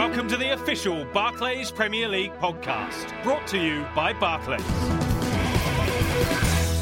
Welcome 0.00 0.28
to 0.28 0.38
the 0.38 0.54
official 0.54 1.04
Barclays 1.12 1.70
Premier 1.70 2.08
League 2.08 2.32
podcast, 2.40 3.22
brought 3.22 3.46
to 3.48 3.58
you 3.58 3.84
by 3.94 4.14
Barclays. 4.14 4.99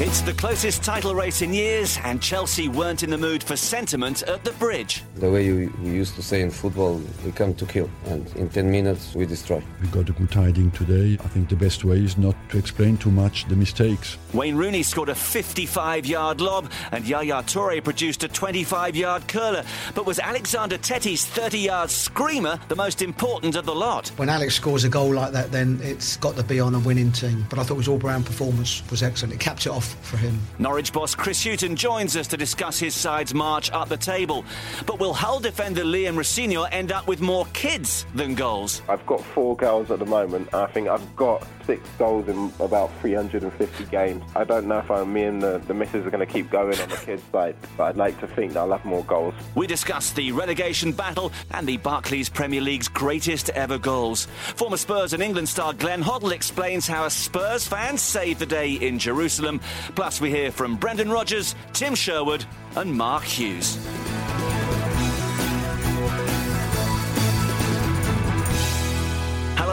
It's 0.01 0.21
the 0.21 0.31
closest 0.31 0.81
title 0.81 1.13
race 1.13 1.41
in 1.41 1.53
years, 1.53 1.99
and 2.05 2.21
Chelsea 2.21 2.69
weren't 2.69 3.03
in 3.03 3.09
the 3.09 3.17
mood 3.17 3.43
for 3.43 3.57
sentiment 3.57 4.23
at 4.23 4.45
the 4.45 4.53
bridge. 4.53 5.03
The 5.15 5.29
way 5.29 5.51
we 5.51 5.69
used 5.83 6.15
to 6.15 6.23
say 6.23 6.39
in 6.39 6.51
football, 6.51 7.01
we 7.25 7.33
come 7.33 7.53
to 7.55 7.65
kill, 7.65 7.89
and 8.05 8.25
in 8.37 8.47
10 8.47 8.71
minutes 8.71 9.13
we 9.13 9.25
destroy. 9.25 9.61
We 9.81 9.89
got 9.89 10.07
a 10.07 10.13
good 10.13 10.31
tiding 10.31 10.71
today. 10.71 11.17
I 11.21 11.27
think 11.27 11.49
the 11.49 11.57
best 11.57 11.83
way 11.83 11.97
is 11.97 12.17
not 12.17 12.33
to 12.47 12.57
explain 12.57 12.95
too 12.95 13.11
much 13.11 13.45
the 13.49 13.57
mistakes. 13.57 14.17
Wayne 14.31 14.55
Rooney 14.55 14.83
scored 14.83 15.09
a 15.09 15.15
55 15.15 16.05
yard 16.05 16.39
lob, 16.39 16.71
and 16.93 17.05
Yaya 17.05 17.43
Toure 17.43 17.83
produced 17.83 18.23
a 18.23 18.29
25 18.29 18.95
yard 18.95 19.27
curler. 19.27 19.65
But 19.95 20.05
was 20.05 20.17
Alexander 20.17 20.77
Tettey's 20.77 21.25
30 21.25 21.59
yard 21.59 21.89
screamer 21.89 22.57
the 22.69 22.75
most 22.77 23.01
important 23.01 23.57
of 23.57 23.65
the 23.65 23.75
lot? 23.75 24.07
When 24.15 24.29
Alex 24.29 24.55
scores 24.55 24.85
a 24.85 24.89
goal 24.89 25.13
like 25.13 25.33
that, 25.33 25.51
then 25.51 25.77
it's 25.83 26.15
got 26.15 26.37
to 26.37 26.43
be 26.43 26.61
on 26.61 26.73
a 26.73 26.79
winning 26.79 27.11
team. 27.11 27.45
But 27.49 27.59
I 27.59 27.63
thought 27.63 27.75
his 27.75 27.89
all 27.89 27.99
round 27.99 28.25
performance 28.25 28.81
was 28.89 29.03
excellent. 29.03 29.33
It 29.33 29.41
capped 29.41 29.65
it 29.65 29.69
off 29.73 29.88
for 29.93 30.17
him. 30.17 30.39
Norwich 30.57 30.93
boss 30.93 31.15
Chris 31.15 31.43
Hughton 31.43 31.75
joins 31.75 32.15
us 32.15 32.27
to 32.27 32.37
discuss 32.37 32.79
his 32.79 32.95
side's 32.95 33.33
march 33.33 33.71
up 33.71 33.89
the 33.89 33.97
table. 33.97 34.45
But 34.85 34.99
will 34.99 35.13
Hull 35.13 35.39
defender 35.39 35.83
Liam 35.83 36.17
Rosenior 36.17 36.67
end 36.71 36.91
up 36.91 37.07
with 37.07 37.21
more 37.21 37.45
kids 37.53 38.05
than 38.15 38.35
goals? 38.35 38.81
I've 38.87 39.05
got 39.05 39.23
four 39.23 39.55
goals 39.55 39.91
at 39.91 39.99
the 39.99 40.05
moment. 40.05 40.53
I 40.53 40.67
think 40.67 40.87
I've 40.87 41.15
got 41.15 41.45
six 41.69 41.87
goals 41.99 42.27
in 42.27 42.51
about 42.59 42.89
350 42.99 43.85
games. 43.91 44.23
I 44.35 44.43
don't 44.43 44.67
know 44.67 44.79
if 44.79 44.89
I'm, 44.89 45.13
me 45.13 45.25
and 45.25 45.39
the, 45.39 45.61
the 45.67 45.73
missus 45.75 46.03
are 46.03 46.09
going 46.09 46.25
to 46.25 46.33
keep 46.33 46.49
going 46.49 46.79
on 46.79 46.89
the 46.89 46.95
kids' 46.95 47.21
side, 47.31 47.55
but 47.77 47.83
I'd 47.83 47.95
like 47.95 48.19
to 48.21 48.27
think 48.27 48.53
that 48.53 48.61
I'll 48.61 48.71
have 48.71 48.83
more 48.85 49.03
goals. 49.03 49.35
We 49.53 49.67
discuss 49.67 50.11
the 50.11 50.31
relegation 50.31 50.91
battle 50.91 51.31
and 51.51 51.67
the 51.67 51.77
Barclays 51.77 52.27
Premier 52.27 52.59
League's 52.59 52.87
greatest 52.87 53.51
ever 53.51 53.77
goals. 53.77 54.25
Former 54.55 54.77
Spurs 54.77 55.13
and 55.13 55.21
England 55.21 55.47
star 55.47 55.73
Glenn 55.73 56.01
Hoddle 56.01 56.31
explains 56.31 56.87
how 56.87 57.05
a 57.05 57.11
Spurs 57.11 57.67
fan 57.67 57.99
saved 57.99 58.39
the 58.39 58.47
day 58.47 58.71
in 58.71 58.97
Jerusalem. 58.97 59.61
Plus, 59.93 60.19
we 60.19 60.31
hear 60.31 60.51
from 60.51 60.75
Brendan 60.75 61.11
Rodgers, 61.11 61.53
Tim 61.73 61.93
Sherwood, 61.93 62.45
and 62.77 62.91
Mark 62.91 63.23
Hughes. 63.23 63.77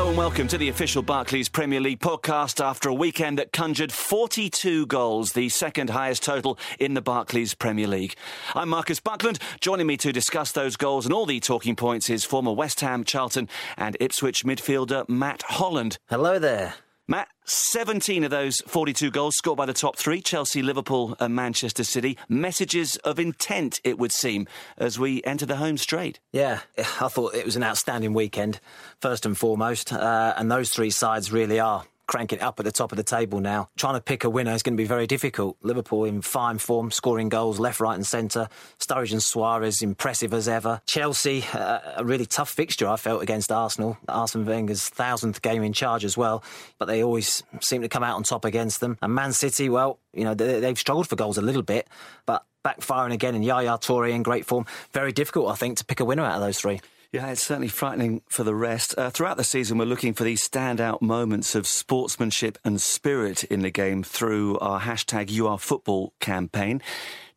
And 0.06 0.16
welcome 0.16 0.46
to 0.48 0.56
the 0.56 0.68
official 0.68 1.02
Barclays 1.02 1.48
Premier 1.48 1.80
League 1.80 1.98
podcast 1.98 2.64
after 2.64 2.88
a 2.88 2.94
weekend 2.94 3.40
that 3.40 3.50
conjured 3.50 3.90
42 3.90 4.86
goals, 4.86 5.32
the 5.32 5.48
second 5.48 5.90
highest 5.90 6.22
total 6.22 6.60
in 6.78 6.94
the 6.94 7.02
Barclays 7.02 7.54
Premier 7.54 7.88
League. 7.88 8.14
I'm 8.54 8.68
Marcus 8.68 9.00
Buckland. 9.00 9.40
Joining 9.60 9.88
me 9.88 9.96
to 9.96 10.12
discuss 10.12 10.52
those 10.52 10.76
goals 10.76 11.06
and 11.06 11.12
all 11.12 11.26
the 11.26 11.40
talking 11.40 11.74
points 11.74 12.08
is 12.08 12.24
former 12.24 12.52
West 12.52 12.82
Ham, 12.82 13.02
Charlton, 13.02 13.48
and 13.76 13.96
Ipswich 13.98 14.44
midfielder 14.44 15.08
Matt 15.08 15.42
Holland. 15.42 15.98
Hello 16.08 16.38
there. 16.38 16.74
Matt, 17.08 17.28
17 17.44 18.24
of 18.24 18.32
those 18.32 18.60
42 18.66 19.12
goals 19.12 19.36
scored 19.36 19.56
by 19.56 19.64
the 19.64 19.72
top 19.72 19.94
three 19.96 20.20
Chelsea, 20.20 20.60
Liverpool, 20.60 21.16
and 21.20 21.36
Manchester 21.36 21.84
City. 21.84 22.18
Messages 22.28 22.96
of 22.96 23.20
intent, 23.20 23.80
it 23.84 23.96
would 23.96 24.10
seem, 24.10 24.48
as 24.76 24.98
we 24.98 25.22
enter 25.22 25.46
the 25.46 25.54
home 25.54 25.76
straight. 25.76 26.18
Yeah, 26.32 26.62
I 26.76 27.06
thought 27.06 27.36
it 27.36 27.44
was 27.44 27.54
an 27.54 27.62
outstanding 27.62 28.12
weekend, 28.12 28.58
first 29.00 29.24
and 29.24 29.38
foremost. 29.38 29.92
Uh, 29.92 30.34
and 30.36 30.50
those 30.50 30.70
three 30.70 30.90
sides 30.90 31.30
really 31.30 31.60
are 31.60 31.84
cranking 32.06 32.38
it 32.38 32.42
up 32.42 32.58
at 32.58 32.64
the 32.64 32.72
top 32.72 32.92
of 32.92 32.96
the 32.96 33.02
table 33.02 33.40
now. 33.40 33.68
Trying 33.76 33.94
to 33.94 34.00
pick 34.00 34.24
a 34.24 34.30
winner 34.30 34.52
is 34.52 34.62
going 34.62 34.76
to 34.76 34.80
be 34.80 34.86
very 34.86 35.06
difficult. 35.06 35.56
Liverpool 35.62 36.04
in 36.04 36.22
fine 36.22 36.58
form, 36.58 36.90
scoring 36.90 37.28
goals 37.28 37.58
left, 37.58 37.80
right, 37.80 37.94
and 37.94 38.06
centre. 38.06 38.48
Sturridge 38.78 39.12
and 39.12 39.22
Suarez 39.22 39.82
impressive 39.82 40.32
as 40.32 40.48
ever. 40.48 40.80
Chelsea, 40.86 41.44
uh, 41.52 41.80
a 41.96 42.04
really 42.04 42.26
tough 42.26 42.50
fixture 42.50 42.88
I 42.88 42.96
felt 42.96 43.22
against 43.22 43.50
Arsenal. 43.50 43.98
Arsene 44.08 44.44
Wenger's 44.44 44.88
thousandth 44.88 45.42
game 45.42 45.62
in 45.62 45.72
charge 45.72 46.04
as 46.04 46.16
well, 46.16 46.42
but 46.78 46.86
they 46.86 47.02
always 47.02 47.42
seem 47.60 47.82
to 47.82 47.88
come 47.88 48.02
out 48.02 48.16
on 48.16 48.22
top 48.22 48.44
against 48.44 48.80
them. 48.80 48.98
And 49.02 49.14
Man 49.14 49.32
City, 49.32 49.68
well, 49.68 49.98
you 50.12 50.24
know 50.24 50.34
they, 50.34 50.60
they've 50.60 50.78
struggled 50.78 51.08
for 51.08 51.16
goals 51.16 51.38
a 51.38 51.42
little 51.42 51.62
bit, 51.62 51.88
but 52.24 52.44
backfiring 52.64 53.12
again. 53.12 53.34
And 53.34 53.44
Yaya 53.44 53.78
Toure 53.78 54.10
in 54.12 54.22
great 54.22 54.46
form. 54.46 54.66
Very 54.92 55.12
difficult, 55.12 55.50
I 55.50 55.54
think, 55.54 55.78
to 55.78 55.84
pick 55.84 56.00
a 56.00 56.04
winner 56.04 56.24
out 56.24 56.36
of 56.36 56.40
those 56.40 56.58
three. 56.58 56.80
Yeah, 57.16 57.28
it's 57.28 57.42
certainly 57.42 57.68
frightening 57.68 58.20
for 58.28 58.44
the 58.44 58.54
rest. 58.54 58.94
Uh, 58.98 59.08
throughout 59.08 59.38
the 59.38 59.42
season, 59.42 59.78
we're 59.78 59.86
looking 59.86 60.12
for 60.12 60.22
these 60.22 60.46
standout 60.46 61.00
moments 61.00 61.54
of 61.54 61.66
sportsmanship 61.66 62.58
and 62.62 62.78
spirit 62.78 63.42
in 63.44 63.62
the 63.62 63.70
game 63.70 64.02
through 64.02 64.58
our 64.58 64.82
hashtag 64.82 65.28
YouAreFootball 65.28 66.10
campaign. 66.20 66.82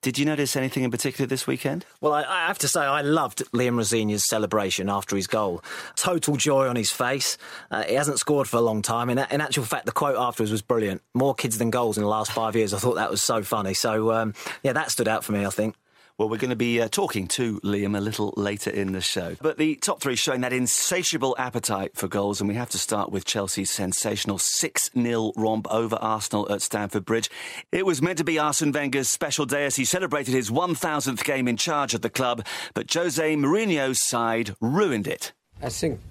Did 0.01 0.19
you 0.19 0.25
notice 0.25 0.57
anything 0.57 0.83
in 0.83 0.91
particular 0.91 1.27
this 1.27 1.47
weekend? 1.47 1.85
Well, 2.01 2.11
I, 2.11 2.23
I 2.23 2.47
have 2.47 2.57
to 2.57 2.67
say, 2.67 2.81
I 2.81 3.03
loved 3.03 3.41
Liam 3.53 3.77
Rosenior's 3.77 4.27
celebration 4.27 4.89
after 4.89 5.15
his 5.15 5.27
goal. 5.27 5.63
Total 5.95 6.35
joy 6.35 6.67
on 6.67 6.75
his 6.75 6.91
face. 6.91 7.37
Uh, 7.71 7.83
he 7.83 7.93
hasn't 7.93 8.19
scored 8.19 8.49
for 8.49 8.57
a 8.57 8.61
long 8.61 8.81
time. 8.81 9.09
In, 9.09 9.17
in, 9.17 9.39
actual 9.39 9.63
fact, 9.63 9.85
the 9.85 9.93
quote 9.93 10.17
afterwards 10.17 10.51
was 10.51 10.61
brilliant. 10.61 11.01
More 11.13 11.33
kids 11.33 11.57
than 11.57 11.69
goals 11.69 11.97
in 11.97 12.03
the 12.03 12.09
last 12.09 12.33
five 12.33 12.53
years. 12.53 12.73
I 12.73 12.79
thought 12.79 12.95
that 12.95 13.09
was 13.09 13.21
so 13.21 13.43
funny. 13.43 13.73
So, 13.73 14.11
um, 14.11 14.33
yeah, 14.61 14.73
that 14.73 14.91
stood 14.91 15.07
out 15.07 15.23
for 15.23 15.31
me, 15.31 15.45
I 15.45 15.49
think. 15.49 15.75
Well, 16.19 16.27
we're 16.27 16.35
going 16.35 16.49
to 16.49 16.57
be 16.57 16.81
uh, 16.81 16.89
talking 16.89 17.29
to 17.29 17.61
Liam 17.61 17.97
a 17.97 18.01
little 18.01 18.33
later 18.35 18.69
in 18.69 18.91
the 18.91 18.99
show. 18.99 19.37
But 19.41 19.57
the 19.57 19.75
top 19.75 20.01
three 20.01 20.17
showing 20.17 20.41
that 20.41 20.51
insatiable 20.51 21.33
appetite 21.39 21.95
for 21.95 22.09
goals, 22.09 22.41
and 22.41 22.49
we 22.49 22.55
have 22.55 22.69
to 22.71 22.77
start 22.77 23.09
with 23.09 23.23
Chelsea's 23.23 23.69
sensational 23.69 24.37
6 24.37 24.91
0 24.93 25.31
romp 25.37 25.65
over 25.71 25.95
Arsenal 25.95 26.51
at 26.51 26.61
Stamford 26.61 27.05
Bridge. 27.05 27.29
It 27.71 27.85
was 27.85 28.01
meant 28.01 28.17
to 28.17 28.25
be 28.25 28.37
Arsene 28.37 28.73
Wenger's 28.73 29.07
special 29.07 29.45
day 29.45 29.63
as 29.65 29.77
he 29.77 29.85
celebrated 29.85 30.33
his 30.33 30.51
1000th 30.51 31.23
game 31.23 31.47
in 31.47 31.55
charge 31.55 31.93
of 31.93 32.01
the 32.01 32.09
club, 32.09 32.45
but 32.73 32.93
Jose 32.93 33.35
Mourinho's 33.37 34.05
side 34.05 34.53
ruined 34.59 35.07
it. 35.07 35.31
I 35.63 35.69
think 35.69 36.01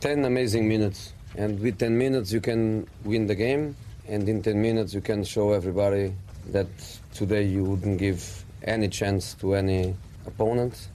10 0.00 0.24
amazing 0.24 0.70
minutes, 0.70 1.12
and 1.36 1.60
with 1.60 1.76
10 1.78 1.98
minutes 1.98 2.32
you 2.32 2.40
can 2.40 2.86
win 3.04 3.26
the 3.26 3.34
game, 3.34 3.76
and 4.08 4.26
in 4.26 4.42
10 4.42 4.62
minutes 4.62 4.94
you 4.94 5.02
can 5.02 5.22
show 5.22 5.52
everybody 5.52 6.14
that 6.46 6.68
today 7.12 7.42
you 7.42 7.62
wouldn't 7.62 7.98
give 7.98 8.46
any 8.64 8.88
chance 8.88 9.34
to 9.34 9.54
any 9.54 9.94
opponent 10.26 10.88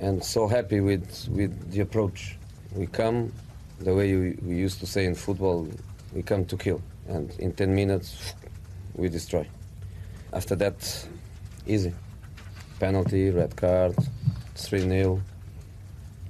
and 0.00 0.24
so 0.24 0.48
happy 0.48 0.80
with, 0.80 1.28
with 1.30 1.70
the 1.70 1.80
approach. 1.80 2.36
We 2.74 2.86
come, 2.86 3.32
the 3.78 3.94
way 3.94 4.14
we, 4.16 4.38
we 4.42 4.56
used 4.56 4.80
to 4.80 4.86
say 4.86 5.04
in 5.04 5.14
football, 5.14 5.68
we 6.14 6.22
come 6.22 6.46
to 6.46 6.56
kill. 6.56 6.80
And 7.08 7.30
in 7.38 7.52
10 7.52 7.74
minutes, 7.74 8.34
we 8.94 9.08
destroy. 9.08 9.46
After 10.32 10.54
that, 10.56 11.06
easy. 11.66 11.92
Penalty, 12.78 13.30
red 13.30 13.54
card, 13.56 13.94
3 14.54 14.80
0, 14.80 15.20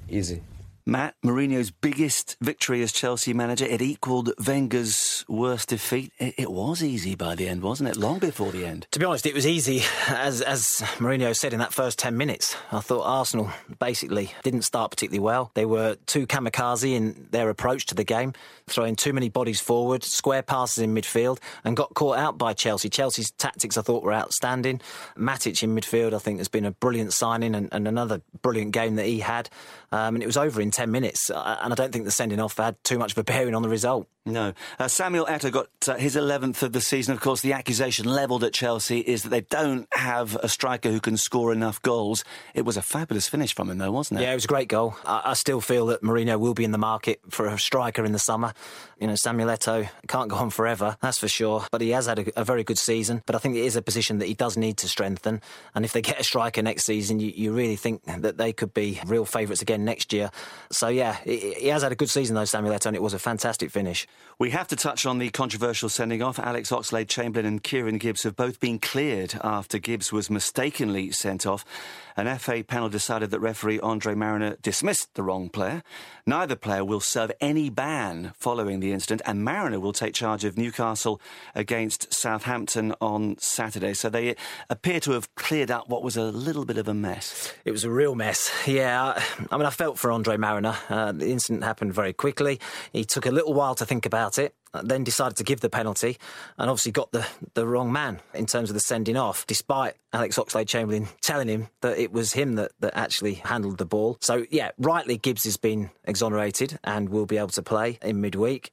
easy. 0.09 0.43
Matt, 0.91 1.15
Mourinho's 1.25 1.71
biggest 1.71 2.37
victory 2.41 2.83
as 2.83 2.91
Chelsea 2.91 3.33
manager, 3.33 3.65
it 3.65 3.81
equalled 3.81 4.33
Wenger's 4.45 5.25
worst 5.29 5.69
defeat. 5.69 6.13
It, 6.19 6.35
it, 6.37 6.51
was 6.51 6.83
easy 6.83 7.15
by 7.15 7.37
the 7.37 7.47
end, 7.47 7.63
wasn't 7.63 7.91
it? 7.91 7.97
Long 7.97 8.19
before 8.19 8.51
the 8.51 8.67
end. 8.67 8.89
To 8.91 8.99
be 8.99 9.05
honest, 9.05 9.25
it 9.25 9.33
was 9.33 9.47
easy, 9.47 9.83
as, 10.09 10.43
as 10.43 10.83
Mourinho 10.99 11.33
said 11.37 11.53
in 11.53 11.61
that 11.61 11.73
first 11.73 11.97
10 12.01 12.17
minutes. 12.17 12.57
I 12.73 12.81
thought 12.81 13.05
Arsenal 13.05 13.53
basically 13.79 14.33
didn't 14.43 14.63
start 14.63 14.91
particularly 14.91 15.21
well. 15.21 15.53
They 15.55 15.65
were 15.65 15.95
too 16.07 16.27
kamikaze 16.27 16.93
in 16.93 17.29
their 17.31 17.51
approach 17.51 17.87
to 17.87 17.95
the 17.95 18.03
game, 18.03 18.33
throwing 18.71 18.97
too 18.97 19.13
many 19.13 19.29
bodies 19.29 19.61
forward, 19.61 20.05
square 20.05 20.43
passes 20.43 20.79
in 20.79 20.95
midfield, 20.95 21.39
and 21.65 21.77
got 21.77 21.95
caught 21.95 22.19
out 22.19 22.39
by 22.39 22.53
Chelsea. 22.53 22.89
Chelsea's 22.89 23.31
tactics, 23.33 23.77
I 23.77 23.83
thought, 23.83 24.03
were 24.03 24.13
outstanding. 24.13 24.81
Matic 25.17 25.63
in 25.63 25.75
midfield, 25.75 26.15
I 26.15 26.19
think, 26.19 26.39
has 26.39 26.49
been 26.49 26.65
a 26.65 26.71
brilliant 26.71 27.13
signing 27.13 27.55
and, 27.55 27.69
and 27.73 27.87
another 27.87 28.23
brilliant 28.43 28.73
game 28.73 28.97
that 28.97 29.07
he 29.07 29.21
had. 29.21 29.49
Um, 29.93 30.15
and 30.15 30.23
it 30.23 30.27
was 30.27 30.37
over 30.37 30.61
in 30.61 30.71
10 30.71 30.91
minutes. 30.91 31.31
And 31.31 31.73
I 31.73 31.75
don't 31.75 31.93
think 31.93 32.05
the 32.05 32.11
sending 32.11 32.41
off 32.41 32.57
had 32.57 32.83
too 32.85 32.99
much 32.99 33.13
of 33.13 33.19
a 33.19 33.25
bearing 33.25 33.55
on 33.55 33.63
the 33.63 33.69
result. 33.69 34.09
No. 34.27 34.53
Uh, 34.79 34.87
Samuel 34.87 35.25
Eto'o 35.27 35.51
got 35.51 35.69
uh, 35.89 35.95
his 35.95 36.15
11th 36.15 36.63
of 36.63 36.73
the 36.73 36.83
season. 36.83 37.15
Of 37.15 37.21
course, 37.21 37.41
the 37.41 37.55
accusation 37.55 38.05
levelled 38.05 38.45
at 38.45 38.53
Chelsea 38.53 38.99
is 39.01 39.23
that 39.23 39.31
they 39.31 39.41
don't 39.41 39.89
have 39.95 40.37
a 40.37 40.49
striker 40.49 40.91
who 40.91 41.01
can 41.01 41.17
score 41.17 41.53
enough 41.53 41.81
goals. 41.81 42.23
It 42.55 42.67
was 42.67 42.77
a 42.77 42.83
fabulous 42.83 43.29
finish 43.29 43.55
from 43.55 43.71
him, 43.71 43.79
though, 43.79 43.91
wasn't 43.91 44.21
it? 44.21 44.25
Yeah, 44.25 44.33
it 44.33 44.35
was 44.35 44.45
a 44.45 44.49
great 44.49 44.69
goal. 44.69 44.95
I, 45.07 45.23
I 45.25 45.33
still 45.35 45.63
feel 45.63 45.87
that 45.87 46.03
Mourinho 46.03 46.39
will 46.39 46.53
be 46.53 46.65
in 46.65 46.71
the 46.71 46.79
market 46.79 47.21
for 47.31 47.47
a 47.47 47.59
striker 47.59 48.05
in 48.05 48.13
the 48.13 48.19
summer. 48.19 48.53
You 49.01 49.07
know, 49.07 49.15
Samuel 49.15 49.49
Eto'o 49.49 49.89
can't 50.07 50.29
go 50.29 50.37
on 50.37 50.51
forever, 50.51 50.99
that's 51.01 51.19
for 51.19 51.29
sure. 51.29 51.65
But 51.73 51.81
he 51.81 51.91
has 51.91 52.05
had 52.05 52.19
a, 52.19 52.41
a, 52.41 52.45
very 52.45 52.63
good 52.63 52.79
season. 52.79 53.23
But 53.25 53.37
I 53.37 53.39
think 53.39 53.57
it 53.57 53.65
is 53.65 53.77
a 53.77 53.83
position 53.83 54.19
that 54.19 54.27
he 54.27 54.35
does 54.35 54.59
need 54.59 54.77
to 54.79 54.89
strengthen. 54.89 55.41
And 55.75 55.87
if 55.87 55.95
they 55.95 56.03
get 56.03 56.21
a 56.21 56.25
striker 56.25 56.61
next 56.61 56.85
season, 56.85 57.21
you, 57.21 57.33
you 57.35 57.53
really 57.53 57.77
think 57.77 58.03
that 58.05 58.37
they 58.37 58.53
could 58.53 58.75
be 58.75 59.01
real 59.07 59.25
favourites 59.25 59.63
again 59.63 59.87
next 59.87 60.13
year. 60.13 60.31
So, 60.71 60.89
yeah, 60.89 61.17
he, 61.25 61.55
he 61.55 61.69
has 61.69 61.83
had 61.83 61.93
a 61.93 61.97
good 61.97 62.11
season, 62.11 62.35
though, 62.35 62.45
Samuel 62.45 62.75
Eto'o, 62.75 62.89
and 62.89 62.97
it 62.97 63.03
was 63.03 63.15
a 63.15 63.19
fantastic 63.19 63.71
finish. 63.71 64.07
We 64.41 64.51
have 64.51 64.69
to 64.69 64.77
touch 64.77 65.05
on 65.05 65.19
the 65.19 65.29
controversial 65.29 65.91
sending 65.91 66.23
off. 66.23 66.39
Alex 66.39 66.71
Oxlade 66.71 67.09
Chamberlain 67.09 67.45
and 67.45 67.63
Kieran 67.63 67.99
Gibbs 67.99 68.23
have 68.23 68.37
both 68.37 68.59
been 68.59 68.79
cleared 68.79 69.35
after 69.45 69.79
Gibbs 69.79 70.13
was 70.13 70.31
mistakenly 70.31 71.11
sent 71.11 71.47
off. 71.47 71.63
An 72.17 72.39
FA 72.39 72.65
panel 72.65 72.89
decided 72.89 73.31
that 73.31 73.41
referee 73.41 73.81
Andre 73.81 74.15
Marriner 74.15 74.57
dismissed 74.63 75.15
the 75.15 75.23
wrong 75.23 75.49
player. 75.49 75.83
Neither 76.27 76.57
player 76.57 76.85
will 76.85 77.01
serve 77.01 77.33
any 77.41 77.71
ban 77.71 78.33
following 78.37 78.81
the 78.81 78.93
incident, 78.93 79.23
and 79.25 79.45
Marriner 79.45 79.81
will 79.81 79.93
take 79.93 80.15
charge 80.15 80.45
of 80.45 80.57
Newcastle 80.57 81.21
against 81.55 82.13
Southampton 82.13 82.95
on 83.01 83.37
Saturday. 83.39 83.95
So 83.95 84.09
they 84.09 84.37
appear 84.69 85.01
to 85.01 85.13
have 85.13 85.35
cleared 85.35 85.71
up 85.71 85.89
what 85.89 86.03
was 86.03 86.17
a 86.17 86.25
little 86.25 86.65
bit 86.65 86.79
of 86.79 86.89
a 86.89 86.95
mess. 86.95 87.53
It 87.65 87.73
was 87.73 87.85
a 87.85 87.91
real 87.91 88.15
mess. 88.15 88.51
Yeah, 88.67 89.21
I 89.51 89.57
mean, 89.57 89.67
I 89.67 89.71
felt 89.71 89.99
for 89.99 90.13
Andre 90.13 90.37
Marriner. 90.37 90.77
Uh, 90.89 91.13
the 91.13 91.31
incident 91.31 91.65
happened 91.65 91.93
very 91.93 92.13
quickly. 92.13 92.61
He 92.93 93.05
took 93.05 93.27
a 93.27 93.31
little 93.31 93.55
while 93.55 93.75
to 93.75 93.85
think 93.85 94.07
about 94.07 94.39
it. 94.39 94.55
Then 94.83 95.05
decided 95.05 95.37
to 95.39 95.45
give 95.45 95.61
the 95.61 95.71
penalty 95.71 96.17
and 96.57 96.71
obviously 96.71 96.93
got 96.93 97.11
the, 97.11 97.27
the 97.55 97.67
wrong 97.67 97.93
man 97.93 98.21
in 98.35 98.47
terms 98.47 98.71
of 98.71 98.75
the 98.75 98.81
sending 98.81 99.17
off, 99.17 99.47
despite 99.47 99.95
Alex 100.13 100.39
Oxlade 100.39 100.69
Chamberlain 100.69 101.09
telling 101.21 101.49
him 101.49 101.69
that 101.81 101.99
it 101.99 102.13
was 102.13 102.35
him 102.35 102.55
that, 102.55 102.73
that 102.81 102.97
actually 102.97 103.35
handled 103.35 103.79
the 103.79 103.85
ball. 103.85 104.17
So, 104.21 104.47
yeah, 104.51 104.71
rightly 104.79 105.17
Gibbs 105.17 105.45
has 105.45 105.57
been 105.57 105.91
exonerated 106.05 106.79
and 106.85 107.09
will 107.09 107.27
be 107.27 107.37
able 107.37 107.49
to 107.49 107.63
play 107.63 107.99
in 108.03 108.21
midweek. 108.21 108.71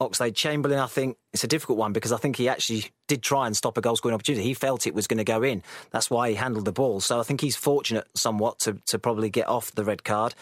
Oxlade 0.00 0.34
Chamberlain, 0.34 0.78
I 0.78 0.86
think 0.86 1.18
it's 1.32 1.44
a 1.44 1.48
difficult 1.48 1.78
one 1.78 1.92
because 1.92 2.12
I 2.12 2.16
think 2.16 2.36
he 2.36 2.48
actually 2.48 2.86
did 3.06 3.22
try 3.22 3.46
and 3.46 3.56
stop 3.56 3.76
a 3.76 3.80
goal 3.80 3.96
scoring 3.96 4.14
opportunity. 4.14 4.44
He 4.44 4.54
felt 4.54 4.86
it 4.86 4.94
was 4.94 5.06
going 5.06 5.18
to 5.18 5.24
go 5.24 5.42
in. 5.42 5.62
That's 5.90 6.10
why 6.10 6.30
he 6.30 6.34
handled 6.34 6.64
the 6.64 6.72
ball. 6.72 7.00
So 7.00 7.20
I 7.20 7.22
think 7.22 7.40
he's 7.40 7.56
fortunate 7.56 8.06
somewhat 8.14 8.58
to, 8.60 8.78
to 8.86 8.98
probably 8.98 9.30
get 9.30 9.48
off 9.48 9.72
the 9.72 9.84
red 9.84 10.04
card. 10.04 10.34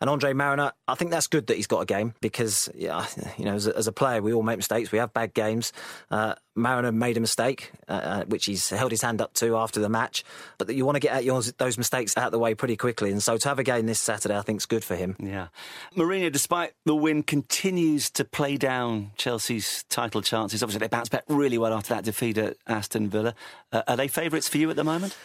And 0.00 0.10
Andre 0.10 0.34
Marriner, 0.34 0.72
I 0.86 0.96
think 0.96 1.12
that's 1.12 1.28
good 1.28 1.46
that 1.46 1.56
he's 1.56 1.66
got 1.66 1.80
a 1.80 1.86
game 1.86 2.14
because, 2.20 2.68
yeah, 2.74 3.06
you 3.38 3.44
know, 3.44 3.54
as 3.54 3.66
a, 3.66 3.76
as 3.76 3.86
a 3.86 3.92
player, 3.92 4.20
we 4.20 4.34
all 4.34 4.42
make 4.42 4.58
mistakes. 4.58 4.92
We 4.92 4.98
have 4.98 5.14
bad 5.14 5.32
games. 5.32 5.72
Uh, 6.10 6.34
Marriner 6.54 6.92
made 6.92 7.16
a 7.16 7.20
mistake, 7.20 7.72
uh, 7.88 7.92
uh 7.92 8.24
which 8.24 8.44
he's 8.46 8.68
held 8.68 8.90
his 8.90 9.02
hand 9.02 9.20
up 9.20 9.34
to 9.34 9.56
after 9.56 9.80
the 9.80 9.88
match. 9.88 10.24
But 10.58 10.74
you 10.74 10.84
want 10.84 10.96
to 10.96 11.00
get 11.00 11.12
out 11.12 11.24
yours, 11.24 11.52
those 11.58 11.78
mistakes 11.78 12.16
out 12.16 12.26
of 12.26 12.32
the 12.32 12.38
way 12.38 12.54
pretty 12.54 12.76
quickly. 12.76 13.12
And 13.12 13.22
so 13.22 13.36
to 13.36 13.48
have 13.48 13.58
a 13.58 13.62
game 13.62 13.86
this 13.86 14.00
Saturday, 14.00 14.36
I 14.36 14.42
think 14.42 14.60
is 14.60 14.66
good 14.66 14.84
for 14.84 14.94
him. 14.94 15.16
Yeah. 15.18 15.48
Mourinho, 15.96 16.30
despite 16.30 16.72
the 16.84 16.94
win, 16.94 17.22
continues 17.22 18.10
to 18.10 18.24
play 18.24 18.56
down 18.56 19.12
Chelsea's 19.16 19.84
title 19.88 20.22
chances. 20.34 20.62
Obviously, 20.62 20.80
they 20.80 20.88
bounced 20.88 21.12
back 21.12 21.24
really 21.28 21.58
well 21.58 21.72
after 21.72 21.94
that 21.94 22.04
defeat 22.04 22.38
at 22.38 22.56
Aston 22.66 23.08
Villa. 23.08 23.34
Uh, 23.72 23.82
are 23.86 23.96
they 23.96 24.08
favourites 24.08 24.48
for 24.48 24.58
you 24.58 24.68
at 24.68 24.74
the 24.74 24.82
moment? 24.82 25.16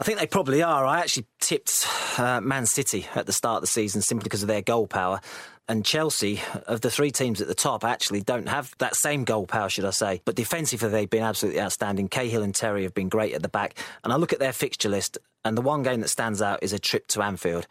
I 0.00 0.04
think 0.04 0.18
they 0.18 0.26
probably 0.26 0.60
are. 0.62 0.84
I 0.84 0.98
actually 0.98 1.26
tipped 1.40 1.86
uh, 2.18 2.40
Man 2.40 2.66
City 2.66 3.06
at 3.14 3.26
the 3.26 3.32
start 3.32 3.58
of 3.58 3.60
the 3.62 3.68
season 3.68 4.02
simply 4.02 4.24
because 4.24 4.42
of 4.42 4.48
their 4.48 4.62
goal 4.62 4.88
power. 4.88 5.20
And 5.68 5.84
Chelsea, 5.84 6.40
of 6.66 6.80
the 6.80 6.90
three 6.90 7.10
teams 7.10 7.40
at 7.40 7.48
the 7.48 7.54
top, 7.54 7.84
actually 7.84 8.22
don't 8.22 8.48
have 8.48 8.74
that 8.78 8.96
same 8.96 9.24
goal 9.24 9.46
power, 9.46 9.68
should 9.68 9.84
I 9.84 9.90
say. 9.90 10.20
But 10.24 10.34
defensively, 10.34 10.88
they've 10.88 11.08
been 11.08 11.22
absolutely 11.22 11.60
outstanding. 11.60 12.08
Cahill 12.08 12.42
and 12.42 12.54
Terry 12.54 12.82
have 12.82 12.94
been 12.94 13.08
great 13.08 13.34
at 13.34 13.42
the 13.42 13.48
back. 13.48 13.78
And 14.04 14.12
I 14.12 14.16
look 14.16 14.32
at 14.32 14.38
their 14.38 14.52
fixture 14.52 14.88
list, 14.88 15.16
and 15.44 15.56
the 15.56 15.62
one 15.62 15.82
game 15.82 16.00
that 16.02 16.08
stands 16.08 16.42
out 16.42 16.62
is 16.62 16.72
a 16.72 16.78
trip 16.78 17.06
to 17.08 17.22
Anfield. 17.22 17.66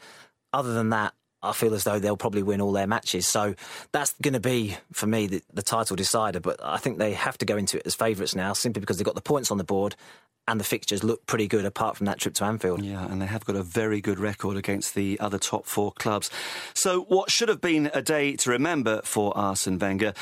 Other 0.52 0.74
than 0.74 0.90
that, 0.90 1.14
I 1.46 1.54
feel 1.54 1.74
as 1.74 1.84
though 1.84 2.00
they'll 2.00 2.18
probably 2.18 2.44
win 2.44 2.62
all 2.62 2.72
their 2.72 2.88
matches. 2.88 3.28
So 3.28 3.56
that's 3.92 4.14
going 4.22 4.34
to 4.34 4.40
be, 4.40 4.78
for 4.92 5.08
me, 5.08 5.28
the, 5.28 5.42
the, 5.54 5.62
title 5.62 5.96
decider. 5.96 6.40
But 6.40 6.60
I 6.64 6.78
think 6.78 6.98
they 6.98 7.14
have 7.14 7.38
to 7.40 7.46
go 7.46 7.58
into 7.58 7.78
it 7.78 7.84
as 7.86 7.96
favourites 7.96 8.36
now, 8.36 8.54
simply 8.54 8.80
because 8.80 8.98
they've 8.98 9.06
got 9.06 9.16
the 9.16 9.22
points 9.22 9.52
on 9.52 9.58
the 9.58 9.64
board 9.64 9.96
and 10.48 10.60
the 10.60 10.64
fixtures 10.64 11.04
look 11.04 11.26
pretty 11.26 11.48
good 11.48 11.66
apart 11.66 11.98
from 11.98 12.06
that 12.06 12.20
trip 12.20 12.34
to 12.36 12.44
Anfield. 12.44 12.84
Yeah, 12.84 13.06
and 13.06 13.22
they 13.22 13.26
have 13.26 13.46
got 13.46 13.56
a 13.56 13.64
very 13.64 14.02
good 14.02 14.20
record 14.20 14.58
against 14.58 14.96
the 14.96 15.20
other 15.20 15.40
top 15.40 15.66
four 15.66 15.92
clubs. 15.92 16.30
So 16.74 17.02
what 17.04 17.32
should 17.32 17.50
have 17.50 17.62
been 17.62 17.90
a 17.94 18.02
day 18.02 18.36
to 18.38 18.50
remember 18.52 19.02
for 19.04 19.36
Arsene 19.38 19.80
Wenger 19.80 20.14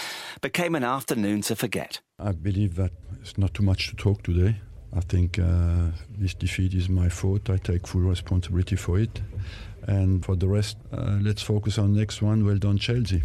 became 0.42 0.75
an 0.75 0.84
afternoon 0.84 1.42
to 1.44 1.56
forget. 1.56 2.00
I 2.20 2.31
believe 2.31 2.75
that 2.75 2.92
it's 3.22 3.38
not 3.38 3.54
too 3.54 3.64
much 3.64 3.90
to 3.90 3.96
talk 3.96 4.24
today. 4.24 4.56
I 4.96 5.02
think 5.02 5.40
uh, 5.40 5.88
this 6.18 6.34
defeat 6.34 6.74
is 6.74 6.88
my 6.88 7.10
fault. 7.10 7.50
I 7.50 7.58
take 7.58 7.88
full 7.88 8.02
responsibility 8.02 8.75
for 8.75 9.00
it. 9.00 9.22
And 9.88 10.24
for 10.24 10.35
the 10.35 10.47
rest, 10.47 10.77
uh, 10.91 11.18
let's 11.21 11.41
focus 11.41 11.77
on 11.77 11.94
next 11.94 12.21
one. 12.21 12.45
Well 12.45 12.57
done, 12.57 12.77
Chelsea. 12.77 13.24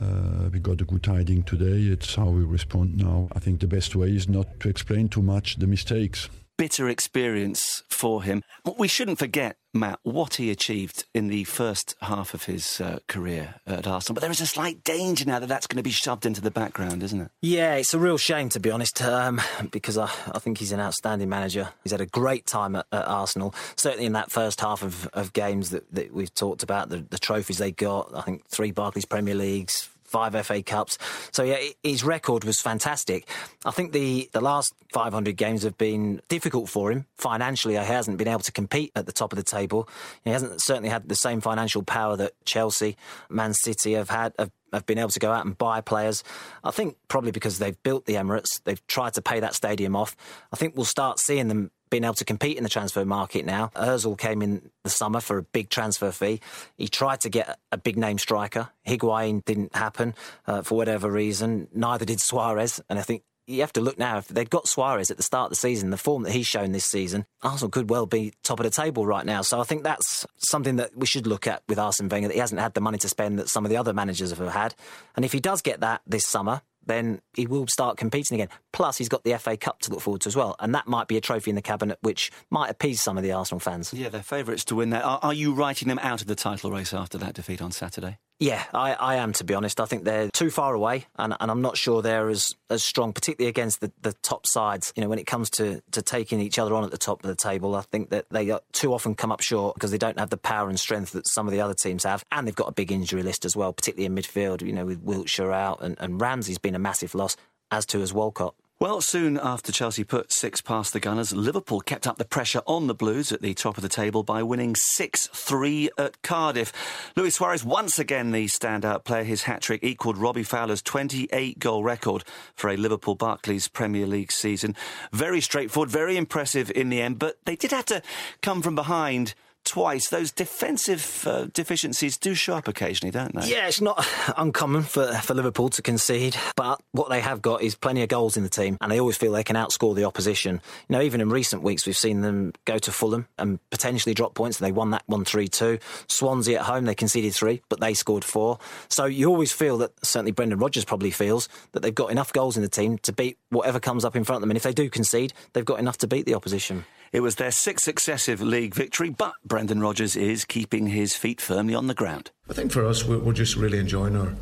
Uh, 0.00 0.50
we 0.52 0.58
got 0.58 0.80
a 0.80 0.84
good 0.84 1.02
tiding 1.02 1.44
today. 1.44 1.92
It's 1.92 2.14
how 2.14 2.26
we 2.26 2.44
respond 2.44 2.96
now. 2.96 3.28
I 3.32 3.38
think 3.38 3.60
the 3.60 3.66
best 3.66 3.94
way 3.96 4.14
is 4.14 4.28
not 4.28 4.60
to 4.60 4.68
explain 4.68 5.08
too 5.08 5.22
much 5.22 5.56
the 5.56 5.66
mistakes. 5.66 6.28
Bitter 6.56 6.88
experience 6.88 7.82
for 7.88 8.22
him. 8.22 8.42
We 8.78 8.86
shouldn't 8.86 9.18
forget, 9.18 9.56
Matt, 9.72 9.98
what 10.04 10.34
he 10.34 10.50
achieved 10.50 11.04
in 11.12 11.26
the 11.26 11.44
first 11.44 11.96
half 12.02 12.32
of 12.32 12.44
his 12.44 12.80
uh, 12.80 13.00
career 13.08 13.56
at 13.66 13.86
Arsenal. 13.86 14.14
But 14.14 14.20
there 14.20 14.30
is 14.30 14.40
a 14.40 14.46
slight 14.46 14.84
danger 14.84 15.24
now 15.24 15.40
that 15.40 15.48
that's 15.48 15.66
going 15.66 15.78
to 15.78 15.82
be 15.82 15.90
shoved 15.90 16.26
into 16.26 16.40
the 16.40 16.50
background, 16.50 17.02
isn't 17.02 17.20
it? 17.20 17.30
Yeah, 17.42 17.74
it's 17.74 17.92
a 17.92 17.98
real 17.98 18.18
shame, 18.18 18.50
to 18.50 18.60
be 18.60 18.70
honest, 18.70 19.02
um, 19.02 19.40
because 19.72 19.98
I, 19.98 20.04
I, 20.32 20.38
think 20.38 20.58
he's 20.58 20.70
an 20.70 20.80
outstanding 20.80 21.28
manager. 21.28 21.70
He's 21.82 21.92
had 21.92 22.00
a 22.00 22.06
great 22.06 22.46
time 22.46 22.76
at, 22.76 22.86
at 22.92 23.06
Arsenal, 23.06 23.54
certainly 23.76 24.06
in 24.06 24.12
that 24.12 24.30
first 24.30 24.60
half 24.60 24.82
of, 24.82 25.08
of 25.08 25.32
games 25.32 25.70
that, 25.70 25.92
that, 25.92 26.14
we've 26.14 26.32
talked 26.32 26.62
about, 26.62 26.88
the, 26.88 26.98
the 27.10 27.18
trophies 27.18 27.58
they 27.58 27.72
got. 27.72 28.14
I 28.14 28.20
think 28.20 28.46
three 28.48 28.70
Barclays 28.70 29.06
Premier 29.06 29.34
Leagues, 29.34 29.88
five 30.14 30.46
FA 30.46 30.62
Cups. 30.62 30.96
So 31.32 31.42
yeah, 31.42 31.58
his 31.82 32.04
record 32.04 32.44
was 32.44 32.60
fantastic. 32.60 33.28
I 33.64 33.72
think 33.72 33.90
the 33.90 34.30
the 34.30 34.40
last 34.40 34.72
500 34.92 35.36
games 35.36 35.64
have 35.64 35.76
been 35.76 36.22
difficult 36.28 36.68
for 36.68 36.92
him 36.92 37.06
financially. 37.16 37.74
He 37.74 37.80
hasn't 37.80 38.16
been 38.16 38.28
able 38.28 38.46
to 38.50 38.52
compete 38.52 38.92
at 38.94 39.06
the 39.06 39.12
top 39.12 39.32
of 39.32 39.36
the 39.36 39.42
table. 39.42 39.88
He 40.22 40.30
hasn't 40.30 40.62
certainly 40.62 40.88
had 40.88 41.08
the 41.08 41.16
same 41.16 41.40
financial 41.40 41.82
power 41.82 42.16
that 42.16 42.32
Chelsea, 42.44 42.96
Man 43.28 43.54
City 43.54 43.94
have 43.94 44.08
had. 44.08 44.32
Have, 44.38 44.52
have 44.72 44.86
been 44.86 44.98
able 44.98 45.10
to 45.10 45.20
go 45.20 45.30
out 45.30 45.46
and 45.46 45.56
buy 45.56 45.80
players. 45.80 46.24
I 46.64 46.72
think 46.72 46.96
probably 47.06 47.30
because 47.30 47.60
they've 47.60 47.80
built 47.84 48.06
the 48.06 48.14
Emirates, 48.14 48.60
they've 48.64 48.84
tried 48.88 49.14
to 49.14 49.22
pay 49.22 49.38
that 49.38 49.54
stadium 49.54 49.94
off. 49.94 50.16
I 50.52 50.56
think 50.56 50.74
we'll 50.74 50.84
start 50.84 51.20
seeing 51.20 51.46
them 51.46 51.70
being 51.94 52.02
able 52.02 52.14
to 52.14 52.24
compete 52.24 52.56
in 52.56 52.64
the 52.64 52.68
transfer 52.68 53.04
market 53.04 53.46
now. 53.46 53.70
Ozil 53.76 54.18
came 54.18 54.42
in 54.42 54.68
the 54.82 54.90
summer 54.90 55.20
for 55.20 55.38
a 55.38 55.42
big 55.44 55.68
transfer 55.68 56.10
fee. 56.10 56.40
He 56.76 56.88
tried 56.88 57.20
to 57.20 57.28
get 57.28 57.56
a 57.70 57.78
big 57.78 57.96
name 57.96 58.18
striker. 58.18 58.68
Higuain 58.84 59.44
didn't 59.44 59.76
happen 59.76 60.16
uh, 60.48 60.62
for 60.62 60.74
whatever 60.74 61.08
reason. 61.08 61.68
Neither 61.72 62.04
did 62.04 62.20
Suarez. 62.20 62.80
And 62.88 62.98
I 62.98 63.02
think 63.02 63.22
you 63.46 63.60
have 63.60 63.72
to 63.74 63.80
look 63.80 63.96
now. 63.96 64.18
If 64.18 64.26
they'd 64.26 64.50
got 64.50 64.66
Suarez 64.66 65.12
at 65.12 65.18
the 65.18 65.22
start 65.22 65.46
of 65.46 65.50
the 65.50 65.56
season, 65.56 65.90
the 65.90 65.96
form 65.96 66.24
that 66.24 66.32
he's 66.32 66.48
shown 66.48 66.72
this 66.72 66.84
season, 66.84 67.26
Arsenal 67.42 67.70
could 67.70 67.88
well 67.88 68.06
be 68.06 68.32
top 68.42 68.58
of 68.58 68.64
the 68.64 68.70
table 68.70 69.06
right 69.06 69.24
now. 69.24 69.42
So 69.42 69.60
I 69.60 69.62
think 69.62 69.84
that's 69.84 70.26
something 70.38 70.74
that 70.76 70.96
we 70.96 71.06
should 71.06 71.28
look 71.28 71.46
at 71.46 71.62
with 71.68 71.78
Arsene 71.78 72.08
Wenger. 72.08 72.26
That 72.26 72.34
he 72.34 72.40
hasn't 72.40 72.60
had 72.60 72.74
the 72.74 72.80
money 72.80 72.98
to 72.98 73.08
spend 73.08 73.38
that 73.38 73.48
some 73.48 73.64
of 73.64 73.70
the 73.70 73.76
other 73.76 73.92
managers 73.92 74.30
have 74.30 74.52
had, 74.52 74.74
and 75.14 75.24
if 75.24 75.30
he 75.30 75.38
does 75.38 75.62
get 75.62 75.78
that 75.78 76.02
this 76.08 76.26
summer, 76.26 76.62
then 76.86 77.20
he 77.34 77.46
will 77.46 77.66
start 77.66 77.96
competing 77.96 78.40
again. 78.40 78.48
Plus, 78.72 78.98
he's 78.98 79.08
got 79.08 79.24
the 79.24 79.36
FA 79.38 79.56
Cup 79.56 79.80
to 79.80 79.90
look 79.90 80.00
forward 80.00 80.22
to 80.22 80.28
as 80.28 80.36
well, 80.36 80.56
and 80.60 80.74
that 80.74 80.86
might 80.86 81.08
be 81.08 81.16
a 81.16 81.20
trophy 81.20 81.50
in 81.50 81.54
the 81.54 81.62
cabinet 81.62 81.98
which 82.02 82.30
might 82.50 82.70
appease 82.70 83.00
some 83.00 83.16
of 83.16 83.22
the 83.22 83.32
Arsenal 83.32 83.60
fans. 83.60 83.92
Yeah, 83.92 84.08
they're 84.08 84.22
favourites 84.22 84.64
to 84.66 84.74
win 84.74 84.90
that. 84.90 85.04
Are, 85.04 85.18
are 85.22 85.34
you 85.34 85.54
writing 85.54 85.88
them 85.88 85.98
out 86.00 86.20
of 86.20 86.26
the 86.26 86.34
title 86.34 86.70
race 86.70 86.92
after 86.92 87.18
that 87.18 87.34
defeat 87.34 87.62
on 87.62 87.72
Saturday? 87.72 88.18
Yeah, 88.40 88.64
I, 88.74 88.94
I, 88.94 89.16
am 89.16 89.32
to 89.34 89.44
be 89.44 89.54
honest. 89.54 89.80
I 89.80 89.84
think 89.84 90.04
they're 90.04 90.28
too 90.28 90.50
far 90.50 90.74
away, 90.74 91.06
and, 91.16 91.36
and 91.38 91.50
I'm 91.50 91.62
not 91.62 91.76
sure 91.76 92.02
they're 92.02 92.28
as, 92.28 92.56
as 92.68 92.82
strong, 92.82 93.12
particularly 93.12 93.48
against 93.48 93.80
the, 93.80 93.92
the 94.02 94.12
top 94.22 94.46
sides. 94.46 94.92
You 94.96 95.02
know, 95.02 95.08
when 95.08 95.20
it 95.20 95.26
comes 95.26 95.50
to, 95.50 95.82
to 95.92 96.02
taking 96.02 96.40
each 96.40 96.58
other 96.58 96.74
on 96.74 96.82
at 96.82 96.90
the 96.90 96.98
top 96.98 97.22
of 97.22 97.28
the 97.28 97.36
table, 97.36 97.76
I 97.76 97.82
think 97.82 98.10
that 98.10 98.26
they 98.30 98.52
too 98.72 98.92
often 98.92 99.14
come 99.14 99.30
up 99.30 99.40
short 99.40 99.76
because 99.76 99.92
they 99.92 99.98
don't 99.98 100.18
have 100.18 100.30
the 100.30 100.36
power 100.36 100.68
and 100.68 100.78
strength 100.80 101.12
that 101.12 101.28
some 101.28 101.46
of 101.46 101.52
the 101.52 101.60
other 101.60 101.74
teams 101.74 102.02
have, 102.02 102.24
and 102.32 102.46
they've 102.46 102.54
got 102.54 102.68
a 102.68 102.72
big 102.72 102.90
injury 102.90 103.22
list 103.22 103.44
as 103.44 103.54
well, 103.54 103.72
particularly 103.72 104.06
in 104.06 104.14
midfield. 104.14 104.62
You 104.62 104.72
know, 104.72 104.84
with 104.84 105.04
Wilshere 105.04 105.54
out, 105.54 105.80
and, 105.80 105.96
and 106.00 106.20
Ramsey's 106.20 106.58
been 106.58 106.74
a 106.74 106.80
massive 106.80 107.14
loss, 107.14 107.36
as 107.70 107.86
to 107.86 108.02
as 108.02 108.12
Walcott. 108.12 108.54
Well, 108.84 109.00
soon 109.00 109.38
after 109.38 109.72
Chelsea 109.72 110.04
put 110.04 110.30
six 110.30 110.60
past 110.60 110.92
the 110.92 111.00
Gunners, 111.00 111.32
Liverpool 111.32 111.80
kept 111.80 112.06
up 112.06 112.18
the 112.18 112.24
pressure 112.26 112.60
on 112.66 112.86
the 112.86 112.92
Blues 112.94 113.32
at 113.32 113.40
the 113.40 113.54
top 113.54 113.78
of 113.78 113.82
the 113.82 113.88
table 113.88 114.22
by 114.22 114.42
winning 114.42 114.76
6 114.76 115.28
3 115.28 115.88
at 115.96 116.20
Cardiff. 116.20 116.70
Luis 117.16 117.36
Suarez, 117.36 117.64
once 117.64 117.98
again 117.98 118.30
the 118.30 118.44
standout 118.44 119.04
player, 119.04 119.24
his 119.24 119.44
hat 119.44 119.62
trick 119.62 119.82
equalled 119.82 120.18
Robbie 120.18 120.42
Fowler's 120.42 120.82
28 120.82 121.58
goal 121.58 121.82
record 121.82 122.24
for 122.54 122.68
a 122.68 122.76
Liverpool 122.76 123.14
Barclays 123.14 123.68
Premier 123.68 124.06
League 124.06 124.30
season. 124.30 124.76
Very 125.12 125.40
straightforward, 125.40 125.88
very 125.88 126.18
impressive 126.18 126.70
in 126.70 126.90
the 126.90 127.00
end, 127.00 127.18
but 127.18 127.38
they 127.46 127.56
did 127.56 127.70
have 127.70 127.86
to 127.86 128.02
come 128.42 128.60
from 128.60 128.74
behind 128.74 129.32
twice. 129.64 130.08
Those 130.08 130.30
defensive 130.30 131.24
uh, 131.26 131.46
deficiencies 131.52 132.16
do 132.16 132.34
show 132.34 132.54
up 132.54 132.68
occasionally, 132.68 133.10
don't 133.10 133.34
they? 133.34 133.48
Yeah, 133.48 133.66
it's 133.66 133.80
not 133.80 134.06
uncommon 134.36 134.82
for, 134.82 135.12
for 135.14 135.34
Liverpool 135.34 135.68
to 135.70 135.82
concede, 135.82 136.36
but 136.56 136.80
what 136.92 137.08
they 137.08 137.20
have 137.20 137.42
got 137.42 137.62
is 137.62 137.74
plenty 137.74 138.02
of 138.02 138.08
goals 138.08 138.36
in 138.36 138.42
the 138.42 138.48
team, 138.48 138.76
and 138.80 138.90
they 138.92 139.00
always 139.00 139.16
feel 139.16 139.32
they 139.32 139.44
can 139.44 139.56
outscore 139.56 139.94
the 139.94 140.04
opposition. 140.04 140.60
You 140.88 140.96
know, 140.96 141.02
even 141.02 141.20
in 141.20 141.30
recent 141.30 141.62
weeks, 141.62 141.86
we've 141.86 141.96
seen 141.96 142.20
them 142.20 142.52
go 142.64 142.78
to 142.78 142.92
Fulham 142.92 143.26
and 143.38 143.58
potentially 143.70 144.14
drop 144.14 144.34
points. 144.34 144.60
And 144.60 144.66
they 144.66 144.72
won 144.72 144.90
that 144.90 145.02
1 145.06 145.24
3 145.24 145.48
2. 145.48 145.78
Swansea 146.08 146.58
at 146.58 146.66
home, 146.66 146.84
they 146.84 146.94
conceded 146.94 147.34
three, 147.34 147.62
but 147.68 147.80
they 147.80 147.94
scored 147.94 148.24
four. 148.24 148.58
So 148.88 149.06
you 149.06 149.28
always 149.28 149.52
feel 149.52 149.78
that, 149.78 149.92
certainly 150.04 150.32
Brendan 150.32 150.58
Rodgers 150.58 150.84
probably 150.84 151.10
feels, 151.10 151.48
that 151.72 151.82
they've 151.82 151.94
got 151.94 152.10
enough 152.10 152.32
goals 152.32 152.56
in 152.56 152.62
the 152.62 152.68
team 152.68 152.98
to 152.98 153.12
beat 153.12 153.38
whatever 153.50 153.80
comes 153.80 154.04
up 154.04 154.16
in 154.16 154.24
front 154.24 154.38
of 154.38 154.40
them. 154.42 154.50
And 154.50 154.56
if 154.56 154.62
they 154.62 154.72
do 154.72 154.88
concede, 154.90 155.32
they've 155.52 155.64
got 155.64 155.78
enough 155.78 155.98
to 155.98 156.06
beat 156.06 156.26
the 156.26 156.34
opposition. 156.34 156.84
It 157.14 157.22
was 157.22 157.36
their 157.36 157.52
sixth 157.52 157.84
successive 157.84 158.42
league 158.42 158.74
victory, 158.74 159.08
but 159.08 159.34
Brendan 159.44 159.80
Rodgers 159.80 160.16
is 160.16 160.44
keeping 160.44 160.88
his 160.88 161.14
feet 161.14 161.40
firmly 161.40 161.72
on 161.72 161.86
the 161.86 161.94
ground. 161.94 162.32
I 162.50 162.54
think 162.54 162.72
for 162.72 162.84
us, 162.84 163.04
we're 163.04 163.32
just 163.32 163.54
really 163.54 163.78
enjoying 163.78 164.16
our 164.16 164.34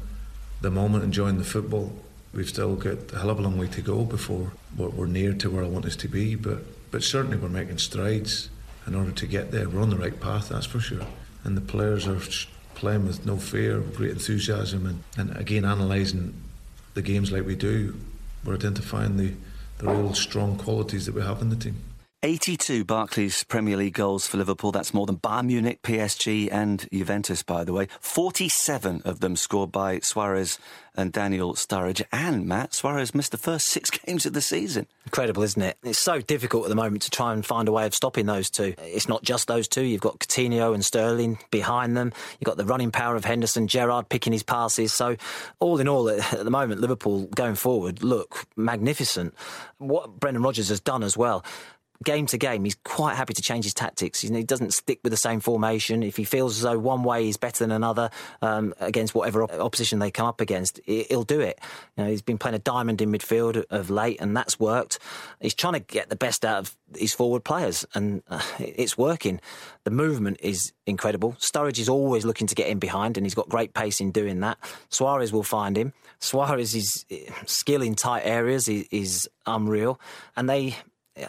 the 0.62 0.70
moment, 0.70 1.04
enjoying 1.04 1.36
the 1.36 1.44
football. 1.44 1.92
We've 2.32 2.48
still 2.48 2.76
got 2.76 3.12
a 3.12 3.18
hell 3.18 3.28
of 3.28 3.38
a 3.38 3.42
long 3.42 3.58
way 3.58 3.66
to 3.66 3.82
go 3.82 4.06
before 4.06 4.52
we're 4.74 5.04
near 5.04 5.34
to 5.34 5.50
where 5.50 5.62
I 5.62 5.66
want 5.66 5.84
us 5.84 5.96
to 5.96 6.08
be, 6.08 6.34
but 6.34 6.60
but 6.90 7.02
certainly 7.02 7.36
we're 7.36 7.50
making 7.50 7.76
strides. 7.76 8.48
in 8.86 8.94
order 8.94 9.12
to 9.12 9.26
get 9.26 9.50
there. 9.50 9.68
We're 9.68 9.82
on 9.82 9.90
the 9.90 9.96
right 9.96 10.18
path, 10.18 10.48
that's 10.48 10.64
for 10.64 10.80
sure. 10.80 11.06
And 11.44 11.58
the 11.58 11.60
players 11.60 12.08
are 12.08 12.20
playing 12.74 13.06
with 13.06 13.26
no 13.26 13.36
fear, 13.36 13.80
great 13.80 14.12
enthusiasm, 14.12 14.86
and, 14.86 15.04
and 15.18 15.36
again, 15.36 15.66
analysing 15.66 16.32
the 16.94 17.02
games 17.02 17.30
like 17.30 17.44
we 17.44 17.54
do, 17.54 17.94
we're 18.46 18.54
identifying 18.54 19.18
the, 19.18 19.34
the 19.76 19.88
real 19.92 20.14
strong 20.14 20.56
qualities 20.56 21.04
that 21.04 21.14
we 21.14 21.20
have 21.20 21.42
in 21.42 21.50
the 21.50 21.56
team. 21.56 21.76
82 22.24 22.84
Barclays 22.84 23.42
Premier 23.42 23.76
League 23.76 23.94
goals 23.94 24.28
for 24.28 24.36
Liverpool. 24.36 24.70
That's 24.70 24.94
more 24.94 25.06
than 25.06 25.16
Bayern 25.16 25.46
Munich, 25.46 25.82
PSG, 25.82 26.48
and 26.52 26.88
Juventus, 26.92 27.42
by 27.42 27.64
the 27.64 27.72
way. 27.72 27.88
47 27.98 29.02
of 29.04 29.18
them 29.18 29.34
scored 29.34 29.72
by 29.72 29.98
Suarez 29.98 30.56
and 30.94 31.10
Daniel 31.12 31.54
Sturridge. 31.54 32.00
And 32.12 32.46
Matt, 32.46 32.74
Suarez 32.74 33.12
missed 33.12 33.32
the 33.32 33.38
first 33.38 33.66
six 33.66 33.90
games 34.06 34.24
of 34.24 34.34
the 34.34 34.40
season. 34.40 34.86
Incredible, 35.04 35.42
isn't 35.42 35.60
it? 35.60 35.78
It's 35.82 35.98
so 35.98 36.20
difficult 36.20 36.64
at 36.64 36.68
the 36.68 36.76
moment 36.76 37.02
to 37.02 37.10
try 37.10 37.32
and 37.32 37.44
find 37.44 37.66
a 37.66 37.72
way 37.72 37.86
of 37.86 37.94
stopping 37.94 38.26
those 38.26 38.50
two. 38.50 38.74
It's 38.78 39.08
not 39.08 39.24
just 39.24 39.48
those 39.48 39.66
two. 39.66 39.82
You've 39.82 40.00
got 40.00 40.20
Coutinho 40.20 40.74
and 40.74 40.84
Sterling 40.84 41.38
behind 41.50 41.96
them. 41.96 42.12
You've 42.38 42.46
got 42.46 42.56
the 42.56 42.64
running 42.64 42.92
power 42.92 43.16
of 43.16 43.24
Henderson, 43.24 43.66
Gerrard 43.66 44.08
picking 44.08 44.32
his 44.32 44.44
passes. 44.44 44.92
So, 44.92 45.16
all 45.58 45.80
in 45.80 45.88
all, 45.88 46.08
at 46.08 46.44
the 46.44 46.50
moment, 46.50 46.80
Liverpool 46.80 47.26
going 47.34 47.56
forward 47.56 48.04
look 48.04 48.46
magnificent. 48.56 49.34
What 49.78 50.20
Brendan 50.20 50.44
Rodgers 50.44 50.68
has 50.68 50.78
done 50.78 51.02
as 51.02 51.16
well 51.16 51.44
game 52.02 52.26
to 52.26 52.38
game, 52.38 52.64
he's 52.64 52.76
quite 52.84 53.16
happy 53.16 53.34
to 53.34 53.42
change 53.42 53.64
his 53.64 53.74
tactics. 53.74 54.20
He 54.20 54.42
doesn't 54.42 54.74
stick 54.74 55.00
with 55.02 55.12
the 55.12 55.16
same 55.16 55.40
formation. 55.40 56.02
If 56.02 56.16
he 56.16 56.24
feels 56.24 56.56
as 56.56 56.62
though 56.62 56.78
one 56.78 57.02
way 57.02 57.28
is 57.28 57.36
better 57.36 57.64
than 57.64 57.72
another 57.72 58.10
um, 58.40 58.74
against 58.80 59.14
whatever 59.14 59.44
opposition 59.44 59.98
they 59.98 60.10
come 60.10 60.26
up 60.26 60.40
against, 60.40 60.80
he'll 60.84 61.24
do 61.24 61.40
it. 61.40 61.58
You 61.96 62.04
know, 62.04 62.10
he's 62.10 62.22
been 62.22 62.38
playing 62.38 62.56
a 62.56 62.60
diamond 62.60 63.00
in 63.00 63.10
midfield 63.10 63.64
of 63.70 63.90
late, 63.90 64.20
and 64.20 64.36
that's 64.36 64.58
worked. 64.58 64.98
He's 65.40 65.54
trying 65.54 65.74
to 65.74 65.80
get 65.80 66.08
the 66.08 66.16
best 66.16 66.44
out 66.44 66.58
of 66.58 66.76
his 66.96 67.14
forward 67.14 67.44
players, 67.44 67.86
and 67.94 68.22
uh, 68.28 68.42
it's 68.58 68.98
working. 68.98 69.40
The 69.84 69.90
movement 69.90 70.38
is 70.40 70.72
incredible. 70.86 71.32
Sturridge 71.38 71.78
is 71.78 71.88
always 71.88 72.24
looking 72.24 72.46
to 72.46 72.54
get 72.54 72.68
in 72.68 72.78
behind, 72.78 73.16
and 73.16 73.24
he's 73.24 73.34
got 73.34 73.48
great 73.48 73.74
pace 73.74 74.00
in 74.00 74.10
doing 74.10 74.40
that. 74.40 74.58
Suarez 74.88 75.32
will 75.32 75.42
find 75.42 75.76
him. 75.76 75.92
Suarez's 76.20 77.04
skill 77.46 77.82
in 77.82 77.94
tight 77.94 78.22
areas 78.24 78.68
is, 78.68 78.86
is 78.90 79.28
unreal, 79.46 80.00
and 80.36 80.48
they 80.48 80.76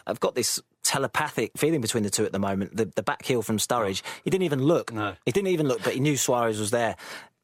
I've 0.08 0.20
got 0.20 0.36
this 0.36 0.60
telepathic 0.84 1.52
feeling 1.58 1.82
between 1.82 2.04
the 2.04 2.10
two 2.10 2.26
at 2.26 2.32
the 2.32 2.40
moment. 2.40 2.76
The, 2.76 2.86
the 2.86 3.04
back 3.04 3.26
heel 3.26 3.42
from 3.42 3.58
Sturridge, 3.58 4.02
he 4.24 4.30
didn't 4.30 4.44
even 4.44 4.62
look. 4.64 4.94
No. 4.94 5.16
He 5.26 5.32
didn't 5.32 5.50
even 5.50 5.68
look, 5.68 5.84
but 5.84 5.94
he 5.94 6.00
knew 6.00 6.18
Suarez 6.18 6.60
was 6.60 6.72
there. 6.72 6.96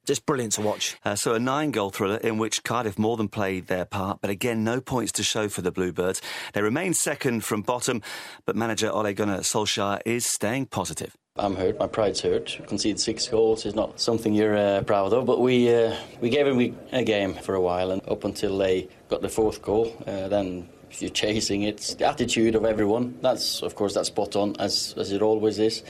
Just 0.05 0.25
brilliant 0.25 0.53
to 0.53 0.62
watch. 0.62 0.98
Uh, 1.05 1.15
so 1.15 1.36
a 1.36 1.39
nine-goal 1.39 1.91
thriller 1.91 2.17
in 2.17 2.39
which 2.39 2.63
Cardiff 2.63 2.98
more 2.98 3.15
than 3.15 3.27
played 3.27 3.67
their 3.67 3.86
part, 3.86 4.19
but 4.22 4.31
again, 4.31 4.63
no 4.63 4.81
points 4.81 5.12
to 5.13 5.24
show 5.24 5.50
for 5.50 5.62
the 5.62 5.72
Bluebirds. 5.72 6.19
They 6.53 6.63
remain 6.63 6.96
second 6.96 7.43
from 7.43 7.62
bottom, 7.62 8.01
but 8.46 8.55
manager 8.55 8.89
Ole 8.89 9.13
Gunnar 9.13 9.39
Solskjaer 9.39 10.01
is 10.05 10.25
staying 10.25 10.67
positive. 10.67 11.15
I'm 11.36 11.55
hurt. 11.55 11.77
My 11.79 11.88
pride's 11.88 12.22
hurt. 12.22 12.60
Concede 12.67 13.00
six 13.00 13.27
goals 13.27 13.65
is 13.65 13.75
not 13.75 14.00
something 14.00 14.34
you're 14.34 14.58
uh, 14.58 14.81
proud 14.81 15.13
of, 15.13 15.25
but 15.25 15.39
we 15.39 15.74
uh, 15.74 15.96
we 16.22 16.29
gave 16.29 16.48
him 16.48 16.75
a 16.91 17.03
game 17.03 17.36
for 17.36 17.53
a 17.53 17.62
while, 17.62 17.91
and 17.91 18.01
up 18.10 18.24
until 18.24 18.58
they 18.58 18.89
got 19.10 19.22
the 19.22 19.29
fourth 19.29 19.62
goal, 19.62 19.96
uh, 20.08 20.27
then 20.27 20.67
if 20.78 20.78
you're 20.98 21.10
chasing 21.10 21.63
it's 21.63 21.96
the 21.96 22.05
attitude 22.05 22.55
of 22.55 22.65
everyone 22.65 23.17
that's 23.22 23.62
of 23.62 23.75
course 23.75 23.93
that's 23.93 24.08
spot 24.08 24.36
on 24.36 24.55
as 24.60 24.93
as 24.98 25.12
it 25.12 25.22
always 25.22 25.60
is. 25.60 25.84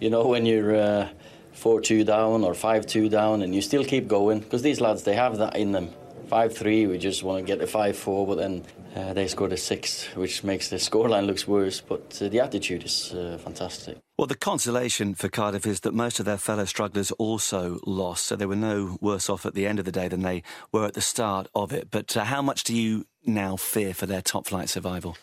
You 0.00 0.10
know 0.10 0.26
when 0.26 0.46
you're 0.46 0.76
uh, 0.76 1.08
4-2 1.54 2.04
down 2.04 2.44
or 2.44 2.52
5-2 2.52 3.10
down 3.10 3.42
and 3.42 3.54
you 3.54 3.62
still 3.62 3.84
keep 3.84 4.08
going 4.08 4.40
because 4.40 4.62
these 4.62 4.80
lads 4.80 5.04
they 5.04 5.14
have 5.14 5.38
that 5.38 5.56
in 5.56 5.72
them. 5.72 5.90
5-3 6.30 6.88
we 6.88 6.98
just 6.98 7.22
want 7.22 7.38
to 7.38 7.44
get 7.46 7.60
the 7.60 7.66
5-4 7.66 8.26
but 8.26 8.34
then 8.34 8.64
uh, 8.96 9.12
they 9.12 9.28
scored 9.28 9.52
a 9.52 9.56
6 9.56 10.04
which 10.16 10.42
makes 10.42 10.68
the 10.70 10.76
scoreline 10.88 11.26
looks 11.26 11.46
worse 11.46 11.80
but 11.80 12.20
uh, 12.20 12.28
the 12.28 12.40
attitude 12.40 12.84
is 12.84 13.12
uh, 13.14 13.38
fantastic. 13.42 13.98
Well, 14.18 14.26
the 14.26 14.34
consolation 14.34 15.14
for 15.14 15.28
Cardiff 15.28 15.66
is 15.66 15.80
that 15.80 15.92
most 15.92 16.18
of 16.18 16.24
their 16.24 16.38
fellow 16.38 16.64
strugglers 16.64 17.10
also 17.12 17.80
lost, 17.84 18.24
so 18.24 18.34
they 18.34 18.46
were 18.46 18.56
no 18.56 18.96
worse 19.02 19.28
off 19.28 19.44
at 19.44 19.52
the 19.52 19.66
end 19.66 19.78
of 19.78 19.84
the 19.84 19.92
day 19.92 20.08
than 20.08 20.22
they 20.22 20.42
were 20.72 20.86
at 20.86 20.94
the 20.94 21.02
start 21.02 21.48
of 21.54 21.70
it. 21.70 21.90
But 21.90 22.16
uh, 22.16 22.24
how 22.24 22.40
much 22.40 22.64
do 22.64 22.74
you 22.74 23.04
now 23.26 23.56
fear 23.56 23.94
for 23.94 24.06
their 24.06 24.22
top 24.22 24.46
flight 24.46 24.68
survival? 24.68 25.16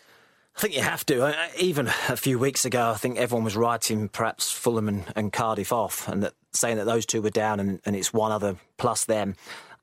I 0.55 0.59
think 0.61 0.75
you 0.75 0.81
have 0.81 1.05
to. 1.07 1.33
Even 1.59 1.87
a 1.87 2.15
few 2.15 2.37
weeks 2.37 2.63
ago, 2.63 2.91
I 2.91 2.95
think 2.95 3.17
everyone 3.17 3.43
was 3.43 3.57
writing 3.57 4.07
perhaps 4.07 4.51
Fulham 4.51 4.87
and, 4.87 5.05
and 5.15 5.33
Cardiff 5.33 5.73
off, 5.73 6.07
and 6.07 6.23
that, 6.23 6.33
saying 6.51 6.77
that 6.77 6.85
those 6.85 7.05
two 7.05 7.21
were 7.21 7.31
down 7.31 7.59
and, 7.59 7.79
and 7.85 7.95
it's 7.95 8.13
one 8.13 8.31
other 8.31 8.57
plus 8.77 9.05
them. 9.05 9.35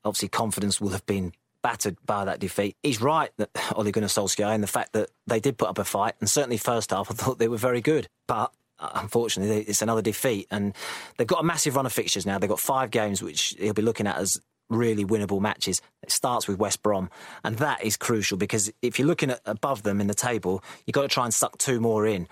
Obviously, 0.05 0.29
confidence 0.29 0.79
will 0.79 0.89
have 0.89 1.05
been 1.05 1.33
battered 1.61 1.97
by 2.05 2.25
that 2.25 2.39
defeat. 2.39 2.75
He's 2.81 3.01
right 3.01 3.31
that 3.37 3.49
Ole 3.75 3.91
Gunnar 3.91 4.07
Solskjaer 4.07 4.55
in 4.55 4.61
the 4.61 4.67
fact 4.67 4.93
that 4.93 5.09
they 5.27 5.39
did 5.39 5.57
put 5.57 5.69
up 5.69 5.77
a 5.77 5.83
fight, 5.83 6.15
and 6.19 6.29
certainly 6.29 6.57
first 6.57 6.91
half 6.91 7.11
I 7.11 7.15
thought 7.15 7.39
they 7.39 7.49
were 7.49 7.57
very 7.57 7.81
good, 7.81 8.07
but. 8.27 8.51
Uh, 8.79 8.89
unfortunately, 8.95 9.61
it's 9.61 9.83
another 9.83 10.01
defeat, 10.01 10.47
and 10.49 10.73
they've 11.17 11.27
got 11.27 11.39
a 11.39 11.43
massive 11.43 11.75
run 11.75 11.85
of 11.85 11.93
fixtures 11.93 12.25
now. 12.25 12.39
They've 12.39 12.49
got 12.49 12.59
five 12.59 12.89
games, 12.89 13.21
which 13.21 13.53
he'll 13.59 13.75
be 13.75 13.83
looking 13.83 14.07
at 14.07 14.17
as 14.17 14.41
really 14.71 15.05
winnable 15.05 15.41
matches. 15.41 15.81
It 16.01 16.11
starts 16.11 16.47
with 16.47 16.57
West 16.57 16.81
Brom, 16.81 17.09
and 17.43 17.57
that 17.57 17.83
is 17.83 17.97
crucial 17.97 18.37
because 18.37 18.71
if 18.81 18.97
you're 18.97 19.07
looking 19.07 19.31
at 19.31 19.41
above 19.45 19.83
them 19.83 20.01
in 20.01 20.07
the 20.07 20.15
table, 20.15 20.63
you've 20.85 20.93
got 20.93 21.03
to 21.03 21.07
try 21.07 21.25
and 21.25 21.33
suck 21.33 21.57
two 21.57 21.79
more 21.79 22.07
in. 22.07 22.27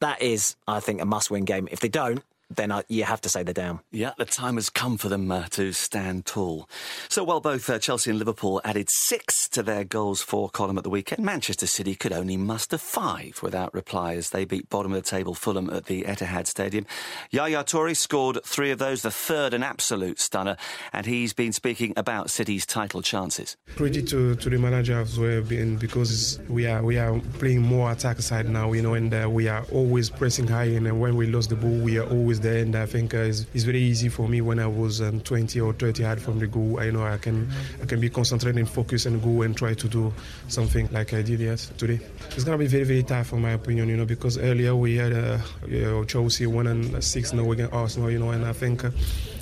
That 0.00 0.22
is, 0.22 0.56
I 0.66 0.80
think, 0.80 1.00
a 1.00 1.04
must 1.04 1.30
win 1.30 1.44
game. 1.44 1.68
If 1.70 1.80
they 1.80 1.88
don't, 1.88 2.24
then 2.56 2.72
I, 2.72 2.84
you 2.88 3.04
have 3.04 3.20
to 3.22 3.28
say 3.28 3.42
they're 3.42 3.54
down. 3.54 3.80
Yeah, 3.90 4.12
the 4.18 4.24
time 4.24 4.56
has 4.56 4.70
come 4.70 4.98
for 4.98 5.08
them 5.08 5.30
uh, 5.30 5.46
to 5.50 5.72
stand 5.72 6.26
tall. 6.26 6.68
So 7.08 7.24
while 7.24 7.40
both 7.40 7.68
uh, 7.68 7.78
Chelsea 7.78 8.10
and 8.10 8.18
Liverpool 8.18 8.60
added 8.64 8.88
six 8.90 9.48
to 9.50 9.62
their 9.62 9.84
goals 9.84 10.22
for 10.22 10.48
column 10.48 10.78
at 10.78 10.84
the 10.84 10.90
weekend, 10.90 11.24
Manchester 11.24 11.66
City 11.66 11.94
could 11.94 12.12
only 12.12 12.36
muster 12.36 12.78
five 12.78 13.40
without 13.42 13.72
reply 13.74 14.14
as 14.14 14.30
they 14.30 14.44
beat 14.44 14.68
bottom 14.68 14.92
of 14.92 15.02
the 15.02 15.08
table 15.08 15.34
Fulham 15.34 15.70
at 15.70 15.86
the 15.86 16.02
Etihad 16.02 16.46
Stadium. 16.46 16.86
Yaya 17.30 17.64
Toure 17.64 17.96
scored 17.96 18.38
three 18.44 18.70
of 18.70 18.78
those, 18.78 19.02
the 19.02 19.10
third 19.10 19.54
an 19.54 19.62
absolute 19.62 20.20
stunner, 20.20 20.56
and 20.92 21.06
he's 21.06 21.32
been 21.32 21.52
speaking 21.52 21.92
about 21.96 22.30
City's 22.30 22.66
title 22.66 23.02
chances. 23.02 23.56
Credit 23.76 24.06
to, 24.08 24.34
to 24.36 24.50
the 24.50 24.58
manager 24.58 25.00
as 25.00 25.18
well, 25.18 25.42
because 25.42 26.38
we 26.48 26.66
are 26.66 26.82
we 26.82 26.98
are 26.98 27.20
playing 27.38 27.62
more 27.62 27.92
attack 27.92 28.20
side 28.20 28.48
now, 28.48 28.72
you 28.72 28.82
know, 28.82 28.94
and 28.94 29.12
uh, 29.12 29.28
we 29.28 29.48
are 29.48 29.64
always 29.72 30.10
pressing 30.10 30.46
high, 30.46 30.64
and 30.64 31.00
when 31.00 31.16
we 31.16 31.26
lose 31.26 31.46
the 31.46 31.56
ball, 31.56 31.78
we 31.78 31.98
are 31.98 32.08
always 32.08 32.40
there. 32.42 32.58
And 32.58 32.74
I 32.76 32.86
think 32.86 33.14
uh, 33.14 33.18
it's, 33.18 33.46
it's, 33.54 33.64
very 33.64 33.80
easy 33.80 34.08
for 34.08 34.28
me 34.28 34.40
when 34.40 34.58
I 34.58 34.66
was 34.66 35.00
um, 35.00 35.20
20 35.20 35.60
or 35.60 35.72
30 35.72 36.02
hard 36.02 36.20
from 36.20 36.38
the 36.38 36.46
goal. 36.46 36.80
I 36.80 36.90
know 36.90 37.04
I 37.04 37.18
can 37.18 37.48
I 37.80 37.86
can 37.86 38.00
be 38.00 38.10
concentrated 38.10 38.58
and 38.58 38.68
focus 38.68 39.06
and 39.06 39.22
go 39.22 39.42
and 39.42 39.56
try 39.56 39.74
to 39.74 39.88
do 39.88 40.12
something 40.48 40.88
like 40.92 41.14
I 41.14 41.22
did 41.22 41.40
yes 41.40 41.70
today. 41.78 42.00
It's 42.30 42.44
gonna 42.44 42.58
be 42.58 42.66
very 42.66 42.84
very 42.84 43.02
tough, 43.02 43.32
in 43.32 43.40
my 43.40 43.52
opinion, 43.52 43.88
you 43.88 43.96
know, 43.96 44.06
because 44.06 44.38
earlier 44.38 44.74
we 44.74 44.96
had 44.96 45.12
uh, 45.12 45.38
know, 45.66 46.04
Chelsea 46.04 46.46
one 46.46 46.66
and 46.66 47.02
six 47.02 47.32
now 47.32 47.50
against 47.52 47.72
Arsenal, 47.72 48.10
you 48.10 48.18
know, 48.18 48.30
and 48.30 48.44
I 48.44 48.52
think. 48.52 48.84
Uh, 48.84 48.90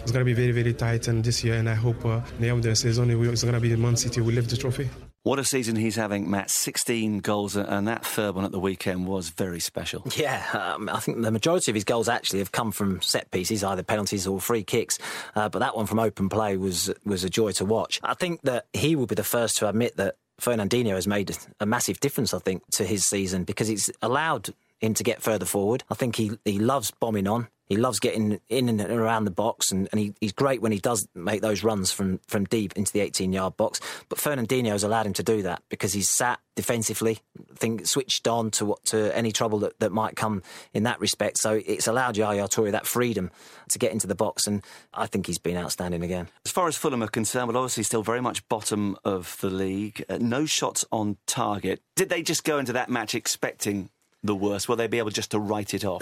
it's 0.02 0.12
going 0.12 0.24
to 0.24 0.24
be 0.24 0.32
very, 0.32 0.52
very 0.52 0.72
tight, 0.72 1.08
and 1.08 1.22
this 1.22 1.44
year, 1.44 1.54
and 1.56 1.68
I 1.68 1.74
hope 1.74 2.04
uh, 2.04 2.20
the 2.38 2.48
end 2.48 2.58
of 2.58 2.62
the 2.62 2.74
season, 2.74 3.10
it's 3.10 3.42
going 3.42 3.54
to 3.54 3.60
be 3.60 3.76
Man 3.76 3.96
City 3.96 4.20
We 4.20 4.32
lift 4.32 4.50
the 4.50 4.56
trophy. 4.56 4.88
What 5.22 5.38
a 5.38 5.44
season 5.44 5.76
he's 5.76 5.96
having, 5.96 6.30
Matt. 6.30 6.50
16 6.50 7.18
goals, 7.18 7.54
and 7.54 7.86
that 7.88 8.06
third 8.06 8.34
one 8.34 8.46
at 8.46 8.52
the 8.52 8.58
weekend 8.58 9.06
was 9.06 9.28
very 9.28 9.60
special. 9.60 10.02
Yeah, 10.16 10.42
um, 10.52 10.88
I 10.88 10.98
think 10.98 11.20
the 11.20 11.30
majority 11.30 11.70
of 11.70 11.74
his 11.74 11.84
goals 11.84 12.08
actually 12.08 12.38
have 12.38 12.52
come 12.52 12.72
from 12.72 13.02
set 13.02 13.30
pieces, 13.30 13.62
either 13.62 13.82
penalties 13.82 14.26
or 14.26 14.40
free 14.40 14.62
kicks. 14.62 14.98
Uh, 15.34 15.48
but 15.48 15.58
that 15.58 15.76
one 15.76 15.86
from 15.86 15.98
open 15.98 16.28
play 16.28 16.56
was 16.56 16.92
was 17.04 17.22
a 17.22 17.30
joy 17.30 17.52
to 17.52 17.64
watch. 17.64 18.00
I 18.02 18.14
think 18.14 18.40
that 18.42 18.66
he 18.72 18.96
will 18.96 19.06
be 19.06 19.14
the 19.14 19.24
first 19.24 19.58
to 19.58 19.68
admit 19.68 19.96
that 19.96 20.16
Fernandinho 20.40 20.94
has 20.94 21.06
made 21.06 21.36
a 21.60 21.66
massive 21.66 22.00
difference, 22.00 22.32
I 22.32 22.38
think, 22.38 22.62
to 22.72 22.84
his 22.84 23.06
season 23.06 23.44
because 23.44 23.68
it's 23.68 23.90
allowed 24.02 24.50
him 24.80 24.94
to 24.94 25.04
get 25.04 25.22
further 25.22 25.46
forward. 25.46 25.84
I 25.90 25.94
think 25.94 26.16
he, 26.16 26.32
he 26.44 26.58
loves 26.58 26.90
bombing 26.90 27.28
on. 27.28 27.48
He 27.70 27.76
loves 27.76 28.00
getting 28.00 28.40
in 28.48 28.68
and 28.68 28.80
around 28.80 29.26
the 29.26 29.30
box, 29.30 29.70
and, 29.70 29.88
and 29.92 30.00
he, 30.00 30.12
he's 30.20 30.32
great 30.32 30.60
when 30.60 30.72
he 30.72 30.80
does 30.80 31.06
make 31.14 31.40
those 31.40 31.62
runs 31.62 31.92
from, 31.92 32.18
from 32.26 32.44
deep 32.46 32.72
into 32.72 32.92
the 32.92 32.98
18 32.98 33.32
yard 33.32 33.56
box. 33.56 33.80
But 34.08 34.18
Fernandinho 34.18 34.72
has 34.72 34.82
allowed 34.82 35.06
him 35.06 35.12
to 35.14 35.22
do 35.22 35.42
that 35.42 35.62
because 35.68 35.92
he's 35.92 36.08
sat 36.08 36.40
defensively, 36.56 37.20
think 37.54 37.86
switched 37.86 38.26
on 38.26 38.50
to 38.50 38.66
what 38.66 38.84
to 38.86 39.16
any 39.16 39.30
trouble 39.30 39.60
that, 39.60 39.78
that 39.78 39.92
might 39.92 40.16
come 40.16 40.42
in 40.74 40.82
that 40.82 40.98
respect. 40.98 41.38
So 41.38 41.60
it's 41.64 41.86
allowed 41.86 42.16
Yaya 42.16 42.48
Toure 42.48 42.72
that 42.72 42.88
freedom 42.88 43.30
to 43.68 43.78
get 43.78 43.92
into 43.92 44.08
the 44.08 44.16
box, 44.16 44.48
and 44.48 44.64
I 44.92 45.06
think 45.06 45.28
he's 45.28 45.38
been 45.38 45.56
outstanding 45.56 46.02
again. 46.02 46.26
As 46.44 46.50
far 46.50 46.66
as 46.66 46.76
Fulham 46.76 47.04
are 47.04 47.08
concerned, 47.08 47.46
well, 47.46 47.56
obviously 47.56 47.84
still 47.84 48.02
very 48.02 48.20
much 48.20 48.46
bottom 48.48 48.96
of 49.04 49.36
the 49.40 49.48
league. 49.48 50.04
Uh, 50.08 50.18
no 50.20 50.44
shots 50.44 50.84
on 50.90 51.18
target. 51.24 51.80
Did 51.94 52.08
they 52.08 52.22
just 52.22 52.42
go 52.42 52.58
into 52.58 52.72
that 52.72 52.90
match 52.90 53.14
expecting 53.14 53.90
the 54.22 54.34
worst? 54.34 54.68
Will 54.68 54.76
they 54.76 54.86
be 54.86 54.98
able 54.98 55.10
just 55.10 55.30
to 55.32 55.38
write 55.38 55.74
it 55.74 55.84
off? 55.84 56.00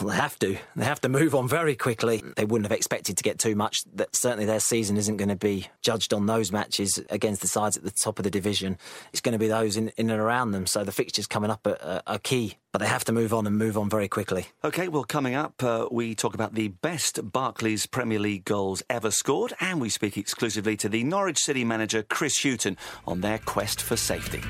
they 0.04 0.14
have 0.14 0.38
to. 0.40 0.58
They 0.76 0.84
have 0.84 1.00
to 1.02 1.08
move 1.08 1.34
on 1.34 1.48
very 1.48 1.74
quickly. 1.74 2.22
They 2.36 2.44
wouldn't 2.44 2.70
have 2.70 2.76
expected 2.76 3.16
to 3.16 3.22
get 3.22 3.38
too 3.38 3.54
much. 3.54 3.84
That 3.94 4.14
certainly 4.14 4.44
their 4.44 4.60
season 4.60 4.96
isn't 4.96 5.16
going 5.16 5.28
to 5.28 5.36
be 5.36 5.68
judged 5.82 6.12
on 6.12 6.26
those 6.26 6.52
matches 6.52 7.00
against 7.10 7.42
the 7.42 7.48
sides 7.48 7.76
at 7.76 7.84
the 7.84 7.90
top 7.90 8.18
of 8.18 8.24
the 8.24 8.30
division. 8.30 8.78
It's 9.12 9.20
going 9.20 9.32
to 9.32 9.38
be 9.38 9.48
those 9.48 9.76
in, 9.76 9.88
in 9.96 10.10
and 10.10 10.20
around 10.20 10.52
them. 10.52 10.66
So 10.66 10.84
the 10.84 10.92
fixtures 10.92 11.26
coming 11.26 11.50
up 11.50 11.66
are, 11.66 12.02
are 12.06 12.18
key 12.18 12.58
but 12.76 12.84
they 12.84 12.90
have 12.90 13.06
to 13.06 13.12
move 13.12 13.32
on 13.32 13.46
and 13.46 13.56
move 13.56 13.78
on 13.78 13.88
very 13.88 14.06
quickly. 14.06 14.48
OK, 14.62 14.88
well, 14.88 15.02
coming 15.02 15.34
up, 15.34 15.62
uh, 15.62 15.88
we 15.90 16.14
talk 16.14 16.34
about 16.34 16.52
the 16.52 16.68
best 16.68 17.32
Barclays 17.32 17.86
Premier 17.86 18.18
League 18.18 18.44
goals 18.44 18.82
ever 18.90 19.10
scored, 19.10 19.54
and 19.60 19.80
we 19.80 19.88
speak 19.88 20.18
exclusively 20.18 20.76
to 20.76 20.90
the 20.90 21.02
Norwich 21.02 21.38
City 21.38 21.64
manager 21.64 22.02
Chris 22.02 22.42
Hughton 22.42 22.76
on 23.06 23.22
their 23.22 23.38
quest 23.38 23.80
for 23.80 23.96
safety. 23.96 24.42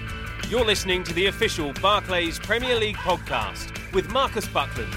You're 0.48 0.64
listening 0.64 1.04
to 1.04 1.14
the 1.14 1.26
official 1.26 1.72
Barclays 1.74 2.40
Premier 2.40 2.74
League 2.74 2.96
podcast 2.96 3.70
with 3.92 4.10
Marcus 4.10 4.48
Buckland. 4.48 4.92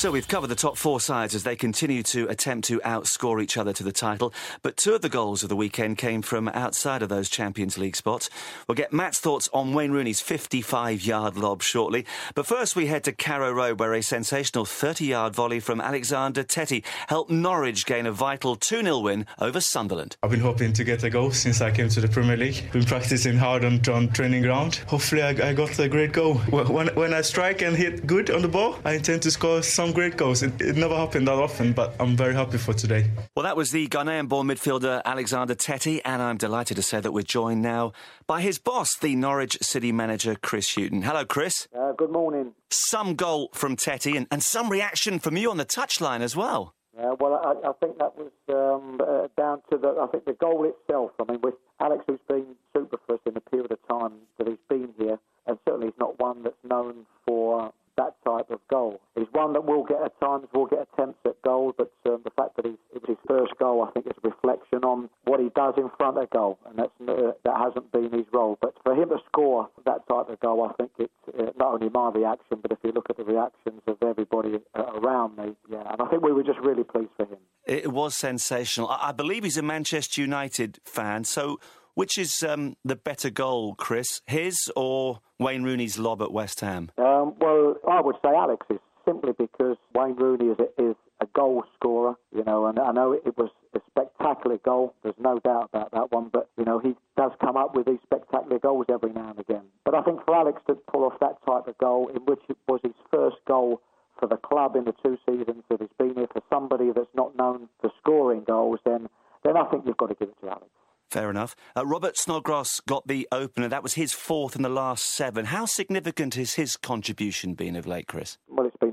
So 0.00 0.10
we've 0.10 0.26
covered 0.26 0.46
the 0.46 0.54
top 0.54 0.78
four 0.78 0.98
sides 0.98 1.34
as 1.34 1.42
they 1.42 1.56
continue 1.56 2.02
to 2.04 2.26
attempt 2.28 2.66
to 2.68 2.80
outscore 2.80 3.42
each 3.42 3.58
other 3.58 3.74
to 3.74 3.82
the 3.84 3.92
title. 3.92 4.32
But 4.62 4.78
two 4.78 4.94
of 4.94 5.02
the 5.02 5.10
goals 5.10 5.42
of 5.42 5.50
the 5.50 5.56
weekend 5.56 5.98
came 5.98 6.22
from 6.22 6.48
outside 6.48 7.02
of 7.02 7.10
those 7.10 7.28
Champions 7.28 7.76
League 7.76 7.96
spots. 7.96 8.30
We'll 8.66 8.76
get 8.76 8.94
Matt's 8.94 9.20
thoughts 9.20 9.50
on 9.52 9.74
Wayne 9.74 9.90
Rooney's 9.90 10.22
55 10.22 11.02
yard 11.02 11.36
lob 11.36 11.60
shortly. 11.60 12.06
But 12.34 12.46
first 12.46 12.74
we 12.74 12.86
head 12.86 13.04
to 13.04 13.12
Carrow 13.12 13.52
Road 13.52 13.78
where 13.78 13.92
a 13.92 14.00
sensational 14.00 14.64
30 14.64 15.04
yard 15.04 15.34
volley 15.34 15.60
from 15.60 15.82
Alexander 15.82 16.44
Tettey 16.44 16.82
helped 17.08 17.30
Norwich 17.30 17.84
gain 17.84 18.06
a 18.06 18.12
vital 18.12 18.56
2 18.56 18.80
0 18.80 19.00
win 19.00 19.26
over 19.38 19.60
Sunderland. 19.60 20.16
I've 20.22 20.30
been 20.30 20.40
hoping 20.40 20.72
to 20.72 20.82
get 20.82 21.04
a 21.04 21.10
goal 21.10 21.30
since 21.30 21.60
I 21.60 21.70
came 21.70 21.90
to 21.90 22.00
the 22.00 22.08
Premier 22.08 22.38
League. 22.38 22.72
Been 22.72 22.84
practicing 22.84 23.36
hard 23.36 23.66
on, 23.66 23.86
on 23.90 24.08
training 24.08 24.44
ground. 24.44 24.76
Hopefully 24.86 25.20
I, 25.20 25.50
I 25.50 25.52
got 25.52 25.78
a 25.78 25.90
great 25.90 26.14
goal. 26.14 26.36
When, 26.36 26.86
when 26.94 27.12
I 27.12 27.20
strike 27.20 27.60
and 27.60 27.76
hit 27.76 28.06
good 28.06 28.30
on 28.30 28.40
the 28.40 28.48
ball, 28.48 28.78
I 28.86 28.94
intend 28.94 29.20
to 29.24 29.30
score 29.30 29.62
some 29.62 29.89
great 29.92 30.16
goals. 30.16 30.42
It, 30.42 30.60
it, 30.60 30.76
never 30.76 30.96
happened 30.96 31.28
that 31.28 31.34
often, 31.34 31.72
but 31.72 31.94
I'm 32.00 32.16
very 32.16 32.34
happy 32.34 32.58
for 32.58 32.72
today. 32.72 33.10
Well, 33.34 33.44
that 33.44 33.56
was 33.56 33.70
the 33.70 33.88
Ghanaian 33.88 34.28
born 34.28 34.48
midfielder 34.48 35.02
Alexander 35.04 35.54
Tettey, 35.54 36.00
and 36.04 36.22
I'm 36.22 36.36
delighted 36.36 36.76
to 36.76 36.82
say 36.82 37.00
that 37.00 37.12
we're 37.12 37.22
joined 37.22 37.62
now 37.62 37.92
by 38.26 38.40
his 38.40 38.58
boss, 38.58 38.96
the 38.96 39.14
Norwich 39.16 39.58
City 39.60 39.92
manager, 39.92 40.34
Chris 40.34 40.74
Hughton. 40.74 41.02
Hello, 41.02 41.24
Chris. 41.24 41.68
Uh, 41.76 41.92
good 41.92 42.10
morning. 42.10 42.52
Some 42.70 43.14
goal 43.14 43.50
from 43.52 43.76
Tettey 43.76 44.16
and, 44.16 44.26
and 44.30 44.42
some 44.42 44.68
reaction 44.68 45.18
from 45.18 45.36
you 45.36 45.50
on 45.50 45.56
the 45.56 45.66
touchline 45.66 46.20
as 46.20 46.36
well. 46.36 46.74
Yeah, 46.96 47.14
well, 47.18 47.34
I, 47.34 47.68
I 47.68 47.72
think 47.74 47.98
that 47.98 48.16
was 48.16 48.32
um, 48.48 49.00
uh, 49.00 49.28
down 49.40 49.62
to 49.70 49.78
the. 49.78 49.96
I 50.02 50.06
think 50.08 50.24
the 50.24 50.34
goal 50.34 50.64
itself. 50.68 51.12
I 51.20 51.30
mean, 51.30 51.40
with 51.40 51.54
Alex, 51.80 52.04
who's 52.06 52.20
been 52.28 52.56
super 52.76 52.98
for 53.06 53.14
us 53.14 53.20
in 53.26 53.34
the 53.34 53.40
period 53.40 53.72
of 53.72 53.78
time 53.88 54.12
that 54.38 54.48
he's 54.48 54.58
been 54.68 54.92
here, 54.98 55.18
and 55.46 55.58
certainly 55.64 55.86
he's 55.86 55.98
not 55.98 56.18
one 56.18 56.42
that's 56.42 56.56
known 56.62 57.06
for 57.26 57.72
that 57.96 58.16
type 58.24 58.50
of 58.50 58.60
goal. 58.68 59.00
One 59.32 59.52
that 59.52 59.64
will 59.64 59.84
get 59.84 60.02
at 60.02 60.18
times 60.20 60.46
will 60.54 60.66
get 60.66 60.88
attempts 60.92 61.20
at 61.24 61.40
goal, 61.42 61.72
but 61.76 61.92
um, 62.06 62.20
the 62.24 62.30
fact 62.30 62.56
that 62.56 62.66
he's, 62.66 62.78
it 62.94 63.02
was 63.02 63.08
his 63.08 63.18
first 63.28 63.52
goal, 63.58 63.82
I 63.86 63.90
think, 63.92 64.06
is 64.06 64.12
a 64.22 64.28
reflection 64.28 64.84
on 64.84 65.08
what 65.24 65.40
he 65.40 65.50
does 65.54 65.74
in 65.76 65.90
front 65.96 66.18
of 66.18 66.28
goal, 66.30 66.58
and 66.68 66.78
that's 66.78 66.90
uh, 67.08 67.32
that 67.44 67.56
hasn't 67.56 67.92
been 67.92 68.10
his 68.12 68.26
role. 68.32 68.58
But 68.60 68.74
for 68.82 68.94
him 68.94 69.08
to 69.10 69.18
score 69.28 69.68
that 69.84 70.06
type 70.08 70.28
of 70.28 70.40
goal, 70.40 70.68
I 70.68 70.72
think 70.74 70.90
it's 70.98 71.12
uh, 71.38 71.52
not 71.56 71.74
only 71.74 71.88
my 71.88 72.10
reaction, 72.10 72.58
but 72.60 72.72
if 72.72 72.78
you 72.82 72.92
look 72.92 73.06
at 73.08 73.16
the 73.16 73.24
reactions 73.24 73.82
of 73.86 73.96
everybody 74.02 74.58
uh, 74.74 74.82
around 75.00 75.36
me, 75.36 75.54
yeah, 75.70 75.92
and 75.92 76.02
I 76.02 76.06
think 76.06 76.22
we 76.22 76.32
were 76.32 76.42
just 76.42 76.58
really 76.60 76.84
pleased 76.84 77.12
for 77.16 77.26
him. 77.26 77.38
It 77.66 77.92
was 77.92 78.16
sensational. 78.16 78.88
I, 78.88 79.08
I 79.08 79.12
believe 79.12 79.44
he's 79.44 79.58
a 79.58 79.62
Manchester 79.62 80.20
United 80.20 80.78
fan, 80.84 81.24
so. 81.24 81.58
Which 81.94 82.18
is 82.18 82.44
um, 82.44 82.76
the 82.84 82.94
better 82.94 83.30
goal, 83.30 83.74
Chris? 83.74 84.22
His 84.26 84.70
or 84.76 85.20
Wayne 85.40 85.64
Rooney's 85.64 85.98
lob 85.98 86.22
at 86.22 86.32
West 86.32 86.60
Ham? 86.60 86.92
Um, 86.96 87.34
well, 87.40 87.74
I 87.90 88.00
would 88.00 88.14
say 88.24 88.30
Alex's, 88.34 88.78
simply 89.10 89.32
because 89.36 89.76
Wayne 89.94 90.14
Rooney 90.16 90.46
is 90.46 90.58
a, 90.58 90.90
is 90.90 90.96
a 91.20 91.26
goal 91.34 91.64
scorer, 91.74 92.14
you 92.34 92.44
know, 92.44 92.66
and 92.66 92.78
I 92.78 92.92
know 92.92 93.12
it 93.12 93.36
was 93.36 93.50
a 93.74 93.80
spectacular 93.90 94.58
goal. 94.58 94.94
There's 95.02 95.14
no 95.18 95.38
doubt 95.40 95.70
about 95.72 95.90
that 95.92 96.12
one, 96.12 96.30
but 96.32 96.48
you 96.56 96.64
know 96.64 96.78
he 96.78 96.94
does 97.16 97.32
come 97.40 97.56
up 97.56 97.74
with 97.74 97.86
these 97.86 97.98
spectacular 98.04 98.58
goals 98.58 98.86
every 98.88 99.12
now 99.12 99.30
and 99.30 99.38
again. 99.40 99.64
But 99.84 99.94
I 99.94 100.02
think 100.02 100.24
for 100.24 100.34
Alex 100.34 100.62
to 100.68 100.74
pull 100.74 101.04
off 101.04 101.18
that 101.20 101.36
type 101.46 101.66
of 101.66 101.76
goal, 101.78 102.08
in 102.14 102.22
which 102.22 102.40
it 102.48 102.56
was 102.68 102.80
his 102.82 102.94
first 103.10 103.36
goal 103.46 103.80
for 104.18 104.26
the 104.28 104.36
club 104.36 104.76
in 104.76 104.84
the 104.84 104.94
two 105.02 105.16
seasons 105.28 105.64
that 105.68 105.80
he's 105.80 105.90
been 105.98 106.14
here, 106.14 106.28
for 106.32 106.42
somebody 106.48 106.90
that's 106.94 107.14
not 107.14 107.36
known 107.36 107.68
for 107.80 107.90
scoring 108.00 108.44
goals, 108.46 108.78
then 108.84 109.08
then 109.44 109.56
I 109.56 109.64
think 109.70 109.84
you've 109.86 109.96
got 109.96 110.08
to 110.08 110.14
give 110.14 110.28
it 110.28 110.40
to 110.42 110.50
Alex. 110.50 110.70
Fair 111.10 111.28
enough. 111.28 111.56
Uh, 111.76 111.84
Robert 111.84 112.16
Snodgrass 112.16 112.80
got 112.86 113.08
the 113.08 113.26
opener. 113.32 113.66
That 113.66 113.82
was 113.82 113.94
his 113.94 114.12
fourth 114.12 114.54
in 114.54 114.62
the 114.62 114.68
last 114.68 115.06
seven. 115.06 115.46
How 115.46 115.64
significant 115.64 116.36
has 116.36 116.54
his 116.54 116.76
contribution 116.76 117.54
been 117.54 117.74
of 117.74 117.84
late, 117.84 118.06
Chris? 118.06 118.38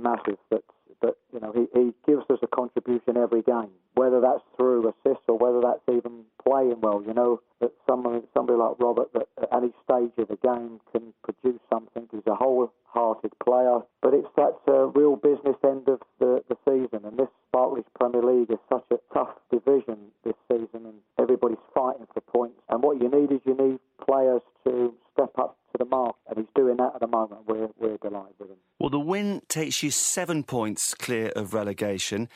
Massive. 0.08 0.40
But, 0.50 0.64
but 1.02 1.18
you 1.34 1.40
know, 1.40 1.52
he, 1.54 1.68
he 1.80 1.94
gives 2.06 2.24
us 2.30 2.40
a 2.42 2.48
contribution 2.48 3.18
every 3.18 3.42
game, 3.42 3.72
whether 3.96 4.20
that's 4.22 4.44
through 4.56 4.88
assists 4.88 5.26
or 5.28 5.38
whether 5.38 5.62
that's 5.62 5.86
even 5.98 6.24
playing 6.48 6.82
well. 6.82 7.04
You 7.06 7.14
know, 7.14 7.42
that 7.62 7.72
someone, 7.90 8.24
somebody 8.34 8.58
like 8.58 8.80
Robert, 8.80 9.12
that 9.14 9.28
at 9.42 9.50
any 9.52 9.72
stage 9.84 10.14
of 10.18 10.28
the 10.30 10.38
game 10.42 10.80
can 10.92 11.14
produce 11.24 11.62
something. 11.72 12.08
He's 12.12 12.26
a 12.28 12.36
wholehearted 12.36 13.34
player, 13.44 13.80
but 14.02 14.14
it's 14.14 14.28
that 14.38 14.58
uh, 14.68 14.88
real 14.88 15.16
business 15.16 15.58
end 15.64 15.88
of 15.88 16.00
the, 16.20 16.44
the 16.50 16.58
season. 16.66 17.06
And 17.06 17.18
this 17.18 17.30
Barclays 17.52 17.86
Premier 18.00 18.24
League 18.24 18.52
is 18.52 18.60
such 18.72 18.86
a 18.92 18.98
tough 19.14 19.34
division 19.52 19.98
this 20.24 20.36
season, 20.50 20.86
and 20.86 21.00
everybody's 21.20 21.58
fighting 21.74 22.08
for 22.14 22.22
points. 22.22 22.60
And 22.70 22.82
what 22.82 23.02
you 23.02 23.10
need 23.10 23.32
is 23.32 23.42
you 23.46 23.56
need 23.56 23.80
players 24.06 24.42
to 24.66 24.94
step 25.14 25.32
up 25.40 25.58
to 25.72 25.78
the 25.80 25.86
mark, 25.86 26.16
and 26.30 26.38
he's 26.38 26.54
doing 26.56 26.78
that 26.78 26.92
at 26.96 27.02
the 27.02 27.08
moment. 27.08 27.42
We're, 27.48 27.70
we're 27.80 27.98
delighted 27.98 28.36
with 28.40 28.50
him. 28.50 28.58
Well, 28.80 28.90
the 28.90 28.97
win 29.08 29.42
takes 29.48 29.82
you 29.82 29.90
seven 29.90 30.44
points 30.44 30.94
clear 30.94 31.30
of 31.30 31.54
relegation. 31.54 32.28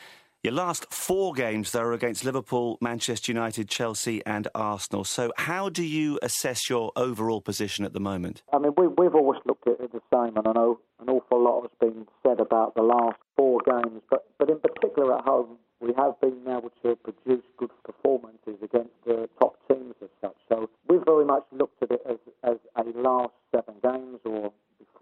Your 0.42 0.54
last 0.54 0.92
four 0.92 1.34
games, 1.34 1.70
though, 1.70 1.82
are 1.82 1.92
against 1.92 2.24
Liverpool, 2.24 2.78
Manchester 2.80 3.30
United, 3.30 3.68
Chelsea, 3.68 4.24
and 4.26 4.48
Arsenal. 4.56 5.04
So, 5.04 5.32
how 5.36 5.68
do 5.68 5.84
you 5.84 6.18
assess 6.20 6.68
your 6.68 6.90
overall 6.96 7.40
position 7.40 7.84
at 7.84 7.92
the 7.92 8.00
moment? 8.00 8.42
I 8.52 8.58
mean, 8.58 8.72
we, 8.76 8.88
we've 8.88 9.14
always 9.14 9.40
looked 9.44 9.68
at 9.68 9.78
it 9.78 9.92
the 9.92 10.00
same, 10.12 10.36
and 10.36 10.48
I 10.48 10.52
know 10.52 10.80
an 11.00 11.10
awful 11.10 11.44
lot 11.44 11.60
has 11.60 11.70
been 11.78 12.06
said 12.24 12.40
about 12.40 12.74
the 12.74 12.82
last 12.82 13.18
four 13.36 13.60
games, 13.64 14.02
but, 14.10 14.24
but 14.38 14.50
in 14.50 14.58
particular 14.58 15.16
at 15.18 15.24
home, 15.24 15.58
we 15.78 15.92
have 15.96 16.20
been 16.20 16.42
able 16.48 16.72
to 16.82 16.96
produce 16.96 17.44
good 17.56 17.70
performances 17.84 18.56
against 18.62 18.94
the 19.06 19.28
top 19.40 19.56
teams 19.68 19.94
as 20.02 20.08
such. 20.20 20.36
So, 20.48 20.70
we've 20.88 21.04
very 21.06 21.26
much 21.26 21.44
looked 21.52 21.82
at 21.84 21.92
it 21.92 22.00
as, 22.08 22.16
as 22.42 22.56
a 22.74 22.98
last 22.98 23.34
seven 23.54 23.74
games 23.80 24.18
or 24.24 24.52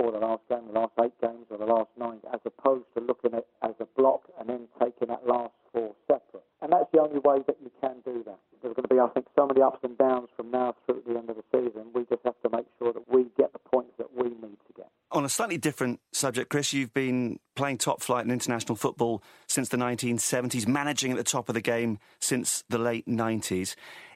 before 0.01 0.13
the 0.13 0.19
last 0.19 0.43
game, 0.49 0.61
the 0.73 0.79
last 0.79 0.93
eight 1.03 1.13
games, 1.21 1.47
or 1.51 1.59
the 1.59 1.67
last 1.67 1.91
nine, 1.99 2.19
as 2.33 2.41
opposed 2.45 2.85
to 2.95 3.01
looking 3.05 3.33
at 3.33 3.41
it 3.41 3.49
as 3.63 3.75
a 3.81 3.87
block 3.97 4.23
and 4.39 4.49
then 4.49 4.69
taking 4.81 5.09
that 5.09 5.27
last 5.27 5.53
four 5.73 5.95
separate. 6.07 6.45
And 6.63 6.73
that's 6.73 6.89
the 6.93 7.01
only 7.01 7.21
way 7.21 7.45
that 7.47 7.57
you 7.63 7.71
can 7.81 7.97
do 8.05 8.23
that. 8.25 8.39
There's 8.63 8.75
going 8.75 8.89
to 8.89 8.95
be, 8.95 9.01
I 9.01 9.09
think, 9.09 9.27
so 9.37 9.47
many 9.47 9.63
ups 9.63 9.81
and 9.83 9.97
downs 9.97 10.29
from 10.37 10.51
now 10.51 10.75
through 10.87 11.03
the 11.07 11.19
end 11.19 11.31
of 11.31 11.37
the 11.37 11.45
season. 11.53 11.93
We 11.95 12.05
just 12.09 12.23
have 12.25 12.41
to 12.43 12.51
make 12.51 12.67
sure 12.79 12.93
that 12.93 13.05
we 13.09 13.27
get 13.37 13.53
the 13.53 13.59
points 13.59 13.93
that 13.99 14.13
we 14.15 14.29
need 14.29 14.61
to 14.69 14.73
get. 14.77 14.89
On 15.21 15.27
a 15.27 15.29
slightly 15.29 15.59
different 15.59 16.01
subject, 16.13 16.49
Chris, 16.49 16.73
you've 16.73 16.95
been 16.95 17.41
playing 17.55 17.77
top 17.77 18.01
flight 18.01 18.25
in 18.25 18.31
international 18.31 18.75
football 18.75 19.23
since 19.49 19.69
the 19.69 19.77
1970s, 19.77 20.67
managing 20.67 21.11
at 21.11 21.19
the 21.19 21.23
top 21.23 21.51
of 21.51 21.55
the 21.55 21.61
game 21.61 21.99
since 22.23 22.65
the 22.71 22.79
late 22.79 23.07
90s. 23.07 23.75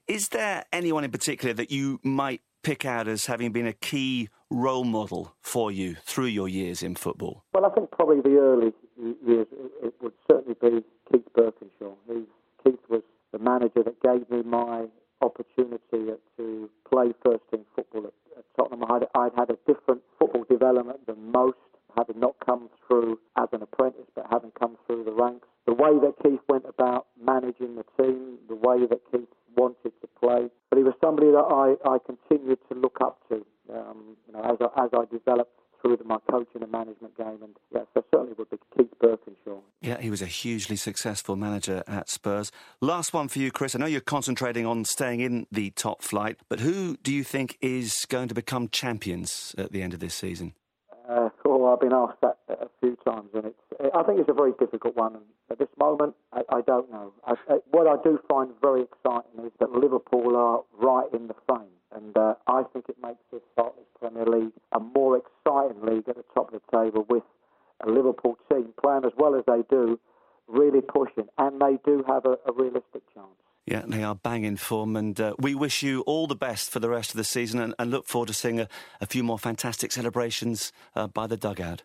Is 0.09 0.31
there 0.31 0.64
anyone 0.73 1.05
in 1.05 1.11
particular 1.11 1.53
that 1.53 1.71
you 1.71 2.01
might 2.03 2.40
pick 2.62 2.87
out 2.87 3.07
as 3.07 3.27
having 3.27 3.53
been 3.53 3.67
a 3.67 3.75
key 3.75 4.31
role 4.49 4.85
model 4.85 5.35
for 5.43 5.71
you 5.71 5.95
through 6.07 6.25
your 6.25 6.49
years 6.49 6.83
in 6.83 6.95
football? 6.95 7.45
Well, 7.53 7.67
I 7.67 7.69
think 7.69 7.90
probably 7.90 8.23
the 8.23 8.38
early 8.38 8.73
years 9.27 9.47
it 9.83 9.93
would 10.01 10.14
certainly 10.27 10.57
be 10.59 10.83
Keith 11.12 11.29
Burkinshaw. 11.37 11.97
He, 12.09 12.23
Keith 12.64 12.81
was 12.88 13.03
the 13.31 13.38
manager 13.38 13.83
that 13.83 14.01
gave 14.01 14.31
me 14.31 14.43
my 14.43 14.87
opportunity 15.25 16.13
to 16.37 16.71
play 16.91 17.13
first 17.25 17.43
team 17.51 17.65
football 17.75 18.07
at, 18.07 18.39
at 18.39 18.45
Tottenham. 18.57 18.85
I'd, 18.91 19.07
I'd 19.15 19.33
had 19.37 19.51
a 19.51 19.59
different 19.67 20.03
football 20.19 20.45
development 20.49 21.07
than 21.07 21.33
most, 21.33 21.57
having 21.97 22.21
not 22.21 22.35
come 22.45 22.69
through 22.87 23.19
as 23.39 23.49
an 23.53 23.63
apprentice, 23.63 24.07
but 24.15 24.27
having 24.31 24.53
come 24.59 24.77
through 24.87 25.05
the 25.05 25.13
ranks. 25.13 25.47
The 25.67 25.75
way 25.75 25.93
that 26.03 26.15
Keith 26.23 26.41
went 26.49 26.65
about 26.69 27.07
managing 27.21 27.77
the 27.77 27.85
team, 27.97 28.39
the 28.49 28.55
way 28.57 28.87
that 28.87 29.01
Keith 29.11 29.29
wanted 29.57 29.93
to 30.01 30.09
play, 30.21 30.51
but 30.69 30.77
he 30.77 30.83
was 30.83 30.95
somebody 31.01 31.31
that 31.31 31.47
I, 31.47 31.79
I 31.89 31.99
continued 32.05 32.59
to 32.71 32.79
look 32.79 32.99
up 33.01 33.21
to. 33.29 33.47
Um, 33.73 34.17
you 34.27 34.33
know, 34.35 34.43
as 34.43 34.59
I, 34.61 34.85
as 34.85 34.91
I 34.93 35.05
developed 35.11 35.59
through 35.85 35.99
my 36.07 36.16
coaching 36.31 36.62
and 36.62 36.73
management 36.73 37.16
game, 37.16 37.38
and 37.42 37.57
yeah, 37.73 37.83
so 37.92 38.03
certainly 38.12 38.35
would 38.38 38.49
be 38.49 38.57
Keith 38.77 38.90
Burkinshaw. 39.03 39.61
Yeah, 39.83 40.01
he 40.01 40.09
was 40.09 40.23
a 40.23 40.27
hugely 40.27 40.77
successful 40.77 41.37
manager 41.37 41.85
at 41.87 42.09
Spurs. 42.09 42.51
Last 42.81 43.12
one 43.12 43.29
for 43.29 43.38
you, 43.38 43.53
Chris. 43.53 43.75
I 43.75 43.79
know 43.79 43.87
you're 43.87 44.01
concentrating 44.01 44.64
on 44.64 44.85
staying 44.85 45.20
in 45.20 45.47
the 45.53 45.70
top 45.70 46.03
flight, 46.03 46.38
but 46.49 46.61
who 46.61 46.97
do 47.03 47.12
you 47.12 47.23
think 47.23 47.59
is 47.61 48.07
going 48.09 48.29
to 48.29 48.35
become 48.35 48.68
champions 48.68 49.55
at 49.59 49.73
the 49.73 49.83
end 49.83 49.92
of 49.92 50.01
this 50.01 50.14
season? 50.14 50.55
Uh, 51.09 51.29
oh, 51.44 51.66
I've 51.66 51.81
been 51.81 51.92
asked 51.92 52.20
that 52.23 52.38
few 52.85 52.97
times, 53.05 53.31
and 53.35 53.47
it's. 53.47 53.92
I 53.94 54.03
think 54.03 54.20
it's 54.20 54.29
a 54.29 54.35
very 54.35 54.53
difficult 54.59 54.97
one. 54.97 55.14
And 55.14 55.25
at 55.51 55.59
this 55.59 55.68
moment, 55.79 56.14
I, 56.33 56.42
I 56.51 56.61
don't 56.61 56.90
know. 56.90 57.12
I, 57.27 57.35
I, 57.49 57.57
what 57.70 57.87
I 57.87 57.97
do 58.03 58.18
find 58.29 58.51
very 58.61 58.83
exciting 58.83 59.44
is 59.44 59.53
that 59.61 59.73
Liverpool 59.73 60.37
are 60.37 60.62
right 60.79 61.09
in 61.12 61.29
the 61.29 61.35
frame, 61.49 61.77
and 61.94 62.16
uh, 62.16 62.35
I 62.47 62.62
think 62.73 62.87
it 62.88 62.97
makes 63.03 63.20
this 63.33 63.42
Barclays 63.57 63.87
Premier 63.99 64.27
League 64.27 64.53
a 64.73 64.81
more 64.81 65.16
exciting 65.16 65.83
league 65.83 66.09
at 66.09 66.16
the 66.16 66.25
top 66.35 66.53
of 66.53 66.61
the 66.61 66.79
table 66.79 67.07
with 67.09 67.23
a 67.87 67.90
Liverpool 67.90 68.37
team 68.51 68.73
playing 68.83 69.05
as 69.05 69.12
well 69.16 69.35
as 69.35 69.44
they 69.47 69.62
do, 69.70 69.99
really 70.47 70.81
pushing, 70.81 71.29
and 71.38 71.61
they 71.61 71.79
do 71.85 72.05
have 72.07 72.25
a, 72.27 72.37
a 72.47 72.53
realistic 72.53 73.03
chance. 73.14 73.29
Yeah, 73.66 73.83
they 73.87 74.03
are 74.03 74.14
banging 74.14 74.57
form, 74.57 74.94
and 74.94 75.18
uh, 75.18 75.35
we 75.38 75.55
wish 75.55 75.83
you 75.83 76.03
all 76.03 76.27
the 76.27 76.37
best 76.37 76.70
for 76.70 76.81
the 76.81 76.90
rest 76.90 77.12
of 77.12 77.16
the 77.16 77.25
season 77.25 77.61
and, 77.61 77.75
and 77.79 77.90
look 77.90 78.07
forward 78.07 78.27
to 78.27 78.35
seeing 78.35 78.61
a, 78.61 78.68
a 79.01 79.07
few 79.07 79.23
more 79.23 79.38
fantastic 79.38 79.90
celebrations 79.90 80.70
uh, 80.94 81.07
by 81.07 81.27
the 81.27 81.38
dugout. 81.38 81.83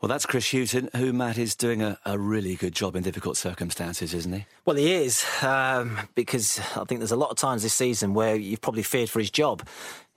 Well, 0.00 0.08
that's 0.08 0.24
Chris 0.24 0.50
Hughton, 0.50 0.88
who, 0.96 1.12
Matt, 1.12 1.36
is 1.36 1.54
doing 1.54 1.82
a, 1.82 1.98
a 2.06 2.18
really 2.18 2.54
good 2.54 2.74
job 2.74 2.96
in 2.96 3.02
difficult 3.02 3.36
circumstances, 3.36 4.14
isn't 4.14 4.32
he? 4.32 4.46
Well, 4.64 4.76
he 4.76 4.94
is, 4.94 5.22
um, 5.42 5.98
because 6.14 6.58
I 6.74 6.84
think 6.84 7.00
there's 7.00 7.12
a 7.12 7.16
lot 7.16 7.28
of 7.28 7.36
times 7.36 7.62
this 7.62 7.74
season 7.74 8.14
where 8.14 8.34
you've 8.34 8.62
probably 8.62 8.82
feared 8.82 9.10
for 9.10 9.18
his 9.18 9.30
job. 9.30 9.68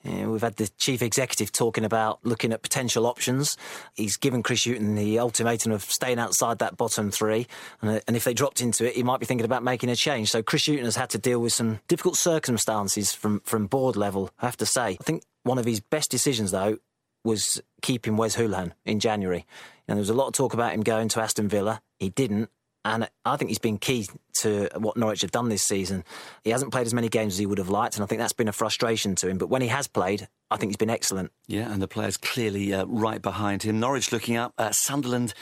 Yeah, 0.03 0.27
we've 0.27 0.41
had 0.41 0.55
the 0.55 0.69
chief 0.77 1.01
executive 1.01 1.51
talking 1.51 1.83
about 1.83 2.19
looking 2.23 2.53
at 2.53 2.61
potential 2.61 3.05
options. 3.05 3.57
He's 3.93 4.15
given 4.15 4.41
Chris 4.41 4.65
Hughton 4.65 4.95
the 4.95 5.19
ultimatum 5.19 5.73
of 5.73 5.83
staying 5.83 6.19
outside 6.19 6.59
that 6.59 6.77
bottom 6.77 7.11
three, 7.11 7.47
and, 7.81 7.91
uh, 7.91 7.99
and 8.07 8.15
if 8.15 8.23
they 8.23 8.33
dropped 8.33 8.61
into 8.61 8.87
it, 8.87 8.95
he 8.95 9.03
might 9.03 9.19
be 9.19 9.25
thinking 9.25 9.45
about 9.45 9.63
making 9.63 9.89
a 9.89 9.97
change. 9.97 10.29
So 10.31 10.41
Chris 10.41 10.65
Hughton 10.65 10.85
has 10.85 10.95
had 10.95 11.09
to 11.11 11.17
deal 11.17 11.39
with 11.39 11.51
some 11.53 11.79
difficult 11.89 12.15
circumstances 12.15 13.11
from 13.11 13.41
from 13.41 13.67
board 13.67 13.97
level. 13.97 14.31
I 14.39 14.45
have 14.45 14.57
to 14.57 14.65
say, 14.65 14.97
I 14.99 15.03
think 15.03 15.23
one 15.43 15.57
of 15.57 15.65
his 15.65 15.81
best 15.81 16.09
decisions 16.09 16.51
though 16.51 16.77
was 17.23 17.62
keeping 17.81 18.17
Wes 18.17 18.36
Hoolahan 18.36 18.71
in 18.86 18.99
January. 18.99 19.45
And 19.88 19.97
there 19.97 20.01
was 20.01 20.09
a 20.09 20.13
lot 20.13 20.27
of 20.27 20.33
talk 20.33 20.53
about 20.53 20.73
him 20.73 20.81
going 20.81 21.09
to 21.09 21.21
Aston 21.21 21.47
Villa. 21.47 21.81
He 21.99 22.09
didn't. 22.09 22.49
And 22.85 23.09
I 23.25 23.37
think 23.37 23.49
he's 23.49 23.59
been 23.59 23.77
key 23.77 24.07
to 24.39 24.69
what 24.77 24.97
Norwich 24.97 25.21
have 25.21 25.31
done 25.31 25.49
this 25.49 25.63
season. 25.63 26.03
He 26.43 26.49
hasn't 26.49 26.71
played 26.71 26.87
as 26.87 26.93
many 26.93 27.07
games 27.07 27.33
as 27.33 27.39
he 27.39 27.45
would 27.45 27.57
have 27.57 27.69
liked, 27.69 27.95
and 27.95 28.03
I 28.03 28.07
think 28.07 28.19
that's 28.19 28.33
been 28.33 28.47
a 28.47 28.53
frustration 28.53 29.15
to 29.15 29.29
him. 29.29 29.37
But 29.37 29.49
when 29.49 29.61
he 29.61 29.67
has 29.69 29.87
played, 29.87 30.27
I 30.51 30.57
think 30.57 30.69
he's 30.69 30.77
been 30.77 30.89
excellent. 30.89 31.31
Yeah, 31.47 31.71
and 31.71 31.81
the 31.81 31.87
players 31.87 32.17
clearly 32.17 32.73
uh, 32.73 32.85
right 32.85 33.21
behind 33.21 33.63
him. 33.63 33.79
Norwich 33.79 34.11
looking 34.11 34.35
up. 34.35 34.53
Uh, 34.57 34.71
Sunderland 34.71 35.33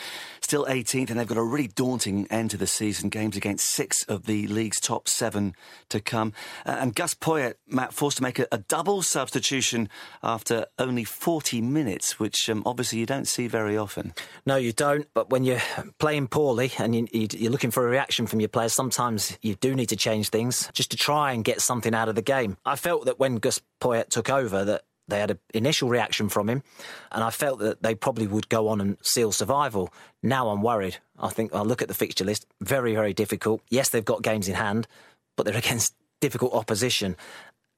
still 0.42 0.66
18th, 0.66 1.10
and 1.10 1.20
they've 1.20 1.28
got 1.28 1.38
a 1.38 1.44
really 1.44 1.68
daunting 1.68 2.28
end 2.30 2.52
to 2.52 2.58
the 2.58 2.68
season. 2.68 3.10
Games 3.10 3.36
against 3.36 3.68
six 3.68 4.04
of 4.04 4.26
the 4.26 4.48
league's 4.48 4.80
top 4.80 5.08
seven 5.08 5.54
to 5.90 6.00
come. 6.00 6.34
Uh, 6.66 6.78
and 6.80 6.96
Gus 6.96 7.14
Poyet, 7.14 7.56
Matt, 7.68 7.94
forced 7.94 8.18
to 8.18 8.24
make 8.24 8.40
a, 8.40 8.48
a 8.52 8.60
double 8.60 9.02
substitution 9.02 9.90
after 10.24 10.66
only 10.80 11.04
40 11.04 11.62
minutes, 11.62 12.20
which 12.20 12.50
um, 12.50 12.64
obviously 12.66 13.00
you 13.00 13.06
don't 13.06 13.28
see 13.28 13.48
very 13.48 13.76
often. 13.76 14.14
No, 14.46 14.56
you 14.56 14.72
don't. 14.72 15.08
But 15.14 15.30
when 15.30 15.44
you're 15.44 15.62
playing 16.00 16.28
poorly 16.28 16.72
and 16.78 16.96
you, 16.96 17.08
you're 17.34 17.52
looking 17.52 17.72
for 17.72 17.86
a 17.86 17.90
reaction 17.90 18.28
from 18.28 18.40
your 18.40 18.50
players, 18.50 18.74
sometimes 18.74 19.38
you 19.42 19.56
do 19.56 19.76
need 19.76 19.90
to 19.90 19.96
change 19.96 20.30
things 20.30 20.70
just 20.74 20.92
to 20.92 20.98
try 20.98 21.34
and 21.34 21.44
get 21.44 21.62
something 21.62 21.94
out 21.94 22.10
of 22.10 22.16
the 22.16 22.22
game. 22.22 22.58
I 22.66 22.76
felt 22.76 23.06
that 23.06 23.20
when 23.20 23.38
Gus 23.38 23.62
Poyet 23.80 24.10
took 24.10 24.30
over, 24.30 24.66
that 24.66 24.84
they 25.08 25.20
had 25.20 25.32
an 25.32 25.40
initial 25.54 25.90
reaction 25.90 26.30
from 26.30 26.50
him, 26.50 26.64
and 27.12 27.24
I 27.24 27.30
felt 27.30 27.60
that 27.60 27.84
they 27.84 27.96
probably 27.96 28.28
would 28.28 28.50
go 28.50 28.68
on 28.70 28.82
and 28.82 28.98
seal 29.02 29.32
survival. 29.32 29.94
Now 30.24 30.50
I'm 30.50 30.62
worried. 30.62 30.98
I 31.20 31.30
think 31.30 31.54
I 31.54 31.62
look 31.62 31.82
at 31.82 31.88
the 31.88 31.94
fixture 31.94 32.26
list, 32.26 32.46
very, 32.62 32.96
very 32.96 33.14
difficult. 33.14 33.62
Yes, 33.70 33.90
they've 33.90 34.06
got 34.06 34.24
games 34.24 34.48
in 34.48 34.56
hand, 34.56 34.88
but 35.36 35.46
they're 35.46 35.58
against 35.66 35.94
difficult 36.22 36.54
opposition. 36.54 37.16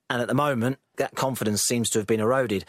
And 0.10 0.22
at 0.22 0.28
the 0.28 0.34
moment, 0.34 0.78
that 0.98 1.16
confidence 1.16 1.63
seems 1.63 1.89
to 1.92 2.00
have 2.00 2.08
been 2.08 2.20
eroded. 2.20 2.66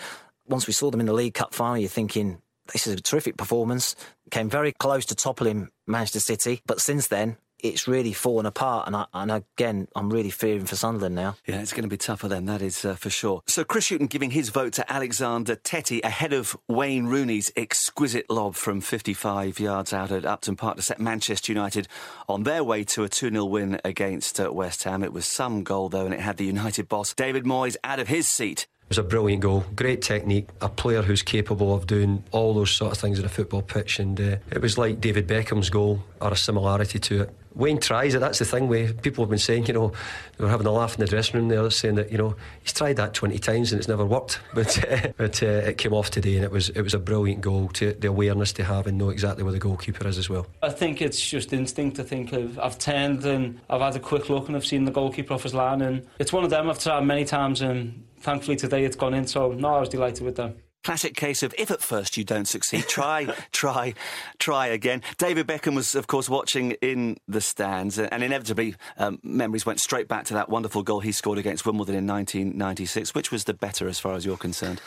Once 0.47 0.67
we 0.67 0.73
saw 0.73 0.91
them 0.91 1.01
in 1.01 1.07
the 1.07 1.13
League 1.13 1.35
Cup 1.35 1.53
final, 1.53 1.79
you're 1.79 1.89
thinking, 1.89 2.41
this 2.73 2.87
is 2.87 2.95
a 2.95 3.01
terrific 3.01 3.37
performance. 3.37 3.97
Came 4.31 4.49
very 4.49 4.73
close 4.73 5.07
to 5.07 5.15
toppling 5.15 5.69
Manchester 5.87 6.21
City, 6.21 6.63
but 6.67 6.81
since 6.81 7.09
then, 7.09 7.37
it's 7.65 7.89
really 7.89 8.13
fallen 8.13 8.47
apart. 8.47 8.87
And, 8.87 8.95
I, 8.95 9.07
and 9.15 9.33
again, 9.33 9.89
I'm 9.97 10.11
really 10.11 10.31
fearing 10.31 10.67
for 10.67 10.77
Sunderland 10.77 11.15
now. 11.15 11.37
Yeah, 11.47 11.61
it's 11.61 11.73
going 11.73 11.85
to 11.85 11.89
be 11.89 11.97
tougher 11.97 12.29
then, 12.29 12.45
that 12.47 12.61
is 12.61 12.85
uh, 12.85 12.95
for 12.95 13.11
sure. 13.11 13.43
So 13.47 13.65
Chris 13.65 13.89
Hughton 13.89 14.07
giving 14.07 14.31
his 14.31 14.51
vote 14.51 14.75
to 14.75 14.93
Alexander 14.93 15.57
Tettey 15.57 16.05
ahead 16.05 16.33
of 16.33 16.57
Wayne 16.69 17.07
Rooney's 17.07 17.51
exquisite 17.57 18.29
lob 18.29 18.55
from 18.55 18.81
55 18.81 19.59
yards 19.59 19.93
out 19.93 20.13
at 20.13 20.27
Upton 20.27 20.57
Park 20.57 20.77
to 20.77 20.83
set 20.83 21.01
Manchester 21.01 21.53
United 21.53 21.89
on 22.29 22.43
their 22.43 22.63
way 22.63 22.85
to 22.85 23.05
a 23.05 23.09
2 23.09 23.31
0 23.31 23.45
win 23.47 23.81
against 23.85 24.39
uh, 24.39 24.53
West 24.53 24.85
Ham. 24.85 25.03
It 25.03 25.13
was 25.13 25.27
some 25.27 25.63
goal, 25.63 25.89
though, 25.89 26.05
and 26.05 26.15
it 26.15 26.21
had 26.21 26.37
the 26.37 26.45
United 26.45 26.89
boss, 26.89 27.15
David 27.15 27.45
Moyes, 27.45 27.77
out 27.83 27.99
of 27.99 28.09
his 28.09 28.29
seat. 28.29 28.67
Was 28.95 28.99
a 28.99 29.03
brilliant 29.03 29.43
goal, 29.43 29.65
great 29.75 30.03
technique, 30.03 30.47
a 30.61 30.69
player 30.69 31.03
who's 31.03 31.21
capable 31.21 31.75
of 31.75 31.89
doing 31.89 32.23
all 32.31 32.55
those 32.55 32.71
sort 32.71 32.93
of 32.93 32.99
things 32.99 33.19
in 33.19 33.25
a 33.25 33.29
football 33.29 33.61
pitch, 33.61 33.99
and 33.99 34.21
uh, 34.21 34.37
it 34.53 34.63
was 34.63 34.79
like 34.79 35.01
David 35.01 35.27
Beckham's 35.27 35.69
goal 35.69 35.99
or 36.21 36.31
a 36.31 36.37
similarity 36.37 37.01
to 37.01 37.23
it. 37.23 37.31
Wayne 37.57 37.79
tries 37.81 38.15
it. 38.15 38.21
That's 38.21 38.39
the 38.39 38.45
thing. 38.45 38.69
We 38.69 38.93
people 38.93 39.25
have 39.25 39.31
been 39.31 39.39
saying, 39.41 39.67
you 39.67 39.75
know, 39.75 39.93
they 40.37 40.45
were 40.45 40.51
having 40.51 40.67
a 40.69 40.71
laugh 40.71 40.95
in 40.95 41.01
the 41.01 41.07
dressing 41.07 41.41
room 41.41 41.49
there, 41.49 41.69
saying 41.71 41.97
that 41.97 42.13
you 42.13 42.19
know 42.19 42.37
he's 42.63 42.73
tried 42.73 42.97
that 42.99 43.15
twenty 43.15 43.41
times 43.41 43.73
and 43.73 43.81
it's 43.81 43.89
never 43.89 44.05
worked. 44.05 44.39
But 44.55 44.89
uh, 44.89 45.13
but 45.17 45.43
uh, 45.43 45.47
it 45.47 45.79
came 45.79 45.93
off 45.93 46.11
today, 46.11 46.37
and 46.37 46.45
it 46.45 46.53
was 46.53 46.69
it 46.69 46.83
was 46.83 46.95
a 46.95 47.01
brilliant 47.01 47.41
goal. 47.41 47.69
To 47.71 47.95
the 47.95 48.09
awareness 48.09 48.53
to 48.53 48.65
have 48.65 48.87
and 48.87 48.97
know 48.97 49.11
exactly 49.11 49.43
where 49.43 49.53
the 49.53 49.59
goalkeeper 49.59 50.07
is 50.07 50.19
as 50.19 50.31
well. 50.31 50.47
I 50.63 50.71
think 50.71 51.03
it's 51.03 51.21
just 51.21 51.53
instinct 51.53 51.97
to 51.97 52.05
think 52.05 52.33
of. 52.33 52.61
I've 52.61 52.79
turned 52.79 53.25
and 53.25 53.61
I've 53.69 53.81
had 53.81 53.97
a 53.97 54.01
quick 54.01 54.31
look 54.31 54.47
and 54.47 54.57
I've 54.57 54.67
seen 54.67 54.85
the 54.85 54.93
goalkeeper 54.93 55.35
off 55.35 55.43
his 55.43 55.55
line, 55.55 55.81
and 55.81 56.07
it's 56.21 56.33
one 56.33 56.45
of 56.45 56.51
them 56.51 56.71
I've 56.71 56.79
tried 56.79 57.01
many 57.01 57.25
times, 57.25 57.61
and 57.61 58.05
thankfully 58.25 58.57
today 58.57 58.85
it's 58.85 58.97
gone 58.97 59.15
in. 59.15 59.27
So 59.27 59.53
no, 59.53 59.75
I 59.75 59.81
was 59.81 59.89
delighted 59.89 60.25
with 60.25 60.37
them 60.37 60.57
classic 60.85 61.15
case 61.17 61.43
of 61.43 61.55
if 61.59 61.71
at 61.71 61.83
first 61.83 62.17
you 62.17 62.25
don't 62.25 62.47
succeed, 62.47 62.87
try, 62.87 63.27
try, 63.53 63.95
try 64.39 64.67
again. 64.67 65.03
David 65.19 65.47
Beckham 65.47 65.75
was, 65.75 65.95
of 65.95 66.07
course, 66.07 66.29
watching 66.29 66.73
in 66.83 67.17
the 67.27 67.41
stands, 67.41 67.99
and 67.99 68.23
inevitably 68.23 68.77
um, 68.99 69.19
memories 69.23 69.67
went 69.67 69.81
straight 69.81 70.07
back 70.07 70.27
to 70.27 70.35
that 70.35 70.49
wonderful 70.49 70.83
goal 70.83 71.01
he 71.01 71.11
scored 71.11 71.39
against 71.39 71.67
Wimbledon 71.67 71.97
in 71.97 72.07
1996. 72.07 73.15
Which 73.15 73.33
was 73.33 73.45
the 73.45 73.55
better 73.55 73.89
as 73.89 73.99
far 73.99 74.13
as 74.13 74.25
you're 74.25 74.37
concerned? 74.37 74.81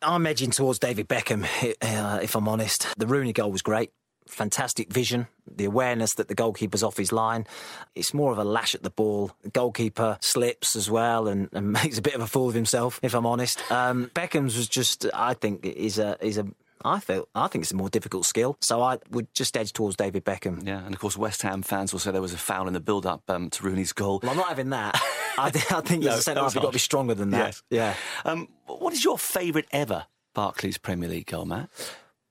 I'm 0.00 0.26
edging 0.26 0.50
towards 0.50 0.80
David 0.80 1.06
Beckham, 1.06 1.44
uh, 1.82 2.18
if 2.20 2.34
I'm 2.34 2.48
honest. 2.48 2.86
The 2.98 3.06
Rooney 3.06 3.32
goal 3.32 3.52
was 3.52 3.62
great 3.62 3.92
fantastic 4.32 4.92
vision, 4.92 5.28
the 5.46 5.64
awareness 5.64 6.14
that 6.14 6.28
the 6.28 6.34
goalkeeper's 6.34 6.82
off 6.82 6.96
his 6.96 7.12
line. 7.12 7.46
It's 7.94 8.12
more 8.14 8.32
of 8.32 8.38
a 8.38 8.44
lash 8.44 8.74
at 8.74 8.82
the 8.82 8.90
ball. 8.90 9.32
The 9.42 9.50
goalkeeper 9.50 10.18
slips 10.20 10.76
as 10.76 10.90
well 10.90 11.28
and, 11.28 11.48
and 11.52 11.72
makes 11.82 11.98
a 11.98 12.02
bit 12.02 12.14
of 12.14 12.20
a 12.20 12.26
fool 12.26 12.48
of 12.48 12.54
himself, 12.54 12.98
if 13.02 13.14
I'm 13.14 13.26
honest. 13.26 13.70
Um, 13.70 14.10
Beckham's 14.14 14.56
was 14.56 14.68
just, 14.68 15.06
I 15.14 15.34
think, 15.34 15.64
is 15.64 15.98
a 15.98 16.16
is 16.24 16.38
a 16.38 16.46
I 16.84 17.00
feel 17.00 17.28
I 17.34 17.46
think 17.46 17.62
it's 17.62 17.72
a 17.72 17.76
more 17.76 17.88
difficult 17.88 18.26
skill, 18.26 18.56
so 18.60 18.82
I 18.82 18.98
would 19.10 19.32
just 19.34 19.56
edge 19.56 19.72
towards 19.72 19.96
David 19.96 20.24
Beckham. 20.24 20.66
Yeah, 20.66 20.84
and 20.84 20.94
of 20.94 21.00
course 21.00 21.16
West 21.16 21.42
Ham 21.42 21.62
fans 21.62 21.92
will 21.92 22.00
say 22.00 22.10
there 22.10 22.20
was 22.20 22.34
a 22.34 22.38
foul 22.38 22.66
in 22.66 22.74
the 22.74 22.80
build-up 22.80 23.22
um, 23.28 23.50
to 23.50 23.62
Rooney's 23.62 23.92
goal. 23.92 24.20
Well, 24.22 24.32
I'm 24.32 24.36
not 24.36 24.48
having 24.48 24.70
that. 24.70 25.00
I, 25.38 25.46
I 25.46 25.50
think 25.80 26.04
no, 26.04 26.10
as 26.10 26.18
a 26.18 26.22
centre 26.22 26.42
half, 26.42 26.54
you've 26.54 26.62
got 26.62 26.70
to 26.70 26.74
be 26.74 26.78
stronger 26.78 27.14
than 27.14 27.30
that. 27.30 27.60
Yes. 27.70 27.94
Yeah. 28.24 28.30
Um, 28.30 28.48
what 28.66 28.92
is 28.92 29.04
your 29.04 29.18
favourite 29.18 29.66
ever 29.70 30.06
Barclays 30.34 30.78
Premier 30.78 31.08
League 31.08 31.26
goal, 31.26 31.44
Matt? 31.44 31.70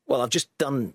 Well, 0.06 0.22
I've 0.22 0.30
just 0.30 0.56
done 0.58 0.94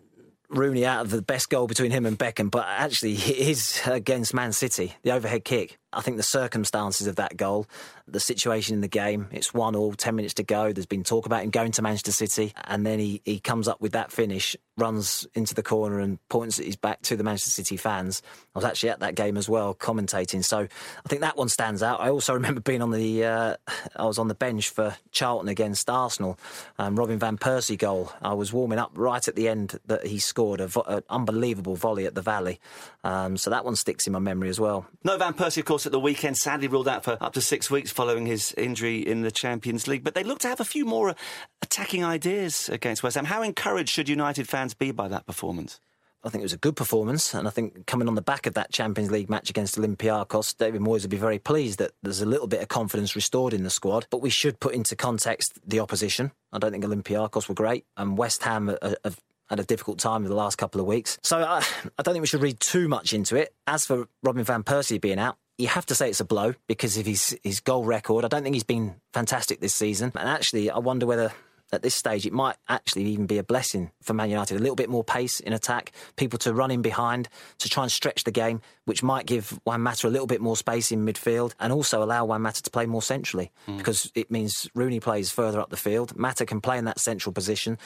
Rooney 0.48 0.84
out 0.84 1.04
of 1.04 1.10
the 1.10 1.22
best 1.22 1.48
goal 1.48 1.66
between 1.66 1.90
him 1.90 2.06
and 2.06 2.18
Beckham, 2.18 2.50
but 2.50 2.66
actually 2.66 3.14
his 3.14 3.80
against 3.86 4.34
Man 4.34 4.52
City, 4.52 4.94
the 5.02 5.12
overhead 5.12 5.44
kick. 5.44 5.78
I 5.96 6.02
think 6.02 6.18
the 6.18 6.22
circumstances 6.22 7.06
of 7.06 7.16
that 7.16 7.38
goal, 7.38 7.66
the 8.06 8.20
situation 8.20 8.74
in 8.74 8.82
the 8.82 8.88
game, 8.88 9.28
it's 9.32 9.54
one 9.54 9.74
all, 9.74 9.94
10 9.94 10.14
minutes 10.14 10.34
to 10.34 10.42
go. 10.42 10.70
There's 10.70 10.84
been 10.84 11.04
talk 11.04 11.24
about 11.24 11.42
him 11.42 11.48
going 11.48 11.72
to 11.72 11.82
Manchester 11.82 12.12
City, 12.12 12.52
and 12.64 12.84
then 12.84 12.98
he, 12.98 13.22
he 13.24 13.40
comes 13.40 13.66
up 13.66 13.80
with 13.80 13.92
that 13.92 14.12
finish, 14.12 14.54
runs 14.76 15.26
into 15.34 15.54
the 15.54 15.62
corner 15.62 15.98
and 16.00 16.18
points 16.28 16.58
his 16.58 16.76
back 16.76 17.00
to 17.02 17.16
the 17.16 17.24
Manchester 17.24 17.50
City 17.50 17.78
fans. 17.78 18.20
I 18.54 18.58
was 18.58 18.64
actually 18.66 18.90
at 18.90 19.00
that 19.00 19.14
game 19.14 19.38
as 19.38 19.48
well, 19.48 19.74
commentating. 19.74 20.44
So 20.44 20.58
I 20.58 21.08
think 21.08 21.22
that 21.22 21.38
one 21.38 21.48
stands 21.48 21.82
out. 21.82 22.00
I 22.00 22.10
also 22.10 22.34
remember 22.34 22.60
being 22.60 22.82
on 22.82 22.90
the, 22.90 23.24
uh, 23.24 23.56
I 23.96 24.04
was 24.04 24.18
on 24.18 24.28
the 24.28 24.34
bench 24.34 24.68
for 24.68 24.96
Charlton 25.12 25.48
against 25.48 25.88
Arsenal, 25.88 26.38
um, 26.78 26.96
Robin 26.96 27.18
Van 27.18 27.38
Persie 27.38 27.78
goal. 27.78 28.12
I 28.20 28.34
was 28.34 28.52
warming 28.52 28.78
up 28.78 28.90
right 28.94 29.26
at 29.26 29.34
the 29.34 29.48
end 29.48 29.80
that 29.86 30.06
he 30.06 30.18
scored 30.18 30.60
an 30.60 30.68
vo- 30.68 31.02
unbelievable 31.08 31.74
volley 31.74 32.04
at 32.04 32.14
the 32.14 32.22
Valley. 32.22 32.60
Um, 33.02 33.38
so 33.38 33.48
that 33.48 33.64
one 33.64 33.76
sticks 33.76 34.06
in 34.06 34.12
my 34.12 34.18
memory 34.18 34.50
as 34.50 34.60
well. 34.60 34.86
No 35.02 35.16
Van 35.16 35.32
Persie, 35.32 35.58
of 35.58 35.64
course 35.64 35.85
at 35.86 35.92
the 35.92 36.00
weekend, 36.00 36.36
sadly 36.36 36.68
ruled 36.68 36.88
out 36.88 37.04
for 37.04 37.16
up 37.20 37.32
to 37.34 37.40
six 37.40 37.70
weeks 37.70 37.90
following 37.90 38.26
his 38.26 38.52
injury 38.54 38.98
in 38.98 39.22
the 39.22 39.30
Champions 39.30 39.86
League. 39.86 40.04
But 40.04 40.14
they 40.14 40.24
look 40.24 40.40
to 40.40 40.48
have 40.48 40.60
a 40.60 40.64
few 40.64 40.84
more 40.84 41.10
uh, 41.10 41.14
attacking 41.62 42.04
ideas 42.04 42.68
against 42.68 43.02
West 43.02 43.16
Ham. 43.16 43.24
How 43.24 43.42
encouraged 43.42 43.90
should 43.90 44.08
United 44.08 44.48
fans 44.48 44.74
be 44.74 44.90
by 44.90 45.08
that 45.08 45.26
performance? 45.26 45.80
I 46.24 46.28
think 46.28 46.42
it 46.42 46.46
was 46.46 46.52
a 46.52 46.58
good 46.58 46.74
performance, 46.74 47.34
and 47.34 47.46
I 47.46 47.50
think 47.50 47.86
coming 47.86 48.08
on 48.08 48.16
the 48.16 48.22
back 48.22 48.46
of 48.46 48.54
that 48.54 48.72
Champions 48.72 49.12
League 49.12 49.30
match 49.30 49.48
against 49.48 49.78
Olympiacos, 49.78 50.56
David 50.56 50.80
Moyes 50.80 51.02
would 51.02 51.10
be 51.10 51.16
very 51.16 51.38
pleased 51.38 51.78
that 51.78 51.92
there's 52.02 52.20
a 52.20 52.26
little 52.26 52.48
bit 52.48 52.60
of 52.60 52.66
confidence 52.66 53.14
restored 53.14 53.54
in 53.54 53.62
the 53.62 53.70
squad. 53.70 54.08
But 54.10 54.22
we 54.22 54.30
should 54.30 54.58
put 54.58 54.74
into 54.74 54.96
context 54.96 55.60
the 55.64 55.78
opposition. 55.78 56.32
I 56.52 56.58
don't 56.58 56.72
think 56.72 56.84
Olympiacos 56.84 57.48
were 57.48 57.54
great, 57.54 57.84
and 57.96 58.18
West 58.18 58.42
Ham 58.42 58.76
have 59.04 59.20
had 59.48 59.60
a 59.60 59.64
difficult 59.64 59.98
time 59.98 60.24
in 60.24 60.28
the 60.28 60.34
last 60.34 60.56
couple 60.56 60.80
of 60.80 60.86
weeks. 60.86 61.18
So 61.22 61.38
I, 61.38 61.58
I 61.98 62.02
don't 62.02 62.14
think 62.14 62.22
we 62.22 62.26
should 62.26 62.42
read 62.42 62.58
too 62.58 62.88
much 62.88 63.12
into 63.12 63.36
it. 63.36 63.54
As 63.66 63.86
for 63.86 64.08
Robin 64.22 64.42
van 64.42 64.64
Persie 64.64 65.00
being 65.00 65.20
out, 65.20 65.36
you 65.58 65.68
have 65.68 65.86
to 65.86 65.94
say 65.94 66.08
it's 66.08 66.20
a 66.20 66.24
blow 66.24 66.54
because 66.66 66.96
of 66.96 67.06
his, 67.06 67.38
his 67.42 67.60
goal 67.60 67.84
record. 67.84 68.24
I 68.24 68.28
don't 68.28 68.42
think 68.42 68.54
he's 68.54 68.62
been 68.64 68.96
fantastic 69.12 69.60
this 69.60 69.74
season. 69.74 70.12
And 70.14 70.28
actually, 70.28 70.70
I 70.70 70.78
wonder 70.78 71.06
whether 71.06 71.32
at 71.72 71.82
this 71.82 71.94
stage 71.94 72.26
it 72.26 72.32
might 72.32 72.56
actually 72.68 73.04
even 73.04 73.26
be 73.26 73.38
a 73.38 73.42
blessing 73.42 73.90
for 74.02 74.14
Man 74.14 74.30
United. 74.30 74.56
A 74.56 74.60
little 74.60 74.76
bit 74.76 74.88
more 74.88 75.02
pace 75.02 75.40
in 75.40 75.52
attack, 75.52 75.92
people 76.16 76.38
to 76.40 76.54
run 76.54 76.70
in 76.70 76.82
behind, 76.82 77.28
to 77.58 77.68
try 77.68 77.82
and 77.82 77.90
stretch 77.90 78.24
the 78.24 78.30
game, 78.30 78.60
which 78.84 79.02
might 79.02 79.26
give 79.26 79.58
Juan 79.64 79.80
Mata 79.80 80.06
a 80.06 80.10
little 80.10 80.26
bit 80.26 80.40
more 80.40 80.56
space 80.56 80.92
in 80.92 81.04
midfield 81.04 81.54
and 81.58 81.72
also 81.72 82.02
allow 82.02 82.24
Juan 82.24 82.42
Mata 82.42 82.62
to 82.62 82.70
play 82.70 82.86
more 82.86 83.02
centrally 83.02 83.50
mm. 83.66 83.78
because 83.78 84.10
it 84.14 84.30
means 84.30 84.68
Rooney 84.74 85.00
plays 85.00 85.30
further 85.30 85.60
up 85.60 85.70
the 85.70 85.76
field. 85.76 86.16
Mata 86.16 86.46
can 86.46 86.60
play 86.60 86.78
in 86.78 86.84
that 86.84 87.00
central 87.00 87.32
position. 87.32 87.78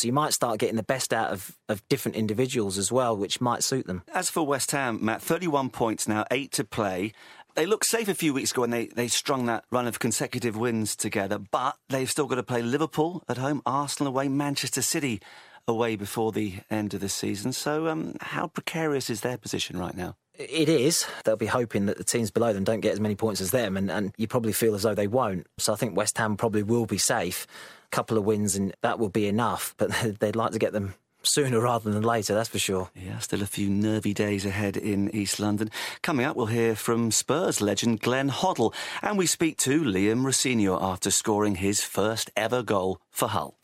So 0.00 0.06
you 0.06 0.12
might 0.14 0.32
start 0.32 0.58
getting 0.58 0.76
the 0.76 0.82
best 0.82 1.12
out 1.12 1.30
of, 1.30 1.58
of 1.68 1.86
different 1.88 2.16
individuals 2.16 2.78
as 2.78 2.90
well, 2.90 3.14
which 3.14 3.40
might 3.40 3.62
suit 3.62 3.86
them. 3.86 4.02
As 4.14 4.30
for 4.30 4.46
West 4.46 4.70
Ham, 4.70 4.98
Matt, 5.02 5.20
31 5.20 5.68
points 5.68 6.08
now, 6.08 6.24
eight 6.30 6.52
to 6.52 6.64
play. 6.64 7.12
They 7.54 7.66
looked 7.66 7.84
safe 7.84 8.08
a 8.08 8.14
few 8.14 8.32
weeks 8.32 8.52
ago 8.52 8.62
when 8.62 8.70
they, 8.70 8.86
they 8.86 9.08
strung 9.08 9.44
that 9.46 9.64
run 9.70 9.86
of 9.86 9.98
consecutive 9.98 10.56
wins 10.56 10.96
together, 10.96 11.38
but 11.38 11.76
they've 11.90 12.10
still 12.10 12.26
got 12.26 12.36
to 12.36 12.42
play 12.42 12.62
Liverpool 12.62 13.22
at 13.28 13.36
home, 13.36 13.60
Arsenal 13.66 14.12
away, 14.12 14.28
Manchester 14.28 14.80
City 14.80 15.20
away 15.68 15.96
before 15.96 16.32
the 16.32 16.54
end 16.70 16.94
of 16.94 17.00
the 17.00 17.08
season. 17.10 17.52
So, 17.52 17.88
um, 17.88 18.16
how 18.20 18.46
precarious 18.46 19.10
is 19.10 19.20
their 19.20 19.36
position 19.36 19.78
right 19.78 19.96
now? 19.96 20.16
It 20.40 20.70
is. 20.70 21.06
They'll 21.24 21.36
be 21.36 21.46
hoping 21.46 21.86
that 21.86 21.98
the 21.98 22.04
teams 22.04 22.30
below 22.30 22.54
them 22.54 22.64
don't 22.64 22.80
get 22.80 22.92
as 22.92 23.00
many 23.00 23.14
points 23.14 23.42
as 23.42 23.50
them, 23.50 23.76
and, 23.76 23.90
and 23.90 24.14
you 24.16 24.26
probably 24.26 24.52
feel 24.52 24.74
as 24.74 24.82
though 24.82 24.94
they 24.94 25.06
won't. 25.06 25.46
So 25.58 25.72
I 25.72 25.76
think 25.76 25.96
West 25.96 26.16
Ham 26.16 26.36
probably 26.38 26.62
will 26.62 26.86
be 26.86 26.96
safe. 26.98 27.46
A 27.86 27.94
couple 27.94 28.16
of 28.16 28.24
wins, 28.24 28.56
and 28.56 28.74
that 28.80 28.98
will 28.98 29.10
be 29.10 29.26
enough, 29.26 29.74
but 29.76 29.90
they'd 30.20 30.36
like 30.36 30.52
to 30.52 30.58
get 30.58 30.72
them 30.72 30.94
sooner 31.22 31.60
rather 31.60 31.90
than 31.90 32.02
later, 32.02 32.34
that's 32.34 32.48
for 32.48 32.58
sure. 32.58 32.90
Yeah, 32.94 33.18
still 33.18 33.42
a 33.42 33.46
few 33.46 33.68
nervy 33.68 34.14
days 34.14 34.46
ahead 34.46 34.78
in 34.78 35.14
East 35.14 35.38
London. 35.38 35.70
Coming 36.00 36.24
up, 36.24 36.36
we'll 36.36 36.46
hear 36.46 36.74
from 36.74 37.10
Spurs 37.10 37.60
legend 37.60 38.00
Glenn 38.00 38.30
Hoddle, 38.30 38.72
and 39.02 39.18
we 39.18 39.26
speak 39.26 39.58
to 39.58 39.82
Liam 39.82 40.24
Rosenior 40.24 40.78
after 40.80 41.10
scoring 41.10 41.56
his 41.56 41.82
first 41.82 42.30
ever 42.36 42.62
goal 42.62 42.98
for 43.10 43.28
Hull. 43.28 43.54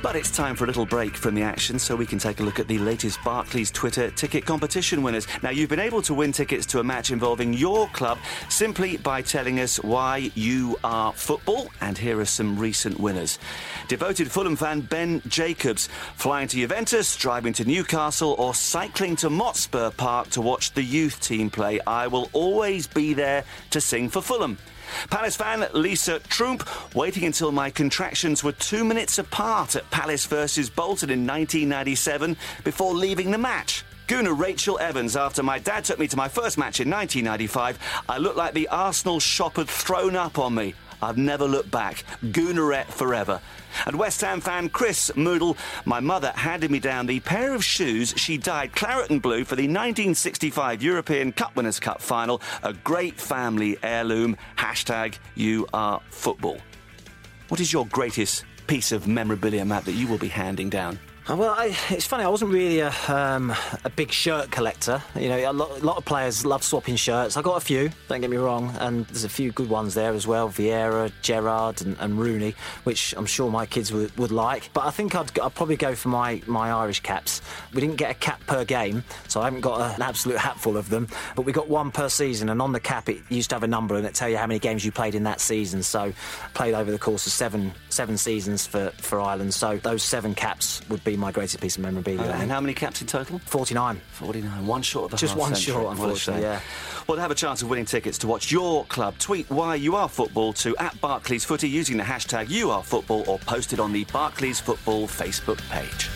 But 0.00 0.14
it's 0.14 0.30
time 0.30 0.54
for 0.54 0.62
a 0.62 0.66
little 0.68 0.86
break 0.86 1.16
from 1.16 1.34
the 1.34 1.42
action 1.42 1.76
so 1.80 1.96
we 1.96 2.06
can 2.06 2.20
take 2.20 2.38
a 2.38 2.44
look 2.44 2.60
at 2.60 2.68
the 2.68 2.78
latest 2.78 3.18
Barclays 3.24 3.72
Twitter 3.72 4.12
ticket 4.12 4.46
competition 4.46 5.02
winners. 5.02 5.26
Now, 5.42 5.50
you've 5.50 5.68
been 5.68 5.80
able 5.80 6.02
to 6.02 6.14
win 6.14 6.30
tickets 6.30 6.66
to 6.66 6.78
a 6.78 6.84
match 6.84 7.10
involving 7.10 7.52
your 7.52 7.88
club 7.88 8.18
simply 8.48 8.96
by 8.96 9.22
telling 9.22 9.58
us 9.58 9.82
why 9.82 10.30
you 10.36 10.78
are 10.84 11.12
football, 11.12 11.68
and 11.80 11.98
here 11.98 12.20
are 12.20 12.24
some 12.24 12.56
recent 12.56 13.00
winners. 13.00 13.40
Devoted 13.88 14.30
Fulham 14.30 14.54
fan 14.54 14.82
Ben 14.82 15.20
Jacobs, 15.26 15.88
flying 16.14 16.46
to 16.46 16.56
Juventus, 16.56 17.16
driving 17.16 17.52
to 17.54 17.64
Newcastle, 17.64 18.36
or 18.38 18.54
cycling 18.54 19.16
to 19.16 19.28
Motspur 19.28 19.96
Park 19.96 20.30
to 20.30 20.40
watch 20.40 20.72
the 20.74 20.82
youth 20.82 21.20
team 21.20 21.50
play. 21.50 21.80
I 21.88 22.06
will 22.06 22.30
always 22.32 22.86
be 22.86 23.14
there 23.14 23.42
to 23.70 23.80
sing 23.80 24.10
for 24.10 24.22
Fulham. 24.22 24.58
Palace 25.10 25.36
fan 25.36 25.66
Lisa 25.72 26.18
Trump, 26.20 26.68
waiting 26.94 27.24
until 27.24 27.52
my 27.52 27.70
contractions 27.70 28.42
were 28.42 28.52
two 28.52 28.84
minutes 28.84 29.18
apart 29.18 29.76
at 29.76 29.90
Palace 29.90 30.26
versus 30.26 30.70
Bolton 30.70 31.10
in 31.10 31.26
1997 31.26 32.36
before 32.64 32.94
leaving 32.94 33.30
the 33.30 33.38
match. 33.38 33.84
Gooner 34.08 34.38
Rachel 34.38 34.78
Evans, 34.78 35.16
after 35.16 35.42
my 35.42 35.58
dad 35.58 35.84
took 35.84 35.98
me 35.98 36.08
to 36.08 36.16
my 36.16 36.28
first 36.28 36.56
match 36.56 36.80
in 36.80 36.88
1995, 36.88 37.78
I 38.08 38.16
looked 38.16 38.38
like 38.38 38.54
the 38.54 38.68
Arsenal 38.68 39.20
shop 39.20 39.56
had 39.56 39.68
thrown 39.68 40.16
up 40.16 40.38
on 40.38 40.54
me. 40.54 40.74
I've 41.02 41.18
never 41.18 41.46
looked 41.46 41.70
back. 41.70 42.04
Goonerette 42.22 42.86
forever. 42.86 43.40
And 43.86 43.98
West 43.98 44.20
Ham 44.22 44.40
fan 44.40 44.68
Chris 44.68 45.10
Moodle, 45.14 45.56
my 45.84 46.00
mother 46.00 46.32
handed 46.34 46.70
me 46.70 46.80
down 46.80 47.06
the 47.06 47.20
pair 47.20 47.54
of 47.54 47.64
shoes 47.64 48.14
she 48.16 48.36
dyed 48.38 48.74
claret 48.74 49.10
and 49.10 49.22
blue 49.22 49.44
for 49.44 49.56
the 49.56 49.62
1965 49.62 50.82
European 50.82 51.32
Cup 51.32 51.54
Winners' 51.56 51.80
Cup 51.80 52.00
final. 52.00 52.40
A 52.62 52.72
great 52.72 53.20
family 53.20 53.76
heirloom. 53.82 54.36
Hashtag 54.56 55.18
you 55.34 55.66
are 55.72 56.00
football. 56.10 56.58
What 57.48 57.60
is 57.60 57.72
your 57.72 57.86
greatest 57.86 58.44
piece 58.66 58.92
of 58.92 59.06
memorabilia, 59.08 59.64
Matt, 59.64 59.84
that 59.86 59.92
you 59.92 60.06
will 60.06 60.18
be 60.18 60.28
handing 60.28 60.68
down? 60.68 60.98
Oh, 61.30 61.36
well, 61.36 61.54
I, 61.54 61.76
it's 61.90 62.06
funny. 62.06 62.24
I 62.24 62.28
wasn't 62.28 62.52
really 62.52 62.80
a, 62.80 62.90
um, 63.06 63.54
a 63.84 63.90
big 63.90 64.10
shirt 64.10 64.50
collector. 64.50 65.02
You 65.14 65.28
know, 65.28 65.50
a 65.50 65.52
lot, 65.52 65.78
a 65.78 65.84
lot, 65.84 65.98
of 65.98 66.06
players 66.06 66.46
love 66.46 66.64
swapping 66.64 66.96
shirts. 66.96 67.36
I 67.36 67.42
got 67.42 67.58
a 67.58 67.60
few. 67.60 67.90
Don't 68.08 68.22
get 68.22 68.30
me 68.30 68.38
wrong, 68.38 68.74
and 68.80 69.04
there's 69.08 69.24
a 69.24 69.28
few 69.28 69.52
good 69.52 69.68
ones 69.68 69.92
there 69.92 70.14
as 70.14 70.26
well. 70.26 70.48
Vieira, 70.48 71.12
Gerrard, 71.20 71.82
and, 71.82 71.98
and 72.00 72.18
Rooney, 72.18 72.54
which 72.84 73.12
I'm 73.14 73.26
sure 73.26 73.50
my 73.50 73.66
kids 73.66 73.92
would, 73.92 74.16
would 74.16 74.30
like. 74.30 74.70
But 74.72 74.86
I 74.86 74.90
think 74.90 75.14
I'd, 75.14 75.38
I'd, 75.38 75.54
probably 75.54 75.76
go 75.76 75.94
for 75.94 76.08
my, 76.08 76.40
my 76.46 76.70
Irish 76.70 77.00
caps. 77.00 77.42
We 77.74 77.82
didn't 77.82 77.96
get 77.96 78.10
a 78.10 78.14
cap 78.14 78.40
per 78.46 78.64
game, 78.64 79.04
so 79.28 79.42
I 79.42 79.44
haven't 79.44 79.60
got 79.60 79.96
an 79.96 80.00
absolute 80.00 80.38
hatful 80.38 80.78
of 80.78 80.88
them. 80.88 81.08
But 81.36 81.42
we 81.42 81.52
got 81.52 81.68
one 81.68 81.90
per 81.90 82.08
season, 82.08 82.48
and 82.48 82.62
on 82.62 82.72
the 82.72 82.80
cap 82.80 83.10
it 83.10 83.18
used 83.28 83.50
to 83.50 83.56
have 83.56 83.64
a 83.64 83.68
number, 83.68 83.96
and 83.96 84.06
it 84.06 84.14
tell 84.14 84.30
you 84.30 84.38
how 84.38 84.46
many 84.46 84.60
games 84.60 84.82
you 84.82 84.92
played 84.92 85.14
in 85.14 85.24
that 85.24 85.42
season. 85.42 85.82
So 85.82 86.14
played 86.54 86.72
over 86.72 86.90
the 86.90 86.98
course 86.98 87.26
of 87.26 87.32
seven 87.32 87.74
seven 87.90 88.16
seasons 88.16 88.66
for 88.66 88.92
for 88.96 89.20
Ireland. 89.20 89.52
So 89.52 89.76
those 89.76 90.02
seven 90.02 90.34
caps 90.34 90.80
would 90.88 91.04
be 91.04 91.17
my 91.18 91.32
greatest 91.32 91.60
piece 91.60 91.76
of 91.76 91.82
memorabilia. 91.82 92.20
Uh, 92.30 92.36
and 92.40 92.50
how 92.50 92.60
many 92.60 92.74
caps 92.74 93.00
in 93.00 93.06
total? 93.06 93.38
49. 93.40 94.00
49. 94.12 94.66
One 94.66 94.82
short 94.82 95.06
of 95.06 95.10
the 95.12 95.16
Just 95.16 95.36
one 95.36 95.54
century. 95.54 95.74
short, 95.74 95.90
unfortunately, 95.92 96.42
yeah. 96.42 96.60
Well, 97.06 97.16
to 97.16 97.22
have 97.22 97.30
a 97.30 97.34
chance 97.34 97.62
of 97.62 97.70
winning 97.70 97.84
tickets 97.86 98.18
to 98.18 98.26
watch 98.26 98.50
your 98.52 98.84
club, 98.86 99.16
tweet 99.18 99.48
why 99.50 99.74
you 99.76 99.96
are 99.96 100.08
football 100.08 100.52
to 100.54 100.76
at 100.76 101.00
Barclays 101.00 101.44
Footy 101.44 101.68
using 101.68 101.96
the 101.96 102.02
hashtag 102.04 102.50
you 102.50 102.70
are 102.70 102.82
football 102.82 103.24
or 103.28 103.38
post 103.40 103.72
it 103.72 103.80
on 103.80 103.92
the 103.92 104.04
Barclays 104.04 104.60
Football 104.60 105.06
Facebook 105.06 105.58
page. 105.70 106.08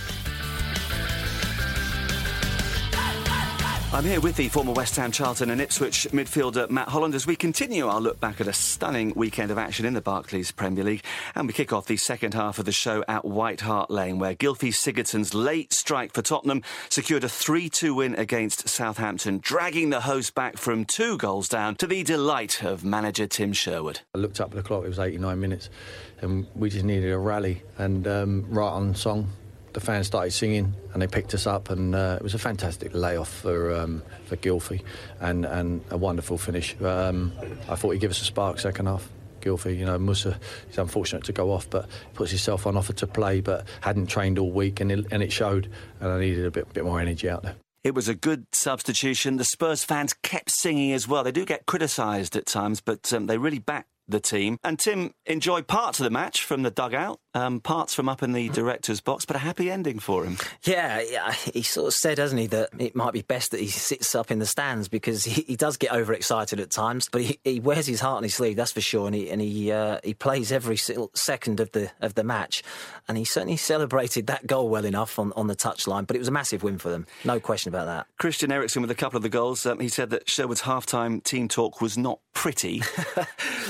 I'm 3.95 4.05
here 4.05 4.23
with 4.23 4.37
the 4.37 4.49
former 4.49 4.73
West 4.73 4.97
Ham, 4.97 5.13
Charlton 5.13 5.51
and 5.51 5.61
Ipswich 5.61 6.07
midfielder 6.13 6.71
Matt 6.71 6.89
Holland 6.89 7.15
as 7.15 7.27
we 7.27 7.37
continue 7.37 7.87
our 7.87 8.01
look 8.01 8.19
back 8.19 8.41
at 8.41 8.47
a 8.49 8.53
stunning 8.55 9.13
weekend 9.15 9.51
of 9.51 9.59
action 9.59 9.85
in 9.85 9.93
the 9.93 10.01
Barclays 10.01 10.51
Premier 10.51 10.83
League. 10.83 11.05
And 11.35 11.47
we 11.47 11.53
kick 11.53 11.75
off 11.75 11.85
the 11.85 11.99
second 11.99 12.33
half 12.33 12.59
of 12.59 12.65
the 12.65 12.73
show 12.73 13.05
at 13.07 13.27
White 13.27 13.61
Hart 13.61 13.91
Lane, 13.91 14.19
where 14.19 14.35
Gylfi 14.35 14.73
Sigurdsson's 14.73 15.35
late 15.35 15.75
strike 15.75 16.15
for 16.15 16.23
Tottenham 16.23 16.63
secured 16.89 17.23
a 17.23 17.29
3 17.29 17.69
2 17.69 17.95
win 17.95 18.15
against 18.15 18.67
Southampton, 18.67 19.41
dragging 19.41 19.91
the 19.91 20.01
host 20.01 20.35
back 20.35 20.57
from 20.57 20.87
two 20.87 21.19
goals 21.19 21.47
down 21.47 21.75
to 21.77 21.87
the 21.87 22.03
delight 22.03 22.65
of 22.65 22.87
manager 22.87 23.27
Tim 23.27 23.53
Sherwood. 23.53 24.01
I 24.15 24.19
looked 24.19 24.41
up 24.41 24.53
at 24.53 24.57
the 24.57 24.63
clock, 24.63 24.87
it 24.87 24.89
was 24.89 25.01
89 25.01 25.39
minutes, 25.39 25.69
and 26.23 26.47
we 26.55 26.71
just 26.71 26.87
needed 26.87 27.13
a 27.13 27.19
rally 27.19 27.63
and 27.77 28.09
um, 28.09 28.47
right 28.49 28.71
on 28.71 28.95
song 28.95 29.29
the 29.73 29.81
fans 29.81 30.07
started 30.07 30.33
singing 30.33 30.75
and 30.93 31.03
they 31.03 31.07
picked 31.07 31.35
us 31.35 31.47
up, 31.47 31.71
and 31.71 31.95
uh, 31.95 32.17
it 32.19 32.23
was 32.23 32.35
a 32.35 32.39
fantastic 32.39 32.95
layoff 32.95 33.29
for 33.29 33.75
um, 33.75 34.03
for 34.27 34.37
Gylfi 34.37 34.83
and 35.21 35.45
and 35.45 35.85
a 35.91 35.97
wonderful 35.97 36.39
finish. 36.39 36.81
Um, 36.81 37.33
I 37.69 37.77
thought 37.77 37.91
he'd 37.91 38.01
give 38.01 38.11
us 38.11 38.21
a 38.21 38.25
spark 38.25 38.59
second 38.59 38.87
half. 38.87 39.09
Gylfi, 39.41 39.77
you 39.77 39.85
know, 39.85 39.99
Mousa, 39.99 40.39
he's 40.69 40.79
unfortunate 40.79 41.25
to 41.25 41.33
go 41.33 41.51
off, 41.51 41.69
but 41.69 41.89
puts 42.15 42.31
himself 42.31 42.67
on 42.67 42.77
offer 42.77 42.93
to 42.93 43.07
play, 43.07 43.41
but 43.41 43.67
hadn't 43.81 44.07
trained 44.07 44.39
all 44.39 44.53
week, 44.53 44.79
and 44.81 44.93
it, 44.93 45.07
and 45.11 45.23
it 45.23 45.33
showed. 45.33 45.69
And 46.01 46.11
I 46.11 46.21
needed 46.21 46.47
a 46.47 46.51
bit 46.51 46.73
bit 46.73 46.85
more 46.85 47.01
energy 47.01 47.29
out 47.29 47.43
there. 47.43 47.57
It 47.85 47.97
was 47.97 48.09
a 48.09 48.15
good 48.15 48.47
substitution. 48.53 49.39
The 49.39 49.45
Spurs 49.45 49.83
fans 49.83 50.15
kept 50.23 50.53
singing 50.53 50.93
as 50.93 51.09
well. 51.09 51.25
They 51.25 51.33
do 51.33 51.45
get 51.45 51.67
criticised 51.67 52.37
at 52.37 52.47
times, 52.47 52.81
but 52.81 53.13
um, 53.13 53.27
they 53.27 53.39
really 53.39 53.59
back 53.59 53.87
the 54.09 54.21
team. 54.21 54.59
And 54.63 54.79
Tim 54.79 55.15
enjoyed 55.27 55.67
parts 55.67 56.01
of 56.01 56.05
the 56.05 56.11
match 56.11 56.45
from 56.45 56.63
the 56.63 56.71
dugout, 56.71 57.21
um, 57.35 57.61
parts 57.61 57.95
from 57.95 58.09
up 58.09 58.23
in 58.23 58.33
the 58.33 58.49
director's 58.51 59.01
box, 59.01 59.25
but 59.25 59.37
a 59.37 59.39
happy 59.41 59.71
ending 59.71 59.99
for 59.99 60.25
him. 60.25 60.37
Yeah, 60.65 61.01
yeah, 61.01 61.33
he 61.33 61.63
sort 61.63 61.89
of 61.89 61.95
said, 61.95 62.19
hasn't 62.19 62.41
he, 62.41 62.47
that 62.49 62.71
it 62.79 62.95
might 62.95 63.13
be 63.13 63.23
best 63.23 63.51
that 63.53 63.61
he 63.61 63.69
sits 63.69 64.15
up 64.15 64.31
in 64.31 64.39
the 64.39 64.47
stands 64.47 64.89
because 64.89 65.25
he, 65.25 65.43
he 65.43 65.57
does 65.57 65.77
get 65.77 65.93
overexcited 65.93 66.61
at 66.61 66.71
times, 66.71 67.09
but 67.11 67.23
he, 67.23 67.39
he, 67.45 67.61
wears 67.61 67.87
his 67.87 68.01
heart 68.01 68.19
on 68.19 68.23
his 68.23 68.35
sleeve, 68.35 68.57
that's 68.57 68.73
for 68.73 68.81
sure, 68.81 69.07
and 69.07 69.15
he 69.15 69.31
and 69.31 69.41
he 69.41 69.71
uh, 69.71 69.99
he 70.03 70.15
plays 70.15 70.51
every 70.51 70.77
second 70.77 71.61
of 71.61 71.71
the 71.73 71.91
of 72.01 72.15
the 72.15 72.25
match, 72.25 72.63
and 73.09 73.17
he 73.17 73.25
certainly 73.25 73.57
celebrated 73.57 74.27
that 74.27 74.47
goal 74.47 74.69
well 74.69 74.85
enough 74.85 75.19
on, 75.19 75.33
on 75.37 75.47
the 75.47 75.57
touchline. 75.57 76.07
But 76.07 76.17
it 76.17 76.19
was 76.19 76.29
a 76.29 76.33
massive 76.33 76.63
win 76.63 76.79
for 76.79 76.91
them, 76.91 77.07
no 77.25 77.41
question 77.41 77.69
about 77.69 77.87
that. 77.87 78.07
Christian 78.19 78.51
Eriksen 78.51 78.83
with 78.83 78.91
a 78.91 78.97
couple 78.97 79.17
of 79.17 79.23
the 79.23 79.29
goals. 79.29 79.65
Um, 79.65 79.81
he 79.81 79.89
said 79.89 80.11
that 80.11 80.29
Sherwood's 80.29 80.63
halftime 80.63 81.23
team 81.23 81.49
talk 81.49 81.81
was 81.81 81.97
not 81.97 82.19
pretty. 82.33 82.83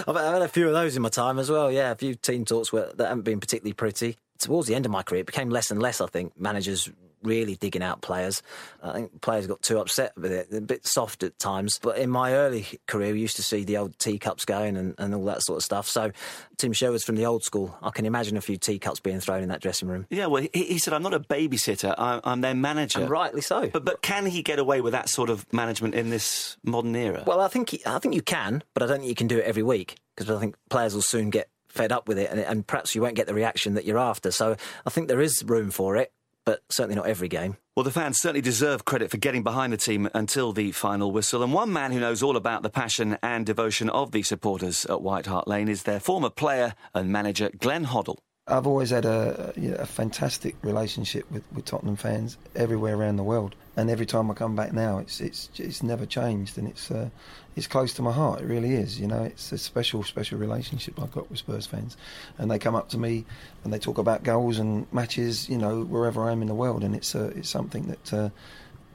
I've 0.07 0.17
had 0.17 0.43
a 0.43 0.49
few 0.49 0.67
of 0.67 0.73
those 0.73 0.97
in 0.97 1.03
my 1.03 1.09
time 1.09 1.39
as 1.39 1.51
well. 1.51 1.71
Yeah, 1.71 1.91
a 1.91 1.95
few 1.95 2.15
team 2.15 2.45
talks 2.45 2.71
that 2.71 2.95
haven't 2.99 3.23
been 3.23 3.41
particularly 3.41 3.75
pretty. 3.75 4.17
Towards 4.39 4.67
the 4.67 4.75
end 4.75 4.87
of 4.87 4.93
my 4.93 5.03
career, 5.03 5.21
it 5.21 5.27
became 5.27 5.51
less 5.51 5.71
and 5.71 5.81
less. 5.81 6.01
I 6.01 6.07
think 6.07 6.39
managers 6.39 6.91
really 7.23 7.57
digging 7.57 7.83
out 7.83 8.01
players. 8.03 8.43
I 8.83 8.93
think 8.93 9.21
players 9.21 9.47
got 9.47 9.63
too 9.63 9.79
upset 9.79 10.13
with 10.17 10.33
it, 10.33 10.53
a 10.53 10.61
bit 10.61 10.87
soft 10.87 11.23
at 11.23 11.39
times. 11.39 11.79
But 11.83 11.99
in 11.99 12.11
my 12.11 12.35
early 12.35 12.67
career, 12.87 13.13
we 13.13 13.21
used 13.21 13.37
to 13.37 13.43
see 13.43 13.65
the 13.65 13.77
old 13.77 13.99
teacups 13.99 14.45
going 14.45 14.77
and, 14.77 14.95
and 14.99 15.15
all 15.15 15.25
that 15.27 15.43
sort 15.43 15.59
of 15.59 15.65
stuff. 15.65 15.89
So 15.89 16.13
Tim 16.59 16.73
Sherwood's 16.73 17.05
from 17.05 17.17
the 17.17 17.27
old 17.27 17.45
school. 17.45 17.77
I 17.83 17.91
can 17.91 18.07
imagine 18.07 18.37
a 18.37 18.41
few 18.41 18.57
teacups 18.57 19.01
being 19.01 19.21
thrown 19.21 19.43
in 19.43 19.49
that 19.49 19.61
dressing 19.61 19.89
room. 19.89 20.07
Yeah, 20.11 20.27
well, 20.27 20.47
he, 20.53 20.65
he 20.65 20.79
said, 20.79 20.95
I'm 20.95 21.03
not 21.03 21.15
a 21.15 21.21
babysitter, 21.21 21.95
I'm, 21.99 22.21
I'm 22.25 22.41
their 22.41 22.55
manager. 22.55 23.01
And 23.01 23.11
rightly 23.11 23.41
so. 23.41 23.69
But, 23.69 23.85
but 23.85 24.03
can 24.03 24.27
he 24.27 24.43
get 24.43 24.59
away 24.59 24.81
with 24.81 24.93
that 24.93 25.09
sort 25.09 25.31
of 25.31 25.51
management 25.53 25.95
in 25.95 26.11
this 26.11 26.57
modern 26.65 26.95
era? 26.95 27.25
Well, 27.27 27.41
I 27.41 27.49
think, 27.49 27.71
he, 27.71 27.83
I 27.87 27.99
think 27.99 28.15
you 28.15 28.23
can, 28.23 28.63
but 28.75 28.83
I 28.83 28.87
don't 28.87 28.99
think 28.99 29.09
you 29.09 29.15
can 29.15 29.29
do 29.29 29.39
it 29.39 29.45
every 29.45 29.63
week 29.63 29.97
because 30.15 30.31
I 30.31 30.39
think 30.39 30.57
players 30.69 30.95
will 30.95 31.03
soon 31.03 31.31
get 31.31 31.49
fed 31.69 31.91
up 31.91 32.07
with 32.07 32.19
it 32.19 32.31
and, 32.31 32.39
and 32.39 32.67
perhaps 32.67 32.95
you 32.95 33.01
won't 33.01 33.15
get 33.15 33.27
the 33.27 33.35
reaction 33.35 33.75
that 33.75 33.85
you're 33.85 33.99
after. 33.99 34.31
So 34.31 34.57
I 34.87 34.91
think 34.91 35.09
there 35.09 35.21
is 35.21 35.43
room 35.45 35.71
for 35.71 35.97
it 35.97 36.13
but 36.45 36.63
certainly 36.71 36.97
not 36.97 37.07
every 37.07 37.29
game. 37.29 37.57
Well, 37.77 37.85
the 37.85 37.91
fans 37.91 38.19
certainly 38.19 38.43
deserve 38.43 38.85
credit 38.85 39.11
for 39.11 39.17
getting 39.17 39.43
behind 39.43 39.73
the 39.73 39.77
team 39.77 40.09
until 40.15 40.53
the 40.53 40.73
final 40.73 41.11
whistle. 41.11 41.43
And 41.43 41.53
one 41.53 41.73
man 41.73 41.93
who 41.93 42.01
knows 42.01 42.23
all 42.23 42.37
about 42.37 42.63
the 42.63 42.71
passion 42.71 43.17
and 43.23 43.47
devotion 43.47 43.89
of 43.91 44.13
the 44.13 44.23
supporters 44.23 44.85
at 44.87 45.01
White 45.01 45.27
Hart 45.27 45.49
Lane 45.49 45.69
is 45.69 45.85
their 45.85 46.01
former 46.01 46.31
player 46.31 46.75
and 46.95 47.11
manager, 47.11 47.51
Glenn 47.59 47.87
Hoddle. 47.87 48.19
I've 48.47 48.67
always 48.67 48.91
had 48.91 49.05
a, 49.05 49.53
a, 49.79 49.87
fantastic 49.87 50.57
relationship 50.63 51.31
with, 51.31 51.45
with 51.53 51.65
Tottenham 51.65 51.95
fans 51.95 52.39
everywhere 52.57 52.97
around 52.97 53.17
the 53.17 53.23
world, 53.23 53.55
and 53.77 53.89
every 53.89 54.05
time 54.05 54.31
I 54.31 54.35
come 54.35 54.55
back 54.55 54.73
now, 54.73 54.99
it's 54.99 55.21
it's 55.21 55.49
it's 55.57 55.83
never 55.83 56.05
changed, 56.05 56.59
and 56.59 56.69
it's 56.69 56.91
uh, 56.91 57.09
it's 57.57 57.67
close 57.67 57.95
to 57.95 58.03
my 58.03 58.13
heart. 58.13 58.43
It 58.43 58.47
really 58.47 58.75
is. 58.75 59.01
You 59.01 59.07
know, 59.07 59.23
it's 59.23 59.51
a 59.53 59.59
special 59.59 60.03
special 60.03 60.39
relationship 60.39 61.01
I've 61.01 61.11
got 61.11 61.31
with 61.31 61.39
Spurs 61.39 61.67
fans, 61.67 61.97
and 62.37 62.51
they 62.51 62.59
come 62.59 62.75
up 62.75 62.91
to 62.91 62.99
me 62.99 63.25
and 63.65 63.73
they 63.73 63.79
talk 63.79 63.97
about 63.97 64.25
goals 64.25 64.59
and 64.59 64.93
matches. 64.93 65.49
You 65.49 65.57
know, 65.57 65.85
wherever 65.85 66.23
I 66.23 66.33
am 66.33 66.43
in 66.43 66.49
the 66.49 66.55
world, 66.55 66.85
and 66.85 66.95
it's 66.95 67.15
uh, 67.15 67.33
it's 67.35 67.49
something 67.49 67.85
that 67.87 68.13
uh, 68.13 68.31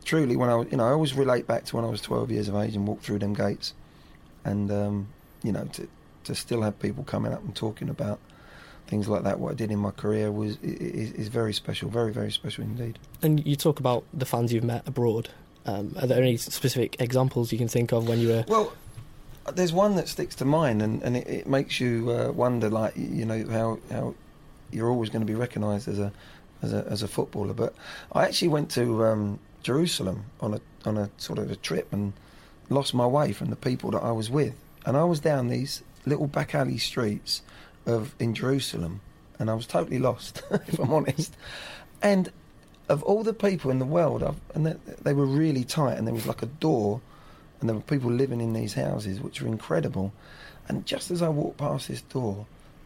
truly, 0.06 0.36
when 0.36 0.50
I 0.50 0.62
you 0.64 0.78
know, 0.78 0.86
I 0.86 0.92
always 0.92 1.16
relate 1.16 1.48
back 1.48 1.66
to 1.66 1.76
when 1.76 1.86
I 1.86 1.90
was 1.90 2.02
12 2.02 2.32
years 2.32 2.48
of 2.48 2.56
age 2.56 2.76
and 2.76 2.88
walked 2.88 3.04
through 3.04 3.20
them 3.20 3.34
gates, 3.34 3.74
and 4.46 4.72
um, 4.72 5.08
you 5.42 5.52
know, 5.52 5.66
to 5.74 5.88
to 6.26 6.36
still 6.36 6.62
have 6.62 6.78
people 6.78 7.04
coming 7.04 7.34
up 7.34 7.42
and 7.44 7.56
talking 7.56 7.90
about 7.90 8.20
things 8.88 9.08
like 9.08 9.24
that, 9.24 9.40
what 9.40 9.52
I 9.52 9.56
did 9.56 9.72
in 9.72 9.80
my 9.80 9.92
career 9.92 10.32
was 10.32 10.58
is, 10.64 11.12
is 11.12 11.28
very 11.28 11.54
special, 11.54 11.90
very 11.90 12.12
very 12.12 12.32
special 12.32 12.64
indeed. 12.64 12.98
And 13.22 13.46
you 13.46 13.56
talk 13.56 13.80
about 13.80 14.04
the 14.14 14.26
fans 14.26 14.52
you've 14.52 14.64
met 14.64 14.88
abroad. 14.88 15.30
Um, 15.66 15.94
are 16.00 16.08
there 16.08 16.22
any 16.22 16.38
specific 16.38 16.96
examples 17.00 17.52
you 17.52 17.58
can 17.58 17.68
think 17.68 17.92
of 17.92 18.08
when 18.08 18.20
you 18.20 18.30
were? 18.30 18.46
Well, 18.48 18.72
there's 19.54 19.74
one 19.74 19.96
that 19.96 20.08
sticks 20.08 20.36
to 20.36 20.46
mind, 20.46 20.82
and, 20.82 21.02
and 21.04 21.18
it, 21.18 21.28
it 21.28 21.48
makes 21.48 21.80
you 21.80 22.10
uh, 22.10 22.32
wonder, 22.32 22.70
like 22.70 22.96
you 22.96 23.26
know 23.26 23.46
how 23.50 23.80
how 23.92 24.16
you're 24.72 24.90
always 24.90 25.10
going 25.10 25.22
to 25.22 25.26
be 25.26 25.36
recognised 25.36 25.88
as 25.88 26.00
a, 26.00 26.12
as 26.62 26.74
a 26.74 26.86
as 26.90 27.04
a 27.04 27.08
footballer. 27.08 27.54
But 27.54 27.74
I 28.14 28.24
actually 28.26 28.50
went 28.50 28.72
to 28.72 29.06
um, 29.06 29.40
Jerusalem 29.64 30.26
on 30.42 30.54
a 30.54 30.62
on 30.86 30.98
a 30.98 31.10
sort 31.18 31.40
of 31.40 31.52
a 31.52 31.56
trip 31.56 31.92
and 31.92 32.14
lost 32.70 32.94
my 32.94 33.06
way 33.06 33.32
from 33.34 33.50
the 33.50 33.56
people 33.56 33.92
that 33.92 34.04
I 34.04 34.12
was 34.12 34.30
with, 34.30 34.54
and 34.86 34.96
I 34.96 35.04
was 35.04 35.20
down 35.20 35.50
these 35.50 35.84
little 36.06 36.28
back 36.28 36.56
alley 36.56 36.78
streets 36.78 37.42
of 37.88 38.14
in 38.20 38.36
Jerusalem, 38.36 39.02
and 39.40 39.50
I 39.50 39.56
was 39.56 39.66
totally 39.66 39.98
lost, 39.98 40.44
if 40.52 40.78
I'm 40.78 40.94
honest. 40.94 41.36
And 42.02 42.32
of 42.88 43.02
all 43.04 43.24
the 43.24 43.34
people 43.34 43.72
in 43.72 43.80
the 43.80 43.86
world, 43.86 44.22
I've, 44.22 44.40
and 44.54 44.68
they, 44.68 44.76
they 45.02 45.14
were 45.14 45.26
really 45.26 45.64
tight, 45.64 45.98
and 45.98 46.06
there 46.06 46.14
was 46.14 46.28
like 46.28 46.44
a 46.44 46.48
door 46.48 47.02
and 47.60 47.70
there 47.70 47.76
were 47.76 47.82
people 47.82 48.12
living 48.12 48.42
in 48.42 48.54
these 48.54 48.74
houses 48.74 49.20
which 49.20 49.42
were 49.42 49.48
incredible. 49.48 50.14
And 50.68 50.86
just 50.86 51.12
as 51.12 51.22
I 51.22 51.30
walked 51.30 51.58
past 51.58 51.88
this 51.88 52.02
door, 52.02 52.46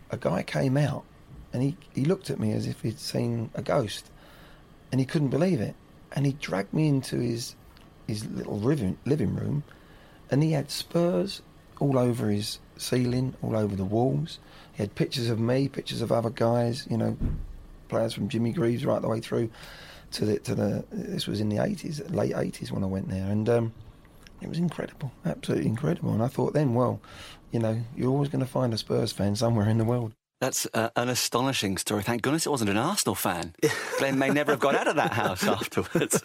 a 0.09 0.17
guy 0.17 0.43
came 0.43 0.77
out 0.77 1.03
and 1.53 1.61
he, 1.61 1.77
he 1.93 2.05
looked 2.05 2.29
at 2.29 2.39
me 2.39 2.53
as 2.53 2.67
if 2.67 2.81
he'd 2.81 2.99
seen 2.99 3.49
a 3.53 3.61
ghost 3.61 4.09
and 4.91 4.99
he 4.99 5.05
couldn't 5.05 5.29
believe 5.29 5.59
it. 5.59 5.75
And 6.13 6.25
he 6.25 6.33
dragged 6.33 6.73
me 6.73 6.87
into 6.87 7.17
his 7.17 7.55
his 8.07 8.25
little 8.25 8.59
living, 8.59 8.97
living 9.05 9.35
room 9.35 9.63
and 10.29 10.43
he 10.43 10.51
had 10.51 10.69
spurs 10.69 11.41
all 11.79 11.97
over 11.97 12.29
his 12.29 12.59
ceiling, 12.81 13.35
all 13.41 13.55
over 13.55 13.75
the 13.75 13.85
walls. 13.85 14.39
He 14.73 14.83
had 14.83 14.95
pictures 14.95 15.29
of 15.29 15.39
me, 15.39 15.67
pictures 15.67 16.01
of 16.01 16.11
other 16.11 16.29
guys, 16.29 16.87
you 16.89 16.97
know, 16.97 17.17
players 17.89 18.13
from 18.13 18.29
Jimmy 18.29 18.51
Greaves 18.51 18.85
right 18.85 19.01
the 19.01 19.07
way 19.07 19.19
through 19.19 19.49
to 20.11 20.25
the 20.25 20.39
to 20.39 20.55
the. 20.55 20.85
This 20.91 21.27
was 21.27 21.39
in 21.39 21.49
the 21.49 21.59
eighties, 21.59 22.01
late 22.09 22.33
eighties 22.35 22.71
when 22.71 22.83
I 22.83 22.87
went 22.87 23.09
there, 23.09 23.29
and 23.29 23.47
um, 23.49 23.73
it 24.41 24.49
was 24.49 24.57
incredible, 24.57 25.11
absolutely 25.25 25.67
incredible. 25.67 26.13
And 26.13 26.23
I 26.23 26.27
thought 26.27 26.53
then, 26.53 26.73
well, 26.73 26.99
you 27.51 27.59
know, 27.59 27.81
you're 27.95 28.09
always 28.09 28.29
going 28.29 28.43
to 28.43 28.51
find 28.51 28.73
a 28.73 28.77
Spurs 28.77 29.11
fan 29.11 29.35
somewhere 29.35 29.69
in 29.69 29.77
the 29.77 29.85
world. 29.85 30.13
That's 30.41 30.67
uh, 30.73 30.89
an 30.95 31.07
astonishing 31.07 31.77
story. 31.77 32.01
Thank 32.01 32.23
goodness 32.23 32.47
it 32.47 32.49
wasn't 32.49 32.71
an 32.71 32.77
Arsenal 32.77 33.13
fan. 33.13 33.53
Glenn 33.99 34.17
may 34.17 34.31
never 34.31 34.53
have 34.53 34.59
got 34.59 34.73
out 34.73 34.87
of 34.87 34.95
that 34.95 35.13
house 35.13 35.43
afterwards. 35.47 36.19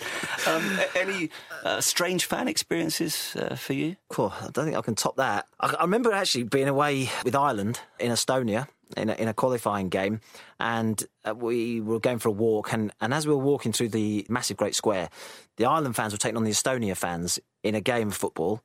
Um, 0.49 0.79
any 0.97 1.29
uh, 1.63 1.83
strange 1.83 2.25
fan 2.25 2.49
experiences 2.49 3.37
uh, 3.37 3.57
for 3.57 3.75
you? 3.75 3.97
Cool. 4.09 4.33
I 4.41 4.49
don't 4.51 4.65
think 4.65 4.75
I 4.75 4.81
can 4.81 4.95
top 4.95 5.17
that. 5.17 5.47
I, 5.61 5.75
I 5.79 5.83
remember 5.83 6.13
actually 6.13 6.45
being 6.45 6.67
away 6.67 7.11
with 7.25 7.35
Ireland 7.35 7.81
in 8.01 8.11
Estonia 8.11 8.69
in 8.97 9.11
a, 9.11 9.15
in 9.17 9.29
a 9.29 9.35
qualifying 9.35 9.91
game, 9.91 10.21
and 10.59 11.05
uh, 11.29 11.35
we 11.35 11.83
were 11.83 12.01
going 12.01 12.19
for 12.19 12.31
a 12.31 12.33
walk. 12.33 12.73
And, 12.73 12.93
and 13.03 13.13
as 13.13 13.27
we 13.27 13.35
were 13.35 13.43
walking 13.43 13.73
through 13.73 13.91
the 13.91 14.25
massive 14.31 14.57
Great 14.57 14.75
Square, 14.75 15.11
the 15.59 15.67
Ireland 15.67 15.95
fans 15.95 16.15
were 16.15 16.19
taking 16.19 16.39
on 16.39 16.45
the 16.45 16.53
Estonia 16.53 16.97
fans 16.97 17.39
in 17.63 17.75
a 17.75 17.83
game 17.83 18.09
of 18.09 18.17
football 18.17 18.63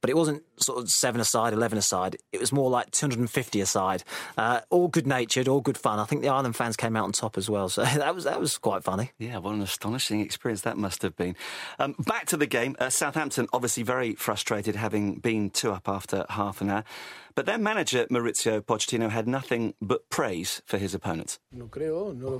but 0.00 0.10
it 0.10 0.16
wasn't 0.16 0.42
sort 0.56 0.78
of 0.78 0.90
seven 0.90 1.20
aside, 1.20 1.52
eleven 1.52 1.78
aside. 1.78 2.16
It 2.32 2.40
was 2.40 2.52
more 2.52 2.70
like 2.70 2.90
250 2.90 3.60
aside. 3.60 4.04
Uh, 4.36 4.60
all 4.70 4.88
good 4.88 5.06
natured, 5.06 5.48
all 5.48 5.60
good 5.60 5.78
fun. 5.78 5.98
I 5.98 6.04
think 6.04 6.22
the 6.22 6.28
Ireland 6.28 6.56
fans 6.56 6.76
came 6.76 6.96
out 6.96 7.04
on 7.04 7.12
top 7.12 7.36
as 7.36 7.48
well, 7.50 7.68
so 7.68 7.84
that 7.84 8.14
was 8.14 8.24
that 8.24 8.40
was 8.40 8.58
quite 8.58 8.84
funny. 8.84 9.12
Yeah, 9.18 9.38
what 9.38 9.54
an 9.54 9.62
astonishing 9.62 10.20
experience 10.20 10.62
that 10.62 10.76
must 10.76 11.02
have 11.02 11.16
been. 11.16 11.36
Um, 11.78 11.94
back 11.98 12.26
to 12.26 12.36
the 12.36 12.46
game. 12.46 12.76
Uh, 12.78 12.90
Southampton 12.90 13.46
obviously 13.52 13.82
very 13.82 14.14
frustrated, 14.14 14.76
having 14.76 15.16
been 15.16 15.50
two 15.50 15.72
up 15.72 15.88
after 15.88 16.26
half 16.30 16.60
an 16.60 16.70
hour. 16.70 16.84
But 17.40 17.46
their 17.46 17.56
manager, 17.56 18.04
Mauricio 18.10 18.60
Pochettino, 18.60 19.08
had 19.08 19.26
nothing 19.26 19.72
but 19.80 20.10
praise 20.10 20.60
for 20.66 20.76
his 20.76 20.92
opponents. 20.92 21.38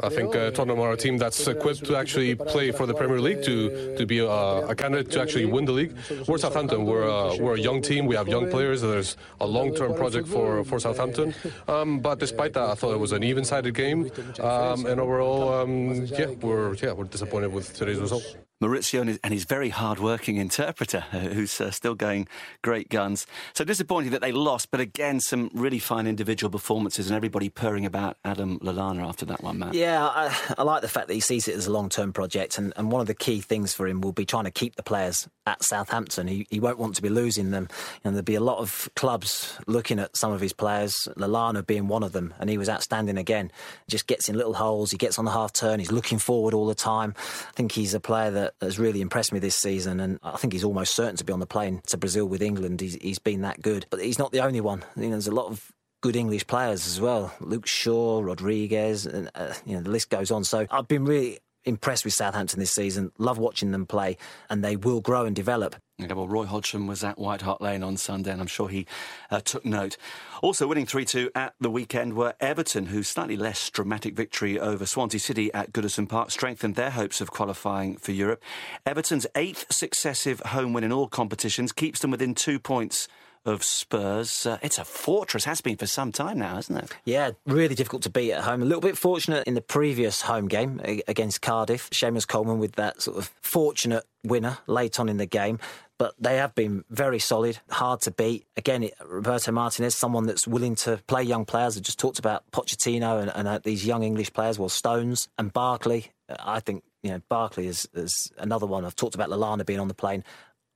I 0.02 0.10
think 0.10 0.36
uh, 0.36 0.50
Tottenham 0.50 0.78
are 0.78 0.92
a 0.92 0.96
team 0.98 1.16
that's 1.16 1.48
equipped 1.48 1.86
to 1.86 1.96
actually 1.96 2.34
play 2.34 2.70
for 2.70 2.84
the 2.84 2.92
Premier 2.92 3.18
League, 3.18 3.42
to, 3.44 3.96
to 3.96 4.04
be 4.04 4.20
uh, 4.20 4.28
a 4.68 4.74
candidate 4.74 5.10
to 5.12 5.22
actually 5.22 5.46
win 5.46 5.64
the 5.64 5.72
league. 5.72 5.96
We're 6.28 6.36
Southampton. 6.36 6.84
We're, 6.84 7.08
uh, 7.10 7.34
we're 7.38 7.54
a 7.54 7.58
young 7.58 7.80
team. 7.80 8.04
We 8.04 8.14
have 8.14 8.28
young 8.28 8.50
players. 8.50 8.82
There's 8.82 9.16
a 9.40 9.46
long-term 9.46 9.94
project 9.94 10.28
for, 10.28 10.64
for 10.64 10.78
Southampton. 10.78 11.34
Um, 11.66 12.00
but 12.00 12.18
despite 12.18 12.52
that, 12.52 12.68
I 12.68 12.74
thought 12.74 12.92
it 12.92 13.00
was 13.00 13.12
an 13.12 13.22
even-sided 13.22 13.72
game. 13.72 14.10
Um, 14.38 14.84
and 14.84 15.00
overall, 15.00 15.62
um, 15.62 16.04
yeah, 16.04 16.26
we're 16.42 16.74
yeah 16.74 16.92
we're 16.92 17.04
disappointed 17.04 17.50
with 17.54 17.72
today's 17.72 18.00
result. 18.00 18.36
Mauricio 18.60 19.18
and 19.22 19.32
his, 19.32 19.44
very 19.44 19.70
hard-working 19.70 20.36
interpreter, 20.36 21.00
who's 21.10 21.60
uh, 21.60 21.70
still 21.70 21.94
going 21.94 22.28
great 22.62 22.88
guns. 22.90 23.26
So 23.54 23.64
disappointing 23.64 24.12
that 24.12 24.20
they 24.20 24.32
lost, 24.32 24.70
but 24.70 24.80
again, 24.80 25.20
some 25.20 25.50
really 25.54 25.78
fine 25.78 26.06
individual 26.06 26.50
performances 26.50 27.08
and 27.08 27.16
everybody 27.16 27.48
purring 27.48 27.86
about 27.86 28.18
Adam 28.24 28.58
Lallana 28.60 29.06
after 29.06 29.24
that 29.26 29.42
one, 29.42 29.58
Matt. 29.58 29.74
Yeah, 29.74 30.06
I, 30.06 30.36
I 30.58 30.62
like 30.62 30.82
the 30.82 30.88
fact 30.88 31.08
that 31.08 31.14
he 31.14 31.20
sees 31.20 31.48
it 31.48 31.56
as 31.56 31.66
a 31.66 31.72
long-term 31.72 32.12
project, 32.12 32.58
and, 32.58 32.72
and 32.76 32.92
one 32.92 33.00
of 33.00 33.06
the 33.06 33.14
key 33.14 33.40
things 33.40 33.72
for 33.72 33.86
him 33.86 34.02
will 34.02 34.12
be 34.12 34.26
trying 34.26 34.44
to 34.44 34.50
keep 34.50 34.76
the 34.76 34.82
players 34.82 35.26
at 35.46 35.62
Southampton. 35.64 36.28
He, 36.28 36.46
he 36.50 36.60
won't 36.60 36.78
want 36.78 36.94
to 36.96 37.02
be 37.02 37.08
losing 37.08 37.50
them, 37.52 37.68
and 38.04 38.14
there'll 38.14 38.24
be 38.24 38.34
a 38.34 38.40
lot 38.40 38.58
of 38.58 38.90
clubs 38.94 39.58
looking 39.66 39.98
at 39.98 40.16
some 40.16 40.32
of 40.32 40.40
his 40.40 40.52
players, 40.52 40.94
Lallana 41.16 41.66
being 41.66 41.88
one 41.88 42.02
of 42.02 42.12
them, 42.12 42.34
and 42.38 42.50
he 42.50 42.58
was 42.58 42.68
outstanding 42.68 43.16
again. 43.16 43.50
Just 43.88 44.06
gets 44.06 44.28
in 44.28 44.36
little 44.36 44.54
holes, 44.54 44.90
he 44.90 44.98
gets 44.98 45.18
on 45.18 45.24
the 45.24 45.30
half 45.30 45.52
turn, 45.52 45.80
he's 45.80 45.92
looking 45.92 46.18
forward 46.18 46.52
all 46.52 46.66
the 46.66 46.74
time. 46.74 47.14
I 47.18 47.52
think 47.52 47.72
he's 47.72 47.94
a 47.94 48.00
player 48.00 48.30
that 48.30 48.49
has 48.60 48.78
really 48.78 49.00
impressed 49.00 49.32
me 49.32 49.38
this 49.38 49.56
season, 49.56 50.00
and 50.00 50.18
I 50.22 50.36
think 50.36 50.52
he's 50.52 50.64
almost 50.64 50.94
certain 50.94 51.16
to 51.16 51.24
be 51.24 51.32
on 51.32 51.40
the 51.40 51.46
plane 51.46 51.82
to 51.88 51.96
Brazil 51.96 52.26
with 52.26 52.42
England. 52.42 52.80
He's, 52.80 52.94
he's 52.94 53.18
been 53.18 53.42
that 53.42 53.62
good, 53.62 53.86
but 53.90 54.00
he's 54.00 54.18
not 54.18 54.32
the 54.32 54.40
only 54.40 54.60
one. 54.60 54.84
You 54.96 55.04
know, 55.04 55.10
there's 55.10 55.28
a 55.28 55.34
lot 55.34 55.46
of 55.46 55.72
good 56.00 56.16
English 56.16 56.46
players 56.46 56.86
as 56.86 57.00
well. 57.00 57.32
Luke 57.40 57.66
Shaw, 57.66 58.20
Rodriguez, 58.20 59.06
and 59.06 59.30
uh, 59.34 59.54
you 59.66 59.76
know 59.76 59.82
the 59.82 59.90
list 59.90 60.10
goes 60.10 60.30
on. 60.30 60.44
So 60.44 60.66
I've 60.70 60.88
been 60.88 61.04
really 61.04 61.38
impressed 61.64 62.04
with 62.04 62.14
Southampton 62.14 62.58
this 62.58 62.72
season. 62.72 63.12
Love 63.18 63.38
watching 63.38 63.70
them 63.70 63.86
play, 63.86 64.16
and 64.48 64.64
they 64.64 64.76
will 64.76 65.00
grow 65.00 65.24
and 65.24 65.34
develop. 65.36 65.76
Well, 65.98 66.28
Roy 66.28 66.46
Hodgson 66.46 66.86
was 66.86 67.04
at 67.04 67.18
White 67.18 67.42
Hart 67.42 67.60
Lane 67.60 67.82
on 67.82 67.98
Sunday, 67.98 68.32
and 68.32 68.40
I'm 68.40 68.46
sure 68.46 68.68
he 68.68 68.86
uh, 69.30 69.40
took 69.40 69.66
note. 69.66 69.98
Also 70.42 70.66
winning 70.66 70.86
3 70.86 71.04
2 71.04 71.30
at 71.34 71.54
the 71.60 71.70
weekend 71.70 72.14
were 72.14 72.34
Everton, 72.40 72.86
whose 72.86 73.08
slightly 73.08 73.36
less 73.36 73.68
dramatic 73.68 74.14
victory 74.14 74.58
over 74.58 74.86
Swansea 74.86 75.20
City 75.20 75.52
at 75.52 75.72
Goodison 75.72 76.08
Park 76.08 76.30
strengthened 76.30 76.74
their 76.74 76.90
hopes 76.90 77.20
of 77.20 77.30
qualifying 77.30 77.96
for 77.96 78.12
Europe. 78.12 78.42
Everton's 78.86 79.26
eighth 79.34 79.66
successive 79.70 80.40
home 80.40 80.72
win 80.72 80.84
in 80.84 80.92
all 80.92 81.08
competitions 81.08 81.72
keeps 81.72 82.00
them 82.00 82.10
within 82.10 82.34
two 82.34 82.58
points 82.58 83.06
of 83.44 83.64
Spurs. 83.64 84.46
Uh, 84.46 84.58
it's 84.62 84.78
a 84.78 84.84
fortress, 84.84 85.44
has 85.44 85.60
been 85.60 85.76
for 85.76 85.86
some 85.86 86.12
time 86.12 86.38
now, 86.38 86.56
hasn't 86.56 86.78
it? 86.78 86.90
Yeah, 87.04 87.30
really 87.46 87.74
difficult 87.74 88.02
to 88.02 88.10
beat 88.10 88.32
at 88.32 88.44
home. 88.44 88.62
A 88.62 88.64
little 88.64 88.80
bit 88.80 88.96
fortunate 88.96 89.46
in 89.46 89.54
the 89.54 89.60
previous 89.60 90.22
home 90.22 90.48
game 90.48 90.80
against 91.08 91.40
Cardiff. 91.40 91.90
Seamus 91.90 92.26
Coleman 92.26 92.58
with 92.58 92.72
that 92.72 93.02
sort 93.02 93.16
of 93.16 93.32
fortunate 93.40 94.04
winner 94.24 94.58
late 94.66 95.00
on 95.00 95.08
in 95.08 95.16
the 95.16 95.26
game. 95.26 95.58
But 95.98 96.14
they 96.18 96.38
have 96.38 96.54
been 96.54 96.84
very 96.88 97.18
solid, 97.18 97.58
hard 97.68 98.00
to 98.02 98.10
beat. 98.10 98.46
Again, 98.56 98.88
Roberto 99.04 99.52
Martinez, 99.52 99.94
someone 99.94 100.26
that's 100.26 100.46
willing 100.46 100.74
to 100.76 100.98
play 101.06 101.22
young 101.22 101.44
players. 101.44 101.76
I 101.76 101.80
just 101.80 101.98
talked 101.98 102.18
about 102.18 102.50
Pochettino 102.52 103.20
and, 103.20 103.30
and 103.34 103.46
uh, 103.46 103.58
these 103.62 103.84
young 103.84 104.02
English 104.02 104.32
players, 104.32 104.58
well, 104.58 104.70
Stones 104.70 105.28
and 105.36 105.52
Barkley. 105.52 106.12
I 106.28 106.60
think 106.60 106.84
you 107.02 107.10
know 107.10 107.20
Barkley 107.28 107.66
is, 107.66 107.86
is 107.92 108.32
another 108.38 108.66
one. 108.66 108.86
I've 108.86 108.96
talked 108.96 109.14
about 109.14 109.28
Lallana 109.28 109.66
being 109.66 109.80
on 109.80 109.88
the 109.88 109.94
plane. 109.94 110.24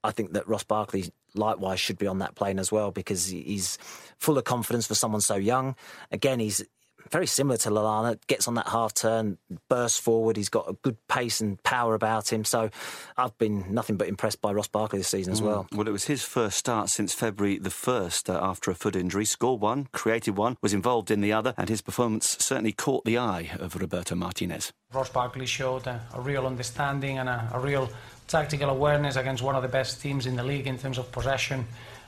I 0.03 0.11
think 0.11 0.33
that 0.33 0.47
Ross 0.47 0.63
Barkley 0.63 1.11
likewise 1.37 1.79
should 1.79 1.97
be 1.97 2.07
on 2.07 2.19
that 2.19 2.35
plane 2.35 2.59
as 2.59 2.71
well 2.71 2.91
because 2.91 3.27
he's 3.27 3.77
full 4.17 4.37
of 4.37 4.43
confidence 4.43 4.87
for 4.87 4.95
someone 4.95 5.21
so 5.21 5.35
young. 5.35 5.75
Again, 6.11 6.39
he's 6.39 6.63
very 7.11 7.27
similar 7.27 7.57
to 7.57 7.69
Lallana, 7.69 8.19
gets 8.27 8.47
on 8.47 8.55
that 8.55 8.67
half 8.67 8.93
turn, 8.93 9.37
bursts 9.69 9.99
forward. 9.99 10.37
He's 10.37 10.49
got 10.49 10.69
a 10.69 10.73
good 10.73 10.97
pace 11.07 11.41
and 11.41 11.61
power 11.63 11.93
about 11.93 12.31
him. 12.31 12.45
So 12.45 12.69
I've 13.17 13.37
been 13.37 13.73
nothing 13.73 13.97
but 13.97 14.07
impressed 14.07 14.41
by 14.41 14.51
Ross 14.51 14.67
Barkley 14.67 14.99
this 14.99 15.09
season 15.09 15.33
as 15.33 15.41
mm. 15.41 15.45
well. 15.45 15.67
Well, 15.71 15.87
it 15.87 15.91
was 15.91 16.05
his 16.05 16.23
first 16.23 16.57
start 16.57 16.89
since 16.89 17.13
February 17.13 17.59
the 17.59 17.69
1st 17.69 18.33
uh, 18.33 18.39
after 18.41 18.71
a 18.71 18.75
foot 18.75 18.95
injury. 18.95 19.25
Scored 19.25 19.61
one, 19.61 19.87
created 19.91 20.37
one, 20.37 20.57
was 20.61 20.73
involved 20.73 21.11
in 21.11 21.21
the 21.21 21.33
other, 21.33 21.53
and 21.57 21.69
his 21.69 21.81
performance 21.81 22.37
certainly 22.39 22.71
caught 22.71 23.05
the 23.05 23.17
eye 23.17 23.51
of 23.59 23.75
Roberto 23.75 24.15
Martinez. 24.15 24.73
Ross 24.93 25.09
Barkley 25.09 25.45
showed 25.45 25.87
a, 25.87 26.01
a 26.13 26.21
real 26.21 26.47
understanding 26.47 27.19
and 27.19 27.29
a, 27.29 27.49
a 27.53 27.59
real 27.59 27.89
tactical 28.27 28.69
awareness 28.69 29.15
against 29.15 29.43
one 29.43 29.55
of 29.55 29.61
the 29.61 29.69
best 29.69 30.01
teams 30.01 30.25
in 30.25 30.35
the 30.35 30.43
league 30.43 30.67
in 30.67 30.77
terms 30.77 30.97
of 30.97 31.11
possession 31.11 31.65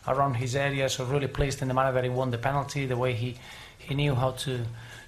around 0.08 0.36
his 0.36 0.56
area. 0.56 0.90
So 0.90 1.06
really 1.06 1.28
pleased 1.28 1.62
in 1.62 1.68
the 1.68 1.74
manner 1.74 1.92
that 1.92 2.04
he 2.04 2.10
won 2.10 2.32
the 2.32 2.38
penalty, 2.38 2.86
the 2.86 2.98
way 2.98 3.14
he, 3.14 3.38
he 3.78 3.94
knew 3.96 4.16
how 4.16 4.32
to 4.32 4.66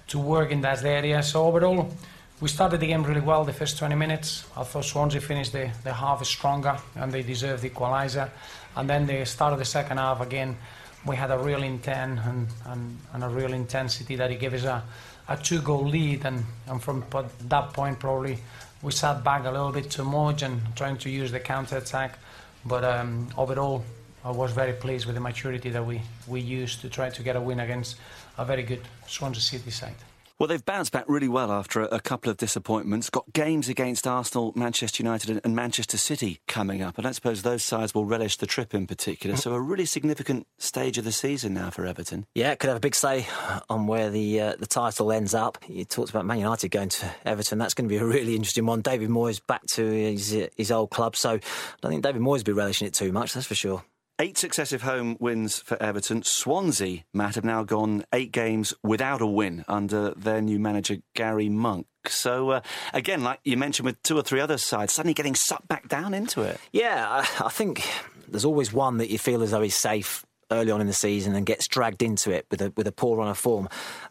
to 0.10 0.19
work 0.19 0.52
in 0.52 0.62
that 0.62 0.84
area. 0.84 1.22
So 1.24 1.45
overall, 1.45 1.93
we 2.41 2.50
started 2.50 2.80
the 2.80 2.88
game 2.88 3.04
really 3.04 3.22
well. 3.22 3.45
The 3.45 3.54
first 3.54 3.78
20 3.78 3.95
minutes, 3.95 4.45
I 4.58 4.63
thought 4.63 4.86
Swansea 4.86 5.22
finished 5.22 5.54
the, 5.54 5.72
the 5.84 5.93
half 5.93 6.26
stronger 6.26 6.78
and 6.95 7.12
they 7.12 7.22
deserved 7.22 7.63
the 7.63 7.69
equaliser. 7.69 8.30
And 8.76 8.89
then 8.89 9.06
the 9.06 9.26
start 9.26 9.54
of 9.54 9.60
the 9.60 9.65
second 9.65 9.98
half 9.98 10.22
again, 10.22 10.58
we 11.06 11.15
had 11.15 11.32
a 11.32 11.38
real 11.38 11.63
intent 11.63 12.19
and, 12.26 12.48
and, 12.65 12.98
and 13.13 13.24
a 13.24 13.30
real 13.30 13.54
intensity 13.54 14.15
that 14.15 14.32
he 14.32 14.36
gave 14.36 14.54
us 14.54 14.63
a, 14.63 14.84
a 15.30 15.38
two-goal 15.38 15.86
lead. 15.86 16.26
And, 16.26 16.44
and 16.68 16.82
from 16.82 17.06
that 17.47 17.72
point, 17.74 17.99
probably 17.99 18.39
we 18.82 18.91
sat 18.91 19.24
back 19.24 19.45
a 19.45 19.51
little 19.51 19.72
bit 19.72 19.89
too 19.89 20.03
much 20.03 20.41
and 20.41 20.62
trying 20.76 20.97
to 20.97 21.10
use 21.10 21.32
the 21.32 21.39
counter-attack. 21.39 22.20
But 22.66 22.84
um, 22.84 23.30
overall, 23.38 23.86
I 24.26 24.32
was 24.32 24.51
very 24.51 24.74
pleased 24.74 25.06
with 25.06 25.16
the 25.16 25.22
maturity 25.22 25.70
that 25.70 25.86
we, 25.86 26.01
we 26.28 26.41
used 26.41 26.82
to 26.82 26.89
try 26.89 27.10
to 27.10 27.24
get 27.24 27.38
a 27.38 27.41
win 27.41 27.62
against 27.62 27.95
a 28.38 28.43
very 28.43 28.64
good 28.64 28.82
Swansea 29.08 29.41
City 29.41 29.72
side. 29.72 29.95
Well, 30.40 30.48
they've 30.48 30.64
bounced 30.64 30.94
back 30.94 31.04
really 31.10 31.28
well 31.28 31.52
after 31.52 31.82
a, 31.82 31.96
a 31.96 32.00
couple 32.00 32.32
of 32.32 32.38
disappointments. 32.38 33.10
Got 33.10 33.34
games 33.34 33.68
against 33.68 34.08
Arsenal, 34.08 34.54
Manchester 34.56 35.04
United, 35.04 35.42
and, 35.44 35.54
Manchester 35.54 35.98
City 35.98 36.40
coming 36.48 36.82
up. 36.82 36.98
And 36.98 37.06
I 37.06 37.12
suppose 37.12 37.42
those 37.42 37.62
sides 37.62 37.94
will 37.94 38.06
relish 38.06 38.38
the 38.38 38.46
trip 38.46 38.74
in 38.74 38.88
particular. 38.88 39.36
So, 39.36 39.54
a 39.54 39.60
really 39.60 39.86
significant 39.86 40.48
stage 40.58 40.98
of 40.98 41.04
the 41.04 41.12
season 41.12 41.56
now 41.56 41.72
for 41.72 41.86
Everton. 41.86 42.26
Yeah, 42.36 42.54
it 42.54 42.60
could 42.60 42.70
have 42.70 42.78
a 42.78 42.80
big 42.80 42.96
say 42.96 43.28
on 43.70 43.86
where 43.86 44.10
the 44.10 44.40
uh, 44.40 44.56
the 44.58 44.66
title 44.66 45.12
ends 45.12 45.34
up. 45.34 45.58
You 45.68 45.84
talked 45.84 46.10
about 46.10 46.26
Man 46.26 46.40
United 46.40 46.70
going 46.70 46.88
to 46.88 47.12
Everton. 47.26 47.58
That's 47.58 47.74
going 47.74 47.90
to 47.90 47.94
be 47.94 47.98
a 47.98 48.06
really 48.06 48.38
interesting 48.38 48.66
one. 48.66 48.80
David 48.80 49.10
Moyes 49.10 49.46
back 49.46 49.66
to 49.74 49.86
his, 49.86 50.38
his 50.56 50.72
old 50.72 50.90
club. 50.90 51.18
So, 51.18 51.32
I 51.32 51.40
don't 51.82 51.92
think 51.92 52.04
David 52.04 52.22
Moyes 52.22 52.38
will 52.38 52.44
be 52.46 52.52
relishing 52.54 52.88
it 52.88 52.94
too 52.94 53.12
much, 53.12 53.34
that's 53.34 53.48
for 53.48 53.56
sure. 53.56 53.84
Eight 54.22 54.38
successive 54.38 54.82
home 54.82 55.15
wins 55.22 55.59
for 55.59 55.82
Everton. 55.82 56.24
Swansea, 56.24 57.05
Matt, 57.13 57.36
have 57.36 57.45
now 57.45 57.63
gone 57.63 58.03
eight 58.11 58.34
games 58.34 58.74
without 58.84 59.22
a 59.22 59.26
win 59.26 59.63
under 59.70 60.11
their 60.11 60.41
new 60.41 60.59
manager, 60.59 60.97
Gary 61.15 61.47
Monk. 61.47 61.88
So, 62.05 62.49
uh, 62.49 62.61
again, 62.93 63.24
like 63.24 63.39
you 63.45 63.55
mentioned 63.55 63.86
with 63.86 64.03
two 64.03 64.17
or 64.17 64.22
three 64.22 64.41
other 64.41 64.57
sides, 64.57 64.91
suddenly 64.91 65.13
getting 65.13 65.36
sucked 65.36 65.70
back 65.70 65.88
down 65.88 66.13
into 66.13 66.41
it. 66.41 66.59
Yeah, 66.74 67.07
I, 67.07 67.45
I 67.45 67.49
think 67.49 67.89
there's 68.28 68.43
always 68.43 68.74
one 68.74 68.97
that 68.97 69.09
you 69.09 69.17
feel 69.17 69.41
as 69.41 69.51
though 69.51 69.61
is 69.61 69.76
safe 69.76 70.26
early 70.52 70.72
on 70.72 70.82
in 70.82 70.88
the 70.88 70.93
season 70.93 71.36
and 71.36 71.45
gets 71.45 71.68
dragged 71.68 72.02
into 72.02 72.32
it 72.32 72.45
with 72.52 72.62
a 72.62 72.74
with 72.76 72.88
a 72.88 72.91
poor 72.91 73.18
run 73.18 73.30
of 73.30 73.38
form. 73.38 73.70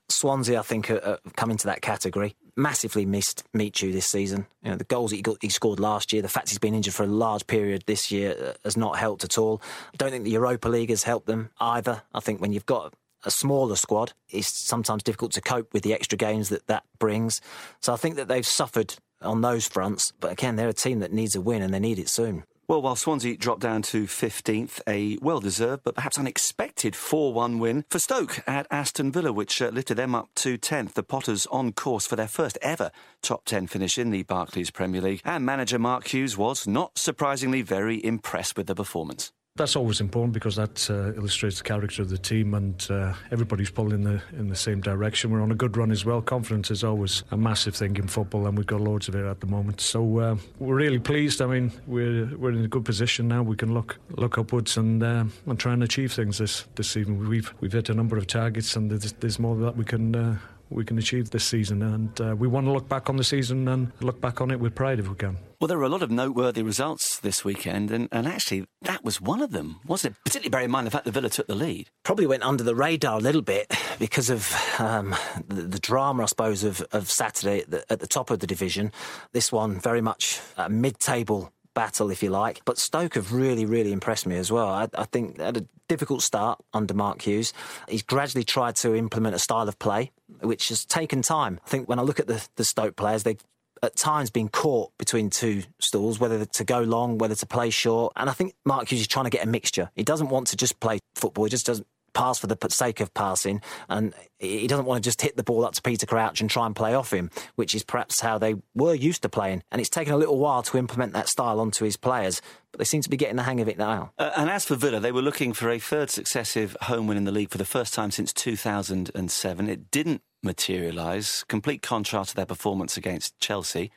Swansea, 0.09 0.59
I 0.59 0.62
think, 0.62 0.91
are, 0.91 1.05
are 1.05 1.18
come 1.36 1.51
into 1.51 1.66
that 1.66 1.82
category. 1.82 2.36
Massively 2.57 3.07
missed 3.07 3.45
Michu 3.53 3.93
this 3.93 4.07
season. 4.07 4.47
You 4.62 4.70
know, 4.70 4.76
the 4.76 4.84
goals 4.84 5.11
that 5.11 5.16
he, 5.16 5.22
got, 5.22 5.36
he 5.41 5.49
scored 5.49 5.78
last 5.78 6.12
year, 6.12 6.22
the 6.22 6.28
fact 6.28 6.49
he's 6.49 6.59
been 6.59 6.74
injured 6.74 6.95
for 6.95 7.05
a 7.05 7.07
large 7.07 7.47
period 7.47 7.84
this 7.86 8.11
year 8.11 8.34
uh, 8.41 8.53
has 8.64 8.76
not 8.76 8.99
helped 8.99 9.24
at 9.24 9.39
all. 9.39 9.62
I 9.93 9.97
don't 9.97 10.11
think 10.11 10.24
the 10.24 10.30
Europa 10.30 10.68
League 10.68 10.91
has 10.91 11.05
helped 11.05 11.26
them 11.26 11.51
either. 11.61 12.03
I 12.14 12.20
think 12.20 12.41
when 12.41 12.53
you've 12.53 12.66
got 12.66 12.95
a 13.24 13.30
smaller 13.30 13.76
squad, 13.76 14.12
it's 14.28 14.49
sometimes 14.66 15.03
difficult 15.03 15.32
to 15.32 15.41
cope 15.41 15.72
with 15.72 15.82
the 15.82 15.93
extra 15.93 16.16
games 16.16 16.49
that 16.49 16.66
that 16.66 16.84
brings. 16.99 17.41
So 17.80 17.93
I 17.93 17.97
think 17.97 18.16
that 18.16 18.28
they've 18.28 18.47
suffered 18.47 18.95
on 19.22 19.41
those 19.41 19.66
fronts. 19.66 20.12
But 20.20 20.32
again, 20.32 20.57
they're 20.57 20.68
a 20.68 20.74
team 20.74 21.01
that 21.01 21.12
needs 21.12 21.34
a 21.34 21.41
win 21.41 21.62
and 21.62 21.72
they 21.72 21.80
need 21.80 21.99
it 21.99 22.09
soon. 22.09 22.45
Well, 22.68 22.82
while 22.82 22.96
Swansea 22.96 23.34
dropped 23.38 23.62
down 23.62 23.80
to 23.80 24.04
15th, 24.04 24.82
a 24.86 25.16
well 25.22 25.40
deserved 25.40 25.84
but 25.84 25.94
perhaps 25.94 26.18
unexpected 26.18 26.94
4 26.94 27.32
1 27.32 27.58
win 27.58 27.86
for 27.88 27.98
Stoke 27.98 28.46
at 28.46 28.66
Aston 28.70 29.10
Villa, 29.10 29.32
which 29.32 29.62
uh, 29.62 29.68
lifted 29.68 29.94
them 29.94 30.14
up 30.14 30.28
to 30.34 30.58
10th. 30.58 30.92
The 30.92 31.02
Potters 31.02 31.46
on 31.46 31.72
course 31.72 32.06
for 32.06 32.16
their 32.16 32.28
first 32.28 32.58
ever 32.60 32.90
top 33.22 33.46
10 33.46 33.68
finish 33.68 33.96
in 33.96 34.10
the 34.10 34.22
Barclays 34.24 34.70
Premier 34.70 35.00
League. 35.00 35.22
And 35.24 35.46
manager 35.46 35.78
Mark 35.78 36.08
Hughes 36.08 36.36
was, 36.36 36.66
not 36.66 36.98
surprisingly, 36.98 37.62
very 37.62 38.04
impressed 38.04 38.58
with 38.58 38.66
the 38.66 38.74
performance 38.74 39.32
that's 39.59 39.76
always 39.76 40.00
important 40.00 40.32
because 40.32 40.56
that 40.56 40.88
uh, 40.90 41.12
illustrates 41.14 41.59
the 41.59 41.64
character 41.64 42.02
of 42.02 42.09
the 42.09 42.16
team 42.16 42.54
and 42.54 42.86
uh, 42.90 43.12
everybody's 43.30 43.70
pulling 43.70 43.92
in 43.92 44.02
the 44.04 44.22
in 44.32 44.48
the 44.48 44.56
same 44.56 44.80
direction. 44.80 45.30
We're 45.30 45.42
on 45.42 45.50
a 45.50 45.54
good 45.54 45.76
run 45.76 45.90
as 45.90 46.04
well. 46.04 46.22
Confidence 46.22 46.70
is 46.70 46.84
always 46.84 47.24
a 47.30 47.36
massive 47.36 47.74
thing 47.74 47.96
in 47.96 48.06
football, 48.06 48.46
and 48.46 48.56
we've 48.56 48.66
got 48.66 48.80
loads 48.80 49.09
of 49.09 49.14
it 49.14 49.24
at 49.24 49.40
the 49.40 49.46
moment. 49.46 49.80
So 49.80 50.18
uh, 50.18 50.36
we're 50.59 50.76
really 50.76 50.98
pleased. 50.98 51.42
I 51.42 51.46
mean, 51.46 51.72
we're 51.86 52.34
we're 52.36 52.52
in 52.52 52.64
a 52.64 52.68
good 52.68 52.84
position 52.84 53.28
now. 53.28 53.42
We 53.42 53.56
can 53.56 53.74
look 53.74 53.98
look 54.11 54.38
upwards 54.38 54.76
and 54.76 55.02
uh, 55.02 55.24
and 55.46 55.59
try 55.59 55.72
and 55.72 55.82
achieve 55.82 56.12
things 56.12 56.38
this 56.38 56.64
this 56.76 56.88
season. 56.88 57.28
We've 57.28 57.52
we've 57.61 57.72
hit 57.72 57.88
a 57.88 57.94
number 57.94 58.16
of 58.16 58.26
targets, 58.26 58.76
and 58.76 58.90
there's, 58.90 59.12
there's 59.14 59.38
more 59.38 59.56
that 59.56 59.76
we 59.76 59.84
can 59.84 60.14
uh, 60.14 60.38
we 60.70 60.84
can 60.84 60.98
achieve 60.98 61.30
this 61.30 61.44
season. 61.44 61.82
And 61.82 62.20
uh, 62.20 62.36
we 62.36 62.48
want 62.48 62.66
to 62.66 62.72
look 62.72 62.88
back 62.88 63.08
on 63.08 63.16
the 63.16 63.24
season 63.24 63.68
and 63.68 63.92
look 64.00 64.20
back 64.20 64.40
on 64.40 64.50
it 64.50 64.60
with 64.60 64.74
pride 64.74 64.98
if 64.98 65.08
we 65.08 65.14
can. 65.14 65.38
Well, 65.60 65.66
there 65.66 65.78
were 65.78 65.84
a 65.84 65.88
lot 65.88 66.02
of 66.02 66.10
noteworthy 66.10 66.62
results 66.62 67.18
this 67.18 67.44
weekend, 67.44 67.90
and, 67.90 68.08
and 68.12 68.28
actually, 68.28 68.66
that 68.82 69.04
was 69.04 69.20
one 69.20 69.42
of 69.42 69.50
them, 69.50 69.80
wasn't 69.84 70.14
it? 70.14 70.18
Particularly 70.24 70.50
bear 70.50 70.60
in 70.62 70.70
mind 70.70 70.86
the 70.86 70.92
fact 70.92 71.04
that 71.04 71.10
Villa 71.10 71.28
took 71.28 71.48
the 71.48 71.56
lead. 71.56 71.90
Probably 72.04 72.28
went 72.28 72.44
under 72.44 72.62
the 72.62 72.76
radar 72.76 73.18
a 73.18 73.20
little 73.20 73.42
bit 73.42 73.74
because 73.98 74.30
of 74.30 74.54
um, 74.78 75.16
the, 75.48 75.62
the, 75.62 75.80
drama, 75.80 76.22
I 76.22 76.26
suppose, 76.26 76.62
of, 76.62 76.80
of 76.92 77.10
Saturday 77.10 77.62
at 77.62 77.70
the, 77.70 77.92
at 77.92 77.98
the 77.98 78.06
top 78.06 78.30
of 78.30 78.38
the 78.38 78.46
division. 78.46 78.92
This 79.32 79.50
one, 79.50 79.80
very 79.80 80.00
much 80.00 80.40
a 80.56 80.68
mid 80.68 81.00
table 81.00 81.52
battle, 81.79 82.11
if 82.11 82.24
you 82.24 82.31
like. 82.31 82.61
But 82.64 82.76
Stoke 82.76 83.14
have 83.14 83.33
really, 83.33 83.64
really 83.64 83.93
impressed 83.93 84.26
me 84.26 84.37
as 84.37 84.51
well. 84.51 84.66
I, 84.66 84.89
I 84.97 85.05
think 85.05 85.37
they 85.37 85.45
had 85.45 85.57
a 85.59 85.64
difficult 85.87 86.22
start 86.22 86.59
under 86.74 86.93
Mark 86.93 87.22
Hughes. 87.22 87.53
He's 87.89 88.03
gradually 88.03 88.43
tried 88.43 88.74
to 88.76 88.97
implement 88.97 89.37
a 89.37 89.39
style 89.39 89.68
of 89.68 89.79
play, 89.79 90.11
which 90.41 90.70
has 90.70 90.85
taken 90.85 91.22
time. 91.22 91.61
I 91.64 91.68
think 91.68 91.89
when 91.89 92.01
I 92.01 92.03
look 92.03 92.18
at 92.18 92.26
the, 92.26 92.45
the 92.57 92.64
Stoke 92.64 92.97
players, 92.97 93.22
they've 93.22 93.41
at 93.81 93.95
times 93.95 94.29
been 94.29 94.49
caught 94.49 94.91
between 94.99 95.31
two 95.31 95.62
stools, 95.79 96.18
whether 96.18 96.45
to 96.45 96.64
go 96.64 96.81
long, 96.81 97.16
whether 97.16 97.37
to 97.37 97.47
play 97.47 97.70
short. 97.70 98.12
And 98.16 98.29
I 98.29 98.33
think 98.33 98.57
Mark 98.64 98.91
Hughes 98.91 99.03
is 99.03 99.07
trying 99.07 99.26
to 99.26 99.31
get 99.31 99.47
a 99.47 99.49
mixture. 99.49 99.93
He 99.95 100.03
doesn't 100.03 100.31
want 100.31 100.49
to 100.49 100.57
just 100.57 100.81
play 100.81 100.99
football. 101.14 101.45
He 101.45 101.51
just 101.51 101.66
doesn't 101.66 101.87
pass 102.18 102.38
for 102.38 102.48
the 102.48 102.58
sake 102.68 102.98
of 102.98 103.14
passing, 103.14 103.62
and 103.88 104.12
he 104.40 104.66
doesn't 104.66 104.86
want 104.86 105.02
to 105.02 105.08
just 105.08 105.22
hit 105.22 105.36
the 105.36 105.44
ball 105.44 105.64
up 105.64 105.74
to 105.74 105.82
Peter 105.82 106.04
Crouch 106.04 106.40
and 106.40 106.50
try 106.50 106.66
and 106.66 106.74
play 106.74 106.92
off 106.92 107.12
him, 107.12 107.30
which 107.54 107.76
is 107.76 107.84
perhaps 107.84 108.20
how 108.20 108.38
they 108.38 108.56
were 108.74 108.92
used 108.92 109.22
to 109.22 109.28
playing. 109.28 109.62
And 109.70 109.80
it's 109.80 109.88
taken 109.88 110.12
a 110.12 110.16
little 110.16 110.38
while 110.38 110.62
to 110.64 110.78
implement 110.78 111.12
that 111.12 111.28
style 111.28 111.60
onto 111.60 111.84
his 111.84 111.96
players, 111.96 112.42
but 112.72 112.78
they 112.78 112.84
seem 112.84 113.02
to 113.02 113.08
be 113.08 113.16
getting 113.16 113.36
the 113.36 113.44
hang 113.44 113.60
of 113.60 113.68
it 113.68 113.78
now. 113.78 114.10
Uh, 114.18 114.32
and 114.36 114.50
as 114.50 114.64
for 114.64 114.74
Villa, 114.74 114.98
they 114.98 115.12
were 115.12 115.22
looking 115.22 115.52
for 115.52 115.70
a 115.70 115.78
third 115.78 116.10
successive 116.10 116.76
home 116.82 117.06
win 117.06 117.16
in 117.16 117.24
the 117.24 117.30
league 117.30 117.50
for 117.50 117.58
the 117.58 117.64
first 117.64 117.94
time 117.94 118.10
since 118.10 118.32
2007. 118.32 119.68
It 119.68 119.90
didn't 119.92 120.22
materialise, 120.42 121.44
complete 121.44 121.82
contrast 121.82 122.30
to 122.30 122.36
their 122.36 122.46
performance 122.46 122.96
against 122.96 123.38
Chelsea. 123.38 123.92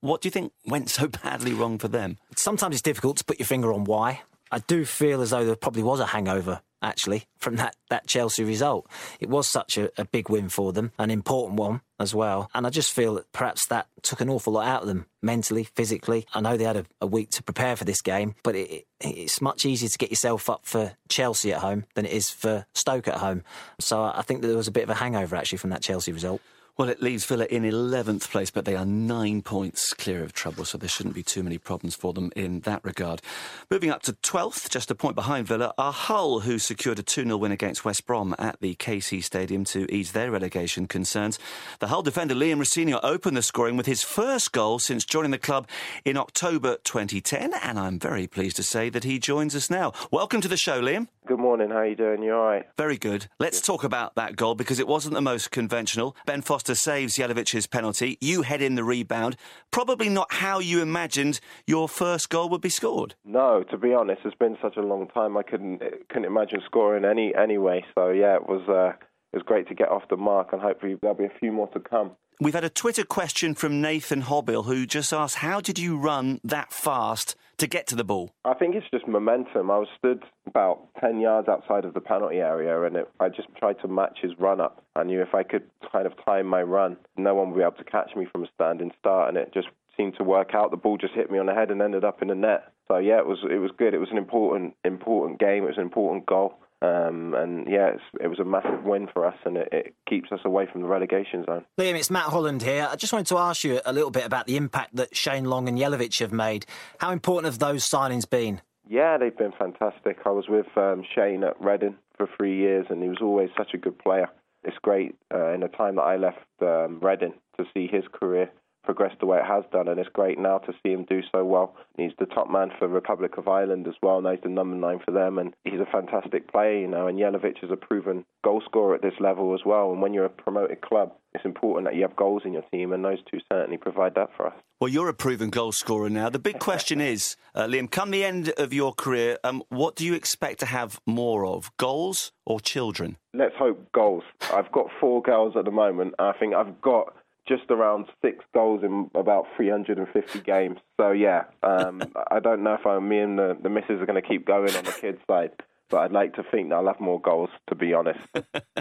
What 0.00 0.22
do 0.22 0.28
you 0.28 0.30
think 0.30 0.52
went 0.66 0.88
so 0.88 1.06
badly 1.22 1.52
wrong 1.52 1.78
for 1.78 1.88
them? 1.88 2.16
Sometimes 2.34 2.76
it's 2.76 2.82
difficult 2.82 3.18
to 3.18 3.24
put 3.24 3.38
your 3.38 3.46
finger 3.46 3.74
on 3.74 3.84
why. 3.84 4.22
I 4.50 4.60
do 4.60 4.86
feel 4.86 5.20
as 5.20 5.30
though 5.30 5.44
there 5.44 5.54
probably 5.54 5.82
was 5.82 6.00
a 6.00 6.06
hangover 6.06 6.62
actually, 6.82 7.24
from 7.36 7.56
that, 7.56 7.76
that 7.90 8.06
Chelsea 8.06 8.44
result. 8.44 8.88
It 9.20 9.28
was 9.28 9.48
such 9.48 9.76
a, 9.76 9.90
a, 10.00 10.04
big 10.04 10.28
win 10.28 10.48
for 10.48 10.72
them, 10.72 10.92
an 10.98 11.10
important 11.10 11.58
one 11.58 11.80
as 11.98 12.14
well. 12.14 12.50
And 12.54 12.66
I 12.66 12.70
just 12.70 12.92
feel 12.92 13.14
that 13.14 13.30
perhaps 13.32 13.66
that 13.66 13.86
took 14.02 14.20
an 14.20 14.28
awful 14.28 14.52
lot 14.52 14.66
out 14.66 14.82
of 14.82 14.88
them 14.88 15.06
mentally, 15.22 15.64
physically. 15.64 16.26
I 16.32 16.40
know 16.40 16.56
they 16.56 16.64
had 16.64 16.76
a, 16.76 16.86
a 17.00 17.06
week 17.06 17.30
to 17.30 17.42
prepare 17.42 17.76
for 17.76 17.84
this 17.84 18.00
game, 18.00 18.34
but 18.42 18.54
it, 18.54 18.70
it, 18.70 18.86
it's 19.00 19.40
much 19.40 19.64
easier 19.66 19.88
to 19.88 19.98
get 19.98 20.10
yourself 20.10 20.48
up 20.48 20.64
for 20.64 20.92
Chelsea 21.08 21.52
at 21.52 21.60
home 21.60 21.84
than 21.94 22.06
it 22.06 22.12
is 22.12 22.30
for 22.30 22.66
Stoke 22.74 23.08
at 23.08 23.18
home. 23.18 23.42
So 23.80 24.02
I 24.02 24.22
think 24.22 24.42
that 24.42 24.48
there 24.48 24.56
was 24.56 24.68
a 24.68 24.72
bit 24.72 24.84
of 24.84 24.90
a 24.90 24.94
hangover 24.94 25.36
actually 25.36 25.58
from 25.58 25.70
that 25.70 25.82
Chelsea 25.82 26.12
result. 26.12 26.40
Well, 26.78 26.90
it 26.90 27.02
leaves 27.02 27.24
Villa 27.24 27.44
in 27.46 27.64
11th 27.64 28.30
place, 28.30 28.52
but 28.52 28.64
they 28.64 28.76
are 28.76 28.86
nine 28.86 29.42
points 29.42 29.92
clear 29.94 30.22
of 30.22 30.32
trouble, 30.32 30.64
so 30.64 30.78
there 30.78 30.88
shouldn't 30.88 31.16
be 31.16 31.24
too 31.24 31.42
many 31.42 31.58
problems 31.58 31.96
for 31.96 32.12
them 32.12 32.30
in 32.36 32.60
that 32.60 32.84
regard. 32.84 33.20
Moving 33.68 33.90
up 33.90 34.02
to 34.02 34.12
12th, 34.12 34.70
just 34.70 34.88
a 34.88 34.94
point 34.94 35.16
behind 35.16 35.48
Villa, 35.48 35.74
are 35.76 35.92
Hull, 35.92 36.38
who 36.38 36.60
secured 36.60 37.00
a 37.00 37.02
2 37.02 37.24
0 37.24 37.36
win 37.36 37.50
against 37.50 37.84
West 37.84 38.06
Brom 38.06 38.32
at 38.38 38.60
the 38.60 38.76
KC 38.76 39.24
Stadium 39.24 39.64
to 39.64 39.92
ease 39.92 40.12
their 40.12 40.30
relegation 40.30 40.86
concerns. 40.86 41.40
The 41.80 41.88
Hull 41.88 42.02
defender 42.02 42.36
Liam 42.36 42.58
Rosenior 42.58 43.00
opened 43.02 43.36
the 43.36 43.42
scoring 43.42 43.76
with 43.76 43.86
his 43.86 44.04
first 44.04 44.52
goal 44.52 44.78
since 44.78 45.04
joining 45.04 45.32
the 45.32 45.38
club 45.38 45.66
in 46.04 46.16
October 46.16 46.76
2010, 46.84 47.54
and 47.60 47.76
I'm 47.76 47.98
very 47.98 48.28
pleased 48.28 48.54
to 48.54 48.62
say 48.62 48.88
that 48.90 49.02
he 49.02 49.18
joins 49.18 49.56
us 49.56 49.68
now. 49.68 49.94
Welcome 50.12 50.40
to 50.42 50.48
the 50.48 50.56
show, 50.56 50.80
Liam. 50.80 51.08
Good 51.28 51.38
morning. 51.38 51.68
How 51.68 51.80
are 51.80 51.86
you 51.86 51.94
doing? 51.94 52.22
You 52.22 52.32
all 52.32 52.42
right? 52.46 52.64
Very 52.78 52.96
good. 52.96 53.26
Let's 53.38 53.60
talk 53.60 53.84
about 53.84 54.14
that 54.14 54.34
goal 54.34 54.54
because 54.54 54.78
it 54.78 54.88
wasn't 54.88 55.12
the 55.12 55.20
most 55.20 55.50
conventional. 55.50 56.16
Ben 56.24 56.40
Foster 56.40 56.74
saves 56.74 57.18
Jelavic's 57.18 57.66
penalty. 57.66 58.16
You 58.22 58.40
head 58.40 58.62
in 58.62 58.76
the 58.76 58.82
rebound. 58.82 59.36
Probably 59.70 60.08
not 60.08 60.32
how 60.32 60.58
you 60.58 60.80
imagined 60.80 61.40
your 61.66 61.86
first 61.86 62.30
goal 62.30 62.48
would 62.48 62.62
be 62.62 62.70
scored. 62.70 63.14
No, 63.26 63.62
to 63.70 63.76
be 63.76 63.92
honest, 63.92 64.22
it's 64.24 64.34
been 64.36 64.56
such 64.62 64.78
a 64.78 64.80
long 64.80 65.06
time. 65.08 65.36
I 65.36 65.42
couldn't 65.42 65.82
couldn't 66.08 66.24
imagine 66.24 66.62
scoring 66.64 67.04
any 67.04 67.34
anyway. 67.34 67.84
So 67.94 68.08
yeah, 68.08 68.36
it 68.36 68.48
was 68.48 68.66
uh, 68.66 68.96
it 69.34 69.36
was 69.36 69.42
great 69.42 69.68
to 69.68 69.74
get 69.74 69.90
off 69.90 70.04
the 70.08 70.16
mark, 70.16 70.54
and 70.54 70.62
hopefully 70.62 70.96
there'll 71.02 71.14
be 71.14 71.26
a 71.26 71.38
few 71.38 71.52
more 71.52 71.68
to 71.68 71.80
come. 71.80 72.12
We've 72.40 72.54
had 72.54 72.64
a 72.64 72.70
Twitter 72.70 73.04
question 73.04 73.54
from 73.54 73.82
Nathan 73.82 74.22
Hobbill 74.22 74.62
who 74.62 74.86
just 74.86 75.12
asked, 75.12 75.34
"How 75.34 75.60
did 75.60 75.78
you 75.78 75.98
run 75.98 76.40
that 76.42 76.72
fast?" 76.72 77.36
To 77.58 77.66
get 77.66 77.86
to 77.88 77.96
the 77.96 78.04
ball? 78.04 78.32
I 78.44 78.54
think 78.54 78.74
it's 78.74 78.86
just 78.90 79.06
momentum. 79.06 79.70
I 79.70 79.78
was 79.78 79.88
stood 79.98 80.24
about 80.46 80.88
10 81.00 81.20
yards 81.20 81.48
outside 81.48 81.84
of 81.84 81.94
the 81.94 82.00
penalty 82.00 82.36
area 82.38 82.82
and 82.82 82.96
it, 82.96 83.10
I 83.20 83.28
just 83.28 83.48
tried 83.58 83.80
to 83.82 83.88
match 83.88 84.18
his 84.22 84.32
run 84.38 84.60
up. 84.60 84.82
I 84.96 85.02
knew 85.02 85.20
if 85.20 85.34
I 85.34 85.42
could 85.42 85.64
kind 85.92 86.06
of 86.06 86.12
time 86.24 86.46
my 86.46 86.62
run, 86.62 86.96
no 87.16 87.34
one 87.34 87.50
would 87.50 87.56
be 87.56 87.62
able 87.62 87.72
to 87.72 87.84
catch 87.84 88.14
me 88.16 88.26
from 88.30 88.44
a 88.44 88.48
standing 88.54 88.92
start 88.98 89.28
and 89.28 89.36
it 89.36 89.52
just 89.52 89.68
seemed 89.96 90.16
to 90.16 90.24
work 90.24 90.54
out. 90.54 90.70
The 90.70 90.76
ball 90.76 90.96
just 90.96 91.14
hit 91.14 91.30
me 91.30 91.38
on 91.38 91.46
the 91.46 91.54
head 91.54 91.70
and 91.70 91.82
ended 91.82 92.04
up 92.04 92.22
in 92.22 92.28
the 92.28 92.34
net. 92.34 92.72
So 92.86 92.96
yeah, 92.98 93.18
it 93.18 93.26
was 93.26 93.38
it 93.50 93.58
was 93.58 93.70
good. 93.76 93.92
It 93.92 93.98
was 93.98 94.10
an 94.10 94.16
important 94.16 94.74
important 94.84 95.38
game. 95.38 95.64
It 95.64 95.66
was 95.66 95.76
an 95.76 95.82
important 95.82 96.24
goal. 96.24 96.54
Um, 96.80 97.34
and 97.34 97.68
yeah, 97.68 97.90
it 98.20 98.28
was 98.28 98.38
a 98.38 98.44
massive 98.44 98.84
win 98.84 99.08
for 99.12 99.26
us, 99.26 99.34
and 99.44 99.56
it, 99.56 99.68
it, 99.72 99.94
keeps 100.08 100.30
us 100.30 100.40
away 100.44 100.66
from 100.70 100.82
the 100.82 100.86
relegation 100.86 101.44
zone. 101.44 101.64
Liam, 101.76 101.98
it's 101.98 102.10
Matt 102.10 102.26
Holland 102.26 102.62
here. 102.62 102.88
I 102.88 102.94
just 102.94 103.12
wanted 103.12 103.26
to 103.26 103.38
ask 103.38 103.64
you 103.64 103.80
a 103.84 103.92
little 103.92 104.12
bit 104.12 104.24
about 104.24 104.46
the 104.46 104.56
impact 104.56 104.94
that 104.94 105.16
Shane 105.16 105.44
Long 105.44 105.68
and 105.68 105.76
Jelavic 105.76 106.20
have 106.20 106.32
made. 106.32 106.66
How 106.98 107.10
important 107.10 107.52
have 107.52 107.58
those 107.58 107.84
signings 107.84 108.28
been? 108.28 108.60
Yeah, 108.88 109.18
they've 109.18 109.36
been 109.36 109.52
fantastic. 109.58 110.18
I 110.24 110.30
was 110.30 110.46
with 110.48 110.66
um, 110.76 111.04
Shane 111.14 111.42
at 111.42 111.60
Reading 111.60 111.96
for 112.16 112.28
three 112.36 112.56
years, 112.56 112.86
and 112.90 113.02
he 113.02 113.08
was 113.08 113.18
always 113.20 113.50
such 113.56 113.74
a 113.74 113.78
good 113.78 113.98
player. 113.98 114.28
It's 114.62 114.78
great 114.80 115.16
uh, 115.34 115.52
in 115.52 115.60
the 115.60 115.68
time 115.68 115.96
that 115.96 116.02
I 116.02 116.16
left 116.16 116.38
um, 116.62 117.00
Reading 117.02 117.34
to 117.58 117.64
see 117.74 117.88
his 117.88 118.04
career 118.12 118.50
progressed 118.88 119.20
the 119.20 119.26
way 119.26 119.36
it 119.36 119.44
has 119.44 119.64
done, 119.70 119.86
and 119.86 120.00
it's 120.00 120.08
great 120.14 120.38
now 120.38 120.56
to 120.56 120.72
see 120.82 120.92
him 120.92 121.04
do 121.04 121.20
so 121.30 121.44
well. 121.44 121.76
He's 121.98 122.12
the 122.18 122.24
top 122.24 122.50
man 122.50 122.70
for 122.78 122.88
Republic 122.88 123.36
of 123.36 123.46
Ireland 123.46 123.86
as 123.86 123.92
well. 124.02 124.22
Now 124.22 124.30
he's 124.30 124.40
the 124.42 124.48
number 124.48 124.74
nine 124.74 124.98
for 125.04 125.10
them, 125.10 125.36
and 125.38 125.52
he's 125.64 125.78
a 125.78 125.92
fantastic 125.92 126.50
player, 126.50 126.78
you 126.78 126.88
know. 126.88 127.06
And 127.06 127.18
Jelavic 127.18 127.62
is 127.62 127.70
a 127.70 127.76
proven 127.76 128.24
goal 128.42 128.62
scorer 128.64 128.94
at 128.94 129.02
this 129.02 129.12
level 129.20 129.52
as 129.52 129.60
well. 129.66 129.92
And 129.92 130.00
when 130.00 130.14
you're 130.14 130.24
a 130.24 130.30
promoted 130.30 130.80
club, 130.80 131.12
it's 131.34 131.44
important 131.44 131.86
that 131.86 131.96
you 131.96 132.00
have 132.00 132.16
goals 132.16 132.42
in 132.46 132.54
your 132.54 132.64
team, 132.72 132.94
and 132.94 133.04
those 133.04 133.18
two 133.30 133.40
certainly 133.52 133.76
provide 133.76 134.14
that 134.14 134.30
for 134.34 134.46
us. 134.46 134.54
Well, 134.80 134.88
you're 134.88 135.10
a 135.10 135.14
proven 135.14 135.50
goal 135.50 135.72
scorer 135.72 136.08
now. 136.08 136.30
The 136.30 136.38
big 136.38 136.58
question 136.58 136.98
is, 136.98 137.36
uh, 137.54 137.66
Liam, 137.66 137.90
come 137.90 138.10
the 138.10 138.24
end 138.24 138.54
of 138.56 138.72
your 138.72 138.94
career, 138.94 139.36
um, 139.44 139.62
what 139.68 139.96
do 139.96 140.06
you 140.06 140.14
expect 140.14 140.60
to 140.60 140.66
have 140.66 140.98
more 141.04 141.44
of, 141.44 141.70
goals 141.76 142.32
or 142.46 142.58
children? 142.58 143.18
Let's 143.34 143.56
hope 143.58 143.92
goals. 143.92 144.24
I've 144.50 144.72
got 144.72 144.86
four 144.98 145.20
girls 145.20 145.56
at 145.58 145.66
the 145.66 145.70
moment. 145.70 146.14
I 146.18 146.32
think 146.32 146.54
I've 146.54 146.80
got 146.80 147.14
just 147.48 147.70
around 147.70 148.06
six 148.22 148.44
goals 148.54 148.82
in 148.82 149.10
about 149.14 149.46
350 149.56 150.40
games. 150.40 150.78
So 151.00 151.12
yeah, 151.12 151.44
um, 151.62 152.02
I 152.30 152.40
don't 152.40 152.62
know 152.62 152.74
if 152.74 152.86
I, 152.86 152.98
me 152.98 153.18
and 153.18 153.38
the, 153.38 153.56
the 153.60 153.70
missus 153.70 154.00
are 154.00 154.06
going 154.06 154.20
to 154.20 154.28
keep 154.28 154.46
going 154.46 154.74
on 154.74 154.84
the 154.84 154.92
kids' 154.92 155.18
side. 155.28 155.52
But 155.90 156.00
I'd 156.00 156.12
like 156.12 156.34
to 156.34 156.42
think 156.42 156.68
that 156.68 156.74
I'll 156.74 156.86
have 156.86 157.00
more 157.00 157.18
goals, 157.18 157.48
to 157.70 157.74
be 157.74 157.94
honest. 157.94 158.20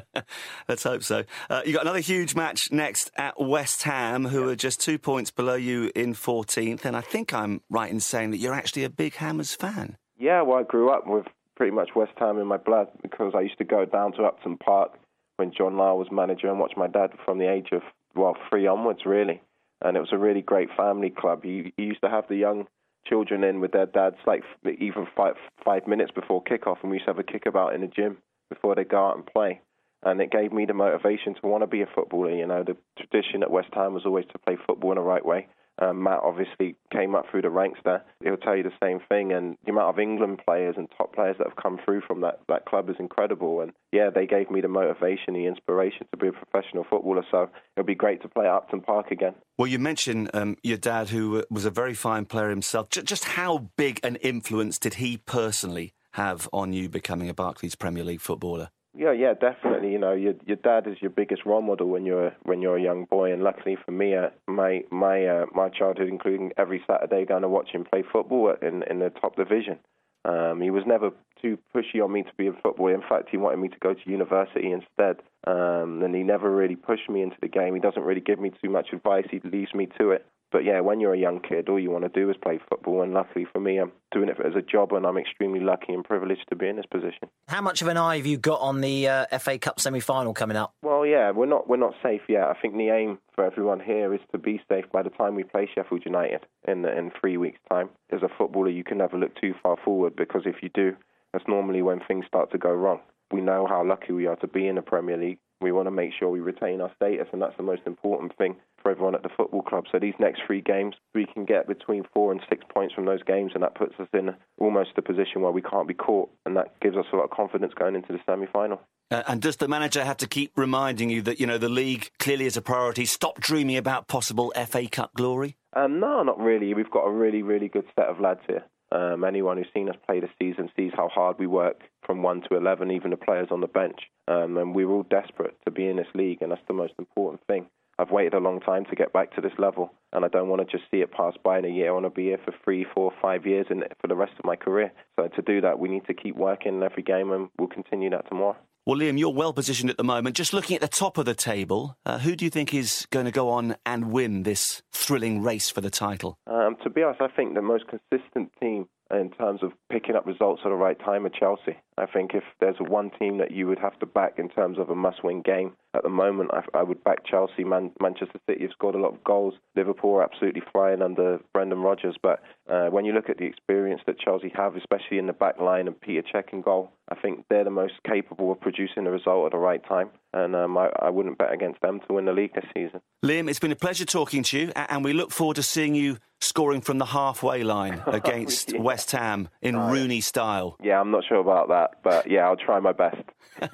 Let's 0.68 0.84
hope 0.84 1.04
so. 1.04 1.24
Uh, 1.50 1.62
you 1.66 1.72
got 1.72 1.84
another 1.84 2.02
huge 2.02 2.36
match 2.36 2.60
next 2.70 3.10
at 3.16 3.40
West 3.40 3.84
Ham, 3.84 4.26
who 4.26 4.50
are 4.50 4.58
just 4.58 4.82
two 4.82 5.00
points 5.00 5.32
below 5.32 5.56
you 5.56 5.90
in 5.96 6.14
14th. 6.14 6.84
And 6.84 6.98
I 6.98 7.02
think 7.02 7.34
I'm 7.34 7.62
right 7.70 7.90
in 7.90 8.02
saying 8.02 8.32
that 8.32 8.40
you're 8.40 8.54
actually 8.54 8.84
a 8.84 8.90
big 8.90 9.16
Hammers 9.16 9.56
fan. 9.56 9.96
Yeah, 10.20 10.42
well, 10.42 10.60
I 10.60 10.64
grew 10.64 10.90
up 10.90 11.08
with 11.08 11.26
pretty 11.56 11.72
much 11.72 11.92
West 11.96 12.12
Ham 12.18 12.40
in 12.40 12.48
my 12.48 12.58
blood 12.58 12.88
because 13.02 13.34
I 13.34 13.42
used 13.42 13.58
to 13.60 13.64
go 13.64 13.86
down 13.86 14.12
to 14.14 14.24
Upton 14.24 14.58
Park 14.58 14.92
when 15.38 15.54
John 15.56 15.74
Lyall 15.74 15.98
was 15.98 16.08
manager 16.12 16.50
and 16.50 16.60
watch 16.60 16.74
my 16.76 16.88
dad 16.88 17.12
from 17.24 17.38
the 17.38 17.50
age 17.50 17.70
of 17.72 17.82
well 18.18 18.36
three 18.50 18.68
onwards 18.68 19.02
really, 19.06 19.42
and 19.82 19.96
it 19.96 20.00
was 20.00 20.12
a 20.12 20.18
really 20.18 20.42
great 20.42 20.70
family 20.76 21.10
club. 21.10 21.44
He, 21.44 21.74
he 21.78 21.84
used 21.84 22.02
to 22.02 22.10
have 22.10 22.26
the 22.28 22.36
young 22.36 22.68
children 23.08 23.44
in 23.44 23.60
with 23.60 23.72
their 23.72 23.86
dads 23.86 24.18
like 24.26 24.44
even 24.66 25.08
five 25.16 25.36
five 25.64 25.88
minutes 25.88 26.12
before 26.12 26.44
kickoff, 26.44 26.78
and 26.82 26.92
we 26.92 26.98
used 26.98 27.06
to 27.06 27.14
have 27.14 27.20
a 27.20 27.24
kickabout 27.24 27.74
in 27.74 27.82
the 27.82 27.88
gym 27.88 28.18
before 28.50 28.76
they 28.76 28.84
go 28.84 29.08
out 29.08 29.16
and 29.16 29.26
play. 29.26 29.62
And 30.04 30.22
it 30.22 30.32
gave 30.32 30.54
me 30.54 30.66
the 30.66 30.74
motivation 30.74 31.34
to 31.36 31.48
want 31.48 31.64
to 31.64 31.68
be 31.68 31.82
a 31.82 31.88
footballer. 31.94 32.32
You 32.32 32.46
know, 32.46 32.64
the 32.64 32.78
tradition 32.98 33.42
at 33.42 33.52
West 33.52 33.70
Ham 33.74 33.94
was 33.94 34.06
always 34.06 34.26
to 34.32 34.38
play 34.40 34.58
football 34.68 34.92
in 34.92 34.98
the 34.98 35.02
right 35.02 35.26
way. 35.26 35.48
Um, 35.80 36.04
Matt 36.04 36.22
obviously 36.24 36.76
came 36.92 37.16
up 37.16 37.26
through 37.30 37.44
the 37.44 37.50
ranks 37.50 37.80
there. 37.86 38.04
He'll 38.24 38.38
tell 38.38 38.56
you 38.56 38.64
the 38.64 38.72
same 38.82 39.00
thing. 39.10 39.32
And 39.32 39.58
the 39.66 39.72
amount 39.72 39.90
of 39.90 40.00
England 40.00 40.42
players 40.46 40.76
and 40.78 40.88
top 40.98 41.14
players 41.14 41.36
that 41.38 41.48
have 41.48 41.56
come 41.56 41.80
through 41.86 42.02
from 42.08 42.22
that, 42.22 42.40
that 42.48 42.66
club 42.66 42.90
is 42.90 42.96
incredible. 43.00 43.62
And 43.62 43.74
yeah, 43.92 44.10
they 44.14 44.26
gave 44.26 44.50
me 44.50 44.62
the 44.62 44.68
motivation, 44.68 45.34
the 45.34 45.46
inspiration 45.46 46.08
to 46.12 46.18
be 46.18 46.28
a 46.28 46.32
professional 46.32 46.86
footballer. 46.90 47.24
So 47.30 47.50
it'll 47.76 47.86
be 47.86 47.96
great 47.96 48.22
to 48.24 48.28
play 48.28 48.46
at 48.46 48.54
Upton 48.54 48.82
Park 48.82 49.12
again. 49.12 49.36
Well, 49.58 49.68
you 49.68 49.80
mentioned 49.80 50.32
um, 50.34 50.58
your 50.64 50.78
dad, 50.78 51.10
who 51.10 51.44
was 51.50 51.66
a 51.66 51.72
very 51.72 51.94
fine 51.94 52.26
player 52.26 52.50
himself. 52.50 52.90
Just 52.90 53.26
how 53.26 53.70
big 53.78 54.00
an 54.04 54.16
influence 54.18 54.80
did 54.80 54.96
he 54.96 55.18
personally 55.18 55.94
have 56.14 56.50
on 56.52 56.74
you 56.74 56.90
becoming 56.90 57.30
a 57.30 57.34
Barclays 57.34 57.76
Premier 57.76 58.04
League 58.04 58.22
footballer? 58.22 58.70
Yeah, 58.98 59.12
yeah, 59.12 59.34
definitely. 59.36 59.92
You 59.92 60.00
know, 60.00 60.14
your 60.14 60.34
your 60.48 60.58
dad 60.58 60.88
is 60.88 60.98
your 61.02 61.12
biggest 61.12 61.46
role 61.46 61.62
model 61.62 61.88
when 61.88 62.04
you're 62.04 62.36
when 62.44 62.64
you're 62.64 62.78
a 62.78 62.82
young 62.82 63.06
boy, 63.06 63.32
and 63.32 63.44
luckily 63.44 63.78
for 63.86 63.92
me, 63.92 64.16
uh, 64.16 64.30
my 64.48 64.82
my 64.90 65.26
uh, 65.26 65.46
my 65.54 65.70
childhood, 65.70 66.08
including 66.08 66.52
every 66.58 66.84
Saturday 66.88 67.24
going 67.24 67.44
to 67.44 67.48
watch 67.48 67.70
him 67.70 67.86
play 67.86 68.04
football 68.12 68.56
in 68.60 68.82
in 68.90 68.98
the 68.98 69.12
top 69.22 69.36
division. 69.36 69.78
Um, 70.26 70.62
he 70.62 70.72
was 70.72 70.84
never 70.88 71.12
too 71.42 71.60
pushy 71.74 72.04
on 72.04 72.12
me 72.12 72.24
to 72.24 72.32
be 72.38 72.48
a 72.48 72.54
footballer. 72.64 72.96
In 72.96 73.04
fact, 73.08 73.30
he 73.30 73.38
wanted 73.38 73.58
me 73.58 73.70
to 73.70 73.78
go 73.80 73.94
to 73.94 74.10
university 74.10 74.72
instead. 74.72 75.18
Um, 75.46 76.02
and 76.04 76.14
he 76.14 76.24
never 76.24 76.54
really 76.54 76.76
pushed 76.76 77.08
me 77.10 77.22
into 77.22 77.38
the 77.42 77.48
game. 77.48 77.76
He 77.76 77.80
doesn't 77.80 78.02
really 78.02 78.20
give 78.20 78.40
me 78.40 78.52
too 78.62 78.70
much 78.70 78.88
advice. 78.92 79.26
He 79.30 79.40
leaves 79.44 79.74
me 79.74 79.88
to 80.00 80.12
it. 80.12 80.26
But 80.52 80.64
yeah, 80.64 80.80
when 80.80 81.00
you're 81.00 81.14
a 81.14 81.20
young 81.20 81.42
kid, 81.42 81.68
all 81.68 81.80
you 81.80 81.92
want 81.92 82.06
to 82.06 82.20
do 82.20 82.30
is 82.30 82.38
play 82.42 82.60
football. 82.70 83.02
And 83.02 83.14
luckily 83.14 83.46
for 83.52 83.60
me, 83.60 83.78
I'm 83.78 83.92
doing 84.12 84.30
it 84.30 84.38
as 84.46 84.56
a 84.56 84.62
job, 84.62 84.94
and 84.94 85.06
I'm 85.06 85.18
extremely 85.18 85.60
lucky 85.60 85.94
and 85.94 86.04
privileged 86.04 86.46
to 86.50 86.56
be 86.56 86.68
in 86.68 86.78
this 86.78 86.86
position. 86.86 87.28
How 87.48 87.62
much 87.62 87.82
of 87.82 87.90
an 87.90 87.98
eye 87.98 88.18
have 88.18 88.26
you 88.26 88.38
got 88.38 88.62
on 88.62 88.80
the 88.82 89.08
uh, 89.08 89.38
FA 89.40 89.60
Cup 89.60 89.80
semi-final 89.80 90.34
coming 90.34 90.56
up? 90.56 90.74
Well, 90.82 91.06
yeah, 91.06 91.32
we're 91.32 91.48
not 91.48 91.68
we're 91.68 91.78
not 91.78 91.96
safe 92.02 92.22
yet. 92.30 92.44
I 92.44 92.54
think 92.62 92.76
the 92.76 92.90
aim 92.90 93.20
for 93.36 93.44
everyone 93.44 93.82
here 93.82 94.14
is 94.14 94.22
to 94.32 94.38
be 94.38 94.62
safe 94.70 94.86
by 94.92 95.04
the 95.04 95.10
time 95.10 95.36
we 95.36 95.44
play 95.44 95.70
Sheffield 95.74 96.04
United 96.06 96.46
in 96.68 96.86
in 96.86 97.12
three 97.20 97.38
weeks' 97.38 97.60
time. 97.70 97.90
As 98.12 98.24
a 98.24 98.30
footballer, 98.38 98.70
you 98.70 98.84
can 98.84 99.00
never 99.00 99.18
look 99.18 99.36
too 99.40 99.54
far 99.62 99.76
forward 99.84 100.16
because 100.16 100.44
if 100.46 100.64
you 100.64 100.70
do, 100.74 100.96
that's 101.34 101.48
normally 101.48 101.82
when 101.82 102.00
things 102.08 102.26
start 102.26 102.52
to 102.52 102.58
go 102.58 102.72
wrong. 102.72 103.02
We 103.32 103.42
know 103.42 103.68
how 103.68 103.86
lucky 103.86 104.14
we 104.14 104.28
are 104.28 104.38
to 104.38 104.48
be 104.48 104.68
in 104.68 104.76
the 104.76 104.82
Premier 104.82 105.18
League. 105.18 105.40
We 105.62 105.72
want 105.72 105.88
to 105.88 105.92
make 105.92 106.12
sure 106.18 106.30
we 106.30 106.40
retain 106.40 106.82
our 106.82 106.92
status, 106.96 107.28
and 107.34 107.42
that's 107.42 107.58
the 107.58 107.64
most 107.64 107.82
important 107.86 108.38
thing 108.38 108.58
for 108.82 108.92
everyone 108.92 109.16
at 109.16 109.24
the 109.24 109.30
football 109.36 109.64
club. 109.64 109.86
So 109.92 110.00
these 110.00 110.14
next 110.20 110.42
three 110.46 110.62
games, 110.62 110.96
we 111.16 111.26
can 111.26 111.46
get 111.46 111.68
between 111.68 112.04
four 112.14 112.32
and 112.32 112.42
six 112.48 112.64
points 112.74 112.94
from 112.94 113.06
those 113.06 113.24
games, 113.24 113.52
and 113.54 113.64
that 113.64 113.76
puts 113.76 113.94
us 114.00 114.08
in 114.14 114.36
almost 114.60 114.92
a 114.98 115.02
position 115.02 115.42
where 115.42 115.52
we 115.52 115.62
can't 115.62 115.88
be 115.88 115.94
caught, 115.94 116.30
and 116.46 116.56
that 116.58 116.80
gives 116.80 116.96
us 116.96 117.06
a 117.12 117.16
lot 117.16 117.26
of 117.26 117.32
confidence 117.32 117.74
going 117.74 117.96
into 117.96 118.14
the 118.14 118.20
semi-final. 118.26 118.80
Uh, 119.10 119.24
and 119.28 119.42
does 119.42 119.56
the 119.56 119.68
manager 119.68 120.04
have 120.04 120.18
to 120.18 120.28
keep 120.28 120.52
reminding 120.58 121.10
you 121.10 121.22
that 121.22 121.40
you 121.40 121.48
know 121.48 121.58
the 121.58 121.70
league 121.70 122.12
clearly 122.20 122.46
is 122.46 122.58
a 122.58 122.62
priority? 122.62 123.06
Stop 123.06 123.40
dreaming 123.40 123.78
about 123.78 124.08
possible 124.08 124.54
FA 124.68 124.88
Cup 124.88 125.14
glory. 125.16 125.56
Um, 125.74 126.00
no, 126.00 126.24
not 126.24 126.40
really. 126.40 126.74
We've 126.74 126.92
got 126.92 127.06
a 127.06 127.12
really, 127.12 127.42
really 127.42 127.70
good 127.70 127.86
set 127.96 128.08
of 128.08 128.20
lads 128.20 128.42
here. 128.48 128.64
Um, 128.92 129.24
anyone 129.24 129.58
who's 129.58 129.68
seen 129.74 129.90
us 129.90 129.96
play 130.06 130.20
this 130.20 130.30
season 130.40 130.70
sees 130.76 130.92
how 130.96 131.10
hard 131.10 131.38
we 131.40 131.48
work 131.48 131.82
from 132.06 132.24
1 132.24 132.44
to 132.50 132.56
11, 132.56 132.92
even 132.92 133.12
the 133.12 133.18
players 133.18 133.50
on 133.52 133.62
the 133.62 133.68
bench. 133.68 134.00
Um, 134.28 134.58
and 134.58 134.74
we're 134.74 134.90
all 134.90 135.04
desperate 135.04 135.58
to 135.66 135.72
be 135.72 135.88
in 135.88 135.98
this 135.98 136.08
league, 136.14 136.42
and 136.42 136.52
that's 136.52 136.62
the 136.68 136.74
most 136.74 136.94
important 136.98 137.42
thing. 137.48 137.68
I've 138.00 138.12
waited 138.12 138.36
a 138.36 138.40
long 138.40 138.60
time 138.60 138.86
to 138.86 138.96
get 138.96 139.12
back 139.12 139.34
to 139.36 139.42
this 139.42 139.58
level, 139.58 139.92
and 140.14 140.24
I 140.24 140.28
don't 140.28 140.50
want 140.50 140.62
to 140.62 140.78
just 140.78 140.90
see 140.92 141.02
it 141.02 141.12
pass 141.12 141.34
by 141.44 141.58
in 141.58 141.66
a 141.66 141.70
year. 141.70 141.90
I 141.90 141.94
want 141.94 142.06
to 142.06 142.12
be 142.12 142.26
here 142.26 142.38
for 142.44 142.54
three, 142.64 142.86
four, 142.94 143.12
five 143.22 143.46
years 143.46 143.66
and 143.70 143.84
for 144.00 144.08
the 144.08 144.16
rest 144.16 144.34
of 144.38 144.46
my 144.46 144.56
career. 144.56 144.92
So 145.20 145.28
to 145.28 145.42
do 145.42 145.62
that, 145.62 145.80
we 145.80 145.90
need 145.90 146.06
to 146.06 146.14
keep 146.14 146.36
working 146.36 146.76
in 146.76 146.84
every 146.84 147.02
game, 147.02 147.32
and 147.32 147.50
we'll 147.58 147.70
continue 147.70 148.12
that 148.12 148.28
tomorrow. 148.30 148.56
Well, 148.88 148.98
Liam, 148.98 149.20
you're 149.20 149.34
well 149.34 149.52
positioned 149.52 149.90
at 149.90 149.98
the 149.98 150.06
moment. 150.06 150.38
Just 150.38 150.54
looking 150.54 150.74
at 150.74 150.82
the 150.82 150.88
top 150.88 151.18
of 151.18 151.26
the 151.26 151.36
table, 151.36 151.98
uh, 152.06 152.20
who 152.20 152.38
do 152.38 152.46
you 152.46 152.50
think 152.50 152.74
is 152.74 153.06
going 153.10 153.26
to 153.26 153.34
go 153.34 153.50
on 153.50 153.76
and 153.86 154.14
win 154.14 154.44
this 154.44 154.82
thrilling 154.94 155.44
race 155.44 155.70
for 155.70 155.82
the 155.82 155.90
title? 155.90 156.38
Um, 156.48 156.78
to 156.86 156.90
be 156.90 157.04
honest, 157.04 157.20
I 157.20 157.28
think 157.28 157.54
the 157.54 157.62
most 157.62 157.84
consistent 157.90 158.50
team 158.62 158.88
in 159.12 159.30
terms 159.32 159.62
of 159.62 159.74
picking 159.92 160.16
up 160.16 160.26
results 160.26 160.62
at 160.64 160.70
the 160.70 160.76
right 160.76 160.98
time 161.00 161.26
are 161.26 161.30
Chelsea. 161.30 161.78
I 161.98 162.06
think 162.06 162.32
if 162.34 162.44
there's 162.62 162.78
one 162.80 163.12
team 163.20 163.40
that 163.40 163.52
you 163.52 163.68
would 163.68 163.80
have 163.80 164.00
to 164.00 164.06
back 164.06 164.36
in 164.38 164.48
terms 164.48 164.78
of 164.80 164.90
a 164.90 164.96
must-win 164.96 165.42
game 165.42 165.74
at 165.94 166.04
the 166.04 166.10
moment, 166.10 166.52
I, 166.54 166.64
I 166.78 166.84
would 166.84 167.04
back 167.04 167.26
Chelsea. 167.26 167.66
Man, 167.66 167.92
Manchester 168.02 168.40
City 168.50 168.64
have 168.64 168.72
scored 168.72 168.96
a 168.96 169.00
lot 169.00 169.14
of 169.14 169.24
goals. 169.26 169.56
Liverpool 169.76 170.16
are 170.16 170.24
absolutely 170.24 170.62
flying 170.72 171.02
under 171.02 171.40
Brendan 171.54 171.80
Rodgers. 171.80 172.16
But 172.22 172.42
uh, 172.70 172.88
when 172.88 173.06
you 173.06 173.14
look 173.14 173.30
at 173.30 173.38
the 173.38 173.46
experience 173.46 174.02
that 174.06 174.20
Chelsea 174.20 174.52
have, 174.56 174.76
especially 174.76 175.18
in 175.18 175.28
the 175.28 175.34
back 175.34 175.60
line 175.60 175.88
and 175.88 176.00
Peter 176.00 176.24
Cech 176.34 176.54
in 176.54 176.62
goal, 176.62 176.92
I 177.10 177.16
think 177.16 177.46
they're 177.50 177.64
the 177.64 177.70
most 177.70 177.94
capable 178.06 178.52
of 178.52 178.60
producing 178.60 179.08
a 179.08 179.12
result 179.12 179.46
at 179.46 179.52
the 179.54 179.58
right 179.58 179.84
time. 179.88 180.10
And 180.34 180.56
um, 180.56 180.78
I, 180.78 180.90
I 181.00 181.10
wouldn't 181.10 181.38
bet 181.38 181.54
against 181.54 181.82
them 181.82 182.02
to 182.08 182.14
win 182.14 182.26
the 182.26 182.34
league 182.34 182.54
this 182.54 182.66
season. 182.74 183.02
Liam, 183.24 183.50
it's 183.50 183.60
been 183.60 183.72
a 183.72 183.78
pleasure 183.78 184.06
talking 184.06 184.44
to 184.44 184.60
you, 184.60 184.72
and 184.76 185.04
we 185.04 185.14
look 185.14 185.32
forward 185.32 185.56
to 185.56 185.64
seeing 185.64 185.96
you 185.96 186.18
scoring 186.42 186.82
from 186.82 186.98
the 186.98 187.06
halfway 187.06 187.64
line 187.64 188.04
against 188.08 188.74
yeah. 188.74 188.82
West 188.82 189.12
Ham 189.12 189.50
in 189.62 189.76
oh, 189.76 189.90
Rooney 189.90 190.22
style. 190.22 190.78
Yeah, 190.84 191.00
I'm 191.00 191.12
not 191.12 191.24
sure 191.28 191.40
about 191.40 191.70
that, 191.70 192.04
but 192.04 192.30
yeah, 192.30 192.46
I'll 192.46 192.58
try 192.58 192.80
my 192.80 192.92
best. 192.92 193.24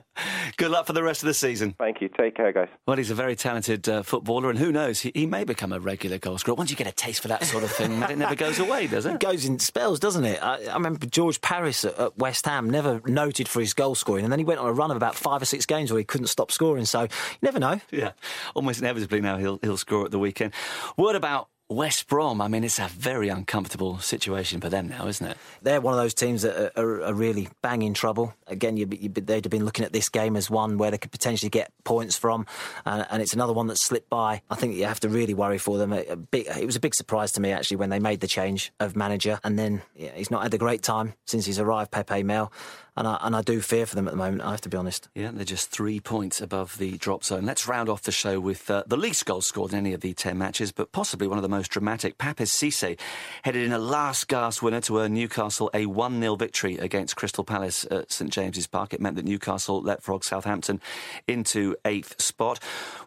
Good 0.56 0.70
luck 0.70 0.86
for 0.86 0.92
the 0.92 1.02
rest 1.02 1.22
of 1.22 1.26
the 1.26 1.34
season. 1.34 1.74
Thank 1.78 2.00
you. 2.00 2.08
Take 2.08 2.36
care, 2.36 2.52
guys. 2.52 2.68
Well, 2.86 2.96
he's 2.96 3.10
a 3.10 3.14
very 3.14 3.36
talented 3.36 3.88
uh, 3.88 4.02
footballer, 4.02 4.50
and 4.50 4.58
who 4.58 4.72
knows, 4.72 5.00
he, 5.00 5.12
he, 5.14 5.26
may 5.26 5.44
become 5.44 5.72
a 5.72 5.80
regular 5.80 6.18
goal 6.18 6.38
scorer. 6.38 6.56
Once 6.56 6.70
you 6.70 6.76
get 6.76 6.86
a 6.86 6.92
taste 6.92 7.22
for 7.22 7.28
that 7.28 7.44
sort 7.44 7.64
of 7.64 7.70
thing, 7.70 8.00
never 8.20 8.34
goes 8.34 8.58
away, 8.58 8.86
does 8.86 9.06
it? 9.06 9.14
It 9.14 9.20
goes 9.20 9.44
in 9.44 9.58
spells, 9.58 10.00
doesn't 10.00 10.24
it? 10.24 10.42
I, 10.42 10.64
I 10.66 10.74
remember 10.74 11.06
George 11.06 11.40
Parris 11.40 11.84
at, 11.84 11.98
at, 11.98 12.18
West 12.18 12.46
Ham, 12.46 12.70
never 12.70 13.00
noted 13.06 13.48
for 13.48 13.60
his 13.60 13.74
goal 13.74 13.94
scoring, 13.94 14.24
and 14.24 14.32
then 14.32 14.38
he 14.38 14.44
went 14.44 14.60
on 14.60 14.66
a 14.66 14.72
run 14.72 14.90
of 14.90 14.96
about 14.96 15.16
five 15.16 15.42
or 15.42 15.44
six 15.44 15.66
games 15.66 15.90
where 15.90 15.98
he 15.98 16.04
couldn't 16.04 16.28
stop 16.28 16.52
scoring. 16.52 16.84
So 16.84 17.02
you 17.02 17.08
never 17.42 17.58
know. 17.58 17.80
Yeah, 17.90 18.12
almost 18.54 18.80
inevitably 18.80 19.20
now 19.20 19.38
he'll 19.38 19.58
he'll 19.62 19.76
score 19.76 20.04
at 20.04 20.10
the 20.10 20.18
weekend. 20.18 20.52
Word 20.96 21.16
about 21.16 21.48
West 21.70 22.08
Brom, 22.08 22.40
I 22.40 22.48
mean, 22.48 22.64
it's 22.64 22.80
a 22.80 22.88
very 22.88 23.28
uncomfortable 23.28 24.00
situation 24.00 24.60
for 24.60 24.68
them 24.68 24.88
now, 24.88 25.06
isn't 25.06 25.24
it? 25.24 25.36
They're 25.62 25.80
one 25.80 25.94
of 25.94 26.00
those 26.00 26.14
teams 26.14 26.42
that 26.42 26.76
are, 26.76 27.04
are, 27.04 27.14
really 27.14 27.48
banging 27.62 27.94
trouble. 27.94 28.34
Again, 28.48 28.76
you, 28.76 28.88
you, 28.90 29.08
they'd 29.08 29.44
have 29.44 29.50
been 29.52 29.64
looking 29.64 29.84
at 29.84 29.92
this 29.92 30.08
game 30.08 30.34
as 30.34 30.50
one 30.50 30.78
where 30.78 30.90
they 30.90 30.98
could 30.98 31.12
potentially 31.12 31.48
get 31.48 31.70
points 31.84 32.16
from, 32.16 32.44
uh, 32.86 33.04
and 33.08 33.22
it's 33.22 33.34
another 33.34 33.52
one 33.52 33.68
that 33.68 33.78
slipped 33.78 34.10
by. 34.10 34.42
I 34.50 34.56
think 34.56 34.74
you 34.74 34.84
have 34.84 34.98
to 35.00 35.08
really 35.08 35.32
worry 35.32 35.58
for 35.58 35.78
them. 35.78 35.90
Big, 36.32 36.48
it 36.48 36.66
was 36.66 36.74
a 36.74 36.80
big 36.80 36.96
surprise 36.96 37.30
to 37.32 37.40
me, 37.40 37.52
actually, 37.52 37.76
when 37.76 37.90
they 37.90 38.00
made 38.00 38.18
the 38.18 38.26
change 38.26 38.72
of 38.80 38.96
manager, 38.96 39.38
and 39.44 39.56
then 39.56 39.82
yeah, 39.94 40.10
he's 40.16 40.30
not 40.30 40.42
had 40.42 40.52
a 40.52 40.58
great 40.58 40.82
time 40.82 41.14
since 41.24 41.46
he's 41.46 41.60
arrived, 41.60 41.92
Pepe 41.92 42.24
Mel 42.24 42.50
and 42.96 43.06
I, 43.06 43.18
and 43.22 43.36
I 43.36 43.42
do 43.42 43.60
fear 43.60 43.86
for 43.86 43.94
them 43.94 44.06
at 44.06 44.12
the 44.12 44.18
moment. 44.18 44.42
I 44.42 44.50
have 44.50 44.60
to 44.62 44.68
be 44.68 44.76
honest. 44.76 45.08
Yeah, 45.14 45.30
they're 45.32 45.44
just 45.44 45.70
three 45.70 46.00
points 46.00 46.40
above 46.40 46.78
the 46.78 46.98
drop 46.98 47.24
zone. 47.24 47.46
Let's 47.46 47.66
round 47.68 47.88
off 47.88 48.02
the 48.02 48.12
show 48.12 48.40
with 48.40 48.70
uh, 48.70 48.84
the 48.86 48.96
least 48.96 49.24
goals 49.26 49.46
scored 49.46 49.72
in 49.72 49.78
any 49.78 49.92
of 49.92 50.00
the 50.00 50.12
ten 50.12 50.38
matches, 50.38 50.72
but 50.72 50.92
possibly 50.92 51.26
one 51.26 51.38
of 51.38 51.42
the 51.42 51.48
most 51.48 51.59
most 51.60 51.70
dramatic. 51.70 52.16
Papiss 52.16 52.50
Cisse 52.50 52.98
headed 53.42 53.66
in 53.66 53.72
a 53.72 53.78
last 53.78 54.28
gasp 54.28 54.62
winner 54.62 54.80
to 54.80 54.98
earn 54.98 55.12
Newcastle 55.12 55.70
a 55.74 55.84
1 55.84 56.18
0 56.18 56.36
victory 56.36 56.78
against 56.78 57.16
Crystal 57.16 57.44
Palace 57.44 57.86
at 57.90 58.10
St 58.10 58.30
James's 58.30 58.66
Park. 58.66 58.94
It 58.94 59.00
meant 59.00 59.16
that 59.16 59.26
Newcastle 59.26 59.82
leapfrogged 59.82 60.24
Southampton 60.24 60.80
into 61.28 61.76
eighth 61.84 62.18
spot. 62.18 62.60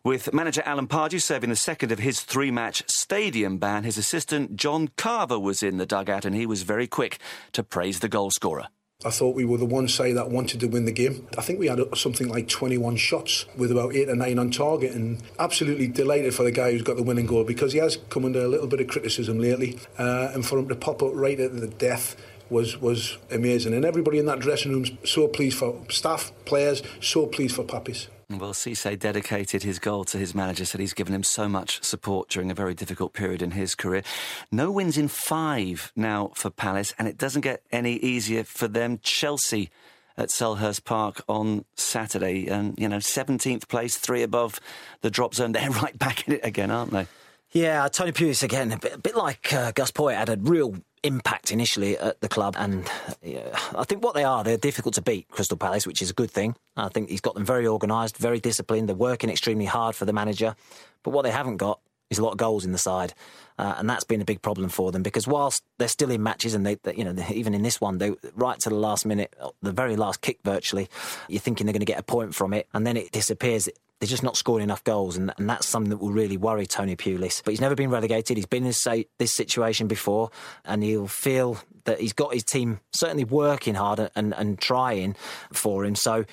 With 0.04 0.32
manager 0.36 0.62
Alan 0.66 0.88
Pardew 0.88 1.20
serving 1.20 1.50
the 1.50 1.56
second 1.56 1.92
of 1.92 1.98
his 1.98 2.22
three 2.22 2.52
match 2.52 2.84
stadium 2.86 3.58
ban, 3.58 3.86
his 3.86 3.98
assistant 3.98 4.56
John 4.56 4.90
Carver 4.98 5.40
was 5.40 5.64
in 5.64 5.78
the 5.78 5.88
dugout 5.88 6.24
and 6.24 6.36
he 6.36 6.46
was 6.46 6.62
very 6.62 6.86
quick 6.86 7.18
to 7.54 7.64
praise 7.64 8.02
the 8.02 8.10
goalscorer. 8.10 8.68
I 9.06 9.10
thought 9.10 9.36
we 9.36 9.46
were 9.46 9.58
the 9.58 9.66
one 9.66 9.88
side 9.88 10.16
that 10.16 10.30
wanted 10.30 10.60
to 10.62 10.68
win 10.68 10.86
the 10.86 10.92
game. 10.92 11.28
I 11.38 11.42
think 11.42 11.60
we 11.60 11.68
had 11.68 11.80
something 11.96 12.30
like 12.30 12.48
21 12.48 12.96
shots 12.96 13.46
with 13.58 13.72
about 13.72 13.96
eight 13.96 14.10
or 14.10 14.16
nine 14.16 14.40
on 14.40 14.52
target, 14.52 14.94
and 14.94 15.22
absolutely 15.40 15.88
delighted 15.88 16.34
for 16.34 16.44
the 16.44 16.52
guy 16.52 16.72
who's 16.72 16.82
got 16.82 16.98
the 16.98 17.04
winning 17.04 17.26
goal 17.26 17.44
because 17.44 17.74
he 17.74 17.80
has 17.80 17.98
come 18.10 18.26
under 18.26 18.42
a 18.42 18.48
little 18.48 18.68
bit 18.68 18.80
of 18.80 18.88
criticism 18.88 19.40
lately, 19.40 19.80
uh, 19.98 20.32
and 20.34 20.46
for 20.46 20.58
him 20.58 20.68
to 20.70 20.76
pop 20.76 21.04
up 21.04 21.12
right 21.14 21.40
at 21.40 21.60
the 21.60 21.68
death 21.68 22.16
was 22.54 22.80
was 22.80 23.18
amazing. 23.30 23.74
And 23.74 23.84
everybody 23.84 24.20
in 24.20 24.26
that 24.28 24.40
dressing 24.40 24.72
room's 24.72 24.92
so 25.04 25.28
pleased 25.28 25.58
for 25.58 25.78
staff, 25.90 26.32
players, 26.46 26.82
so 27.02 27.26
pleased 27.26 27.56
for 27.56 27.64
Papiss. 27.66 28.08
Well, 28.30 28.54
Cisse 28.54 28.98
dedicated 28.98 29.64
his 29.64 29.80
goal 29.80 30.06
to 30.06 30.18
his 30.18 30.34
manager, 30.34 30.66
said 30.66 30.80
he's 30.80 30.94
given 30.94 31.14
him 31.14 31.24
so 31.24 31.48
much 31.48 31.84
support 31.84 32.30
during 32.30 32.50
a 32.50 32.56
very 32.56 32.74
difficult 32.74 33.14
period 33.14 33.42
in 33.42 33.52
his 33.52 33.76
career. 33.76 34.04
No 34.52 34.72
wins 34.72 34.98
in 34.98 35.08
five 35.08 35.92
now 35.96 36.32
for 36.34 36.50
Palace, 36.50 36.94
and 36.98 37.08
it 37.08 37.18
doesn't 37.18 37.42
get 37.42 37.62
any 37.72 37.96
easier 37.98 38.44
for 38.44 38.68
them. 38.68 39.00
Chelsea 39.04 39.70
at 40.18 40.30
Selhurst 40.30 40.84
Park 40.84 41.22
on 41.28 41.66
Saturday, 41.76 42.48
and 42.48 42.78
you 42.78 42.88
know, 42.88 42.98
17th 42.98 43.68
place, 43.68 43.98
three 43.98 44.24
above 44.24 44.60
the 45.02 45.12
drop 45.12 45.36
zone. 45.36 45.52
They're 45.54 45.70
right 45.70 45.98
back 45.98 46.28
in 46.28 46.36
it 46.36 46.42
again, 46.44 46.72
aren't 46.72 46.92
they? 46.92 47.08
Yeah, 47.54 47.88
Tony 47.88 48.12
Pulis 48.12 48.42
again, 48.42 48.72
a 48.72 48.80
bit, 48.80 48.94
a 48.94 48.98
bit 48.98 49.16
like 49.16 49.54
uh, 49.54 49.72
Gus 49.74 49.92
Poyet 49.92 50.18
had 50.18 50.30
a 50.30 50.38
real 50.42 50.76
impact 51.04 51.52
initially 51.52 51.96
at 52.00 52.20
the 52.20 52.28
club, 52.28 52.56
and 52.58 52.90
yeah, 53.22 53.56
I 53.76 53.84
think 53.84 54.04
what 54.04 54.16
they 54.16 54.24
are, 54.24 54.44
they're 54.44 54.58
difficult 54.58 54.96
to 54.96 55.04
beat, 55.04 55.28
Crystal 55.30 55.56
Palace, 55.56 55.86
which 55.86 56.02
is 56.02 56.10
a 56.10 56.14
good 56.14 56.32
thing. 56.32 56.56
I 56.76 56.90
think 56.90 57.10
he's 57.10 57.22
got 57.22 57.36
them 57.36 57.46
very 57.46 57.68
organised, 57.68 58.18
very 58.18 58.40
disciplined. 58.40 58.90
They're 58.90 58.96
working 58.96 59.30
extremely 59.30 59.66
hard 59.66 59.96
for 59.96 60.06
the 60.06 60.14
manager, 60.14 60.56
but 61.04 61.12
what 61.12 61.22
they 61.22 61.32
haven't 61.32 61.58
got 61.58 61.80
a 62.20 62.24
lot 62.24 62.32
of 62.32 62.38
goals 62.38 62.66
in 62.66 62.72
the 62.72 62.78
side, 62.78 63.14
uh, 63.58 63.76
and 63.78 63.90
that's 63.90 64.04
been 64.04 64.22
a 64.22 64.26
big 64.26 64.42
problem 64.42 64.70
for 64.70 64.92
them 64.92 65.04
because 65.04 65.28
whilst 65.28 65.64
they're 65.78 65.88
still 65.88 66.12
in 66.12 66.24
matches, 66.24 66.54
and 66.54 66.66
they, 66.66 66.76
they 66.84 66.96
you 66.96 67.04
know, 67.04 67.16
even 67.32 67.54
in 67.54 67.62
this 67.62 67.80
one, 67.80 67.98
they 67.98 68.14
right 68.36 68.60
to 68.60 68.70
the 68.70 68.76
last 68.76 69.06
minute, 69.06 69.36
the 69.62 69.72
very 69.72 69.96
last 69.96 70.22
kick, 70.22 70.40
virtually, 70.44 70.90
you're 71.28 71.40
thinking 71.40 71.66
they're 71.66 71.74
going 71.74 71.80
to 71.80 71.86
get 71.86 72.00
a 72.00 72.04
point 72.04 72.36
from 72.36 72.54
it, 72.54 72.68
and 72.74 72.86
then 72.86 72.98
it 72.98 73.12
disappears 73.12 73.70
they're 74.04 74.08
just 74.08 74.24
not 74.24 74.36
scoring 74.36 74.64
enough 74.64 74.84
goals, 74.84 75.16
and, 75.16 75.32
and 75.38 75.50
that's 75.50 75.66
something 75.66 75.90
that 75.90 75.98
will 75.98 76.12
really 76.12 76.36
worry 76.36 76.66
Tony 76.66 76.96
Pulis. 76.96 77.42
But 77.42 77.52
he's 77.52 77.62
never 77.62 77.76
been 77.76 77.90
relegated. 77.90 78.36
He's 78.36 78.46
been 78.46 78.64
in 78.64 78.70
this, 78.70 78.86
this 79.18 79.34
situation 79.34 79.88
before, 79.88 80.30
and 80.66 80.84
he'll 80.84 81.08
feel 81.08 81.58
that 81.86 82.02
he's 82.02 82.12
got 82.12 82.34
his 82.34 82.44
team 82.44 82.82
certainly 82.94 83.24
working 83.24 83.76
hard 83.76 84.10
and, 84.14 84.34
and 84.34 84.60
trying 84.60 85.16
for 85.54 85.86
him. 85.86 85.96
So 85.96 86.26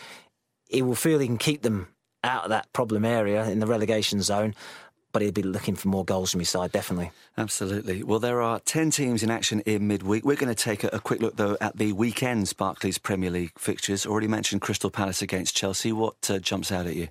he 0.64 0.82
will 0.82 0.96
feel 0.96 1.20
he 1.20 1.28
can 1.28 1.38
keep 1.38 1.62
them 1.62 1.86
out 2.24 2.44
of 2.44 2.50
that 2.50 2.72
problem 2.72 3.04
area 3.04 3.44
in 3.48 3.60
the 3.60 3.66
relegation 3.66 4.20
zone 4.20 4.54
but 5.12 5.22
he'll 5.22 5.32
be 5.32 5.42
looking 5.42 5.74
for 5.74 5.88
more 5.88 6.04
goals 6.04 6.30
from 6.30 6.40
his 6.40 6.50
side, 6.50 6.72
definitely. 6.72 7.10
Absolutely. 7.36 8.02
Well, 8.02 8.18
there 8.18 8.40
are 8.40 8.60
10 8.60 8.90
teams 8.90 9.22
in 9.22 9.30
action 9.30 9.60
in 9.60 9.86
midweek. 9.86 10.24
We're 10.24 10.36
going 10.36 10.54
to 10.54 10.62
take 10.62 10.84
a, 10.84 10.88
a, 10.88 11.00
quick 11.00 11.20
look, 11.20 11.36
though, 11.36 11.56
at 11.60 11.76
the 11.76 11.92
weekend's 11.92 12.52
Barclays 12.52 12.98
Premier 12.98 13.30
League 13.30 13.58
fixtures. 13.58 14.06
Already 14.06 14.28
mentioned 14.28 14.60
Crystal 14.60 14.90
Palace 14.90 15.22
against 15.22 15.56
Chelsea. 15.56 15.92
What 15.92 16.30
uh, 16.30 16.38
jumps 16.38 16.70
out 16.70 16.86
at 16.86 16.96
you? 16.96 17.08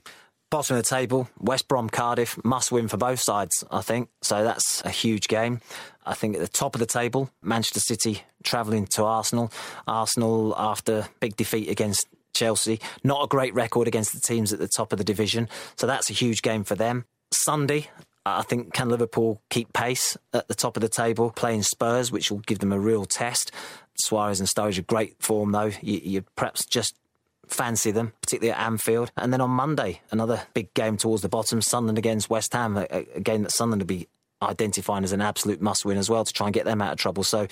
Bottom 0.49 0.77
of 0.77 0.83
the 0.83 0.89
table, 0.89 1.29
West 1.39 1.67
Brom, 1.67 1.89
Cardiff, 1.89 2.43
must 2.43 2.71
win 2.71 2.87
for 2.87 2.97
both 2.97 3.19
sides, 3.19 3.63
I 3.69 3.81
think. 3.81 4.09
So 4.23 4.43
that's 4.43 4.83
a 4.83 4.89
huge 4.89 5.27
game. 5.27 5.61
I 6.07 6.15
think 6.15 6.35
at 6.35 6.41
the 6.41 6.47
top 6.47 6.73
of 6.73 6.79
the 6.79 6.87
table, 6.87 7.29
Manchester 7.43 7.79
City 7.79 8.23
travelling 8.43 8.87
to 8.87 9.03
Arsenal. 9.03 9.51
Arsenal, 9.87 10.55
after 10.57 11.07
big 11.19 11.35
defeat 11.35 11.69
against 11.69 12.07
Chelsea, 12.33 12.79
not 13.03 13.23
a 13.23 13.27
great 13.27 13.53
record 13.53 13.87
against 13.87 14.13
the 14.13 14.19
teams 14.19 14.51
at 14.51 14.57
the 14.57 14.67
top 14.67 14.91
of 14.91 14.97
the 14.97 15.03
division. 15.03 15.49
So 15.75 15.85
that's 15.85 16.09
a 16.09 16.13
huge 16.13 16.41
game 16.41 16.63
for 16.63 16.73
them. 16.73 17.05
Sunday, 17.31 17.89
I 18.25 18.43
think 18.43 18.73
can 18.73 18.89
Liverpool 18.89 19.41
keep 19.49 19.73
pace 19.73 20.17
at 20.33 20.47
the 20.47 20.55
top 20.55 20.77
of 20.77 20.81
the 20.81 20.89
table, 20.89 21.31
playing 21.31 21.63
Spurs, 21.63 22.11
which 22.11 22.31
will 22.31 22.39
give 22.39 22.59
them 22.59 22.71
a 22.71 22.79
real 22.79 23.05
test. 23.05 23.51
Suarez 23.95 24.39
and 24.39 24.49
Sturridge 24.49 24.79
are 24.79 24.83
great 24.83 25.21
form, 25.21 25.51
though. 25.51 25.71
You, 25.81 25.99
you 26.03 26.21
perhaps 26.35 26.65
just 26.65 26.95
fancy 27.47 27.91
them, 27.91 28.13
particularly 28.21 28.51
at 28.57 28.65
Anfield. 28.65 29.11
And 29.17 29.33
then 29.33 29.41
on 29.41 29.49
Monday, 29.49 30.01
another 30.11 30.43
big 30.53 30.73
game 30.73 30.97
towards 30.97 31.21
the 31.21 31.29
bottom, 31.29 31.61
Sunderland 31.61 31.97
against 31.97 32.29
West 32.29 32.53
Ham, 32.53 32.77
a, 32.77 32.85
a 33.15 33.19
game 33.19 33.43
that 33.43 33.51
Sunderland 33.51 33.81
will 33.81 33.87
be 33.87 34.07
identifying 34.41 35.03
as 35.03 35.11
an 35.11 35.21
absolute 35.21 35.61
must 35.61 35.85
win 35.85 35.97
as 35.97 36.09
well 36.09 36.23
to 36.23 36.31
try 36.33 36.47
and 36.47 36.53
get 36.53 36.65
them 36.65 36.81
out 36.81 36.93
of 36.93 36.97
trouble. 36.97 37.23
So, 37.23 37.47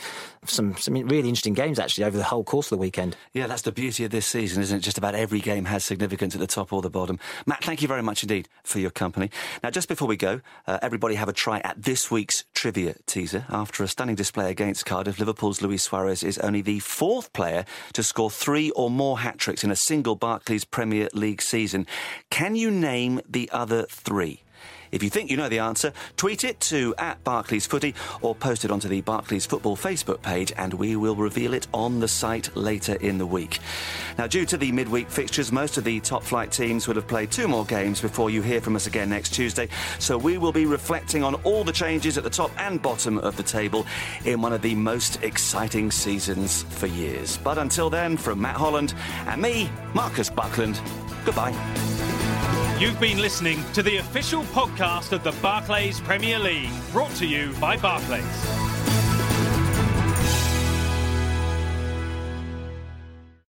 some, 0.46 0.78
some 0.78 0.94
really 0.94 1.28
interesting 1.28 1.54
games 1.54 1.80
actually 1.80 2.06
over 2.06 2.18
the 2.18 2.24
whole 2.24 2.44
course 2.44 2.68
of 2.68 2.78
the 2.78 2.82
weekend. 2.82 3.16
Yeah, 3.34 3.48
that's 3.48 3.64
the 3.64 3.72
beauty 3.72 4.06
of 4.06 4.12
this 4.12 4.26
season, 4.26 4.62
isn't 4.64 4.78
it? 4.78 4.82
Just 4.82 4.98
about 4.98 5.16
every 5.16 5.40
game 5.40 5.66
has 5.66 5.84
significance 5.84 6.34
at 6.34 6.40
the 6.40 6.48
top 6.48 6.72
or 6.72 6.82
the 6.82 6.90
bottom. 6.90 7.20
Matt, 7.46 7.64
thank 7.64 7.82
you 7.82 7.88
very 7.88 8.02
much 8.02 8.24
indeed 8.24 8.48
for 8.64 8.80
your 8.80 8.92
company. 8.92 9.30
Now, 9.64 9.70
just 9.70 9.90
before 9.90 10.08
we 10.08 10.16
go, 10.18 10.42
uh, 10.66 10.80
everybody 10.82 11.16
have 11.16 11.30
a 11.30 11.34
try 11.34 11.60
at 11.60 11.82
this 11.82 12.10
week's 12.10 12.46
trivia 12.54 12.96
teaser. 13.06 13.46
After 13.50 13.84
a 13.84 13.88
stunning 13.88 14.16
display 14.16 14.50
against 14.50 14.86
Cardiff, 14.86 15.20
Liverpool's 15.20 15.62
Luis 15.62 15.84
Suarez 15.84 16.24
is 16.24 16.38
only 16.38 16.62
the 16.62 16.80
fourth 16.80 17.34
player 17.34 17.66
to 17.94 18.04
score 18.04 18.32
three 18.32 18.72
or 18.72 18.90
more 18.90 19.20
hat 19.20 19.38
tricks 19.38 19.64
in 19.64 19.72
a 19.72 19.76
single 19.76 20.16
Barclays 20.16 20.64
Premier 20.64 21.10
League 21.14 21.42
season. 21.42 21.86
Can 22.30 22.56
you 22.56 22.72
name 22.72 23.22
the 23.28 23.50
other 23.52 23.84
three? 23.90 24.44
If 24.98 25.04
you 25.04 25.12
think 25.12 25.30
you 25.30 25.38
know 25.38 25.48
the 25.48 25.60
answer, 25.60 25.94
tweet 26.16 26.44
it 26.44 26.60
to 26.62 26.96
at 26.98 27.24
Barclays 27.24 27.68
Footy 27.68 27.94
or 28.24 28.34
post 28.34 28.66
it 28.66 28.72
onto 28.72 28.88
the 28.88 29.02
Barclays 29.02 29.46
Football 29.46 29.78
Facebook 29.78 30.24
page 30.24 30.52
and 30.58 30.74
we 30.74 30.96
will 30.96 31.16
reveal 31.16 31.54
it 31.54 31.68
on 31.72 32.00
the 32.00 32.08
site 32.08 32.58
later 32.58 32.96
in 32.96 33.20
the 33.20 33.26
week. 33.28 33.60
Now, 34.18 34.26
due 34.26 34.44
to 34.48 34.58
the 34.58 34.72
midweek 34.72 35.12
fixtures, 35.12 35.52
most 35.52 35.78
of 35.78 35.84
the 35.84 36.00
top 36.00 36.24
flight 36.24 36.52
teams 36.52 36.88
will 36.88 36.96
have 36.96 37.08
played 37.08 37.30
two 37.30 37.48
more 37.48 37.64
games 37.64 38.02
before 38.02 38.32
you 38.32 38.42
hear 38.42 38.60
from 38.60 38.76
us 38.76 38.88
again 38.88 39.12
next 39.12 39.36
Tuesday. 39.36 39.70
So 40.00 40.18
we 40.18 40.40
will 40.40 40.52
be 40.52 40.66
reflecting 40.66 41.24
on 41.24 41.36
all 41.44 41.64
the 41.64 41.72
changes 41.72 42.18
at 42.18 42.24
the 42.24 42.30
top 42.32 42.50
and 42.60 42.82
bottom 42.82 43.20
of 43.20 43.38
the 43.38 43.44
table 43.44 43.86
in 44.26 44.42
one 44.42 44.52
of 44.52 44.64
the 44.64 44.74
most 44.74 45.22
exciting 45.22 45.92
seasons 45.92 46.64
for 46.64 46.88
years. 46.88 47.38
But 47.38 47.60
until 47.60 47.92
then, 47.92 48.18
from 48.18 48.42
Matt 48.42 48.56
Holland 48.56 48.96
and 49.28 49.40
me, 49.40 49.70
Marcus 49.94 50.32
Buckland, 50.32 50.82
goodbye. 51.24 51.54
You've 52.80 53.00
been 53.00 53.18
listening 53.18 53.64
to 53.74 53.82
the 53.82 53.98
official 53.98 54.44
podcast 54.88 55.12
of 55.12 55.24
the 55.24 55.34
Barclays 55.42 56.00
Premier 56.00 56.40
League, 56.40 56.72
brought 56.92 57.12
to 57.16 57.28
you 57.28 57.54
by 57.60 57.76
Barclays. 57.78 58.77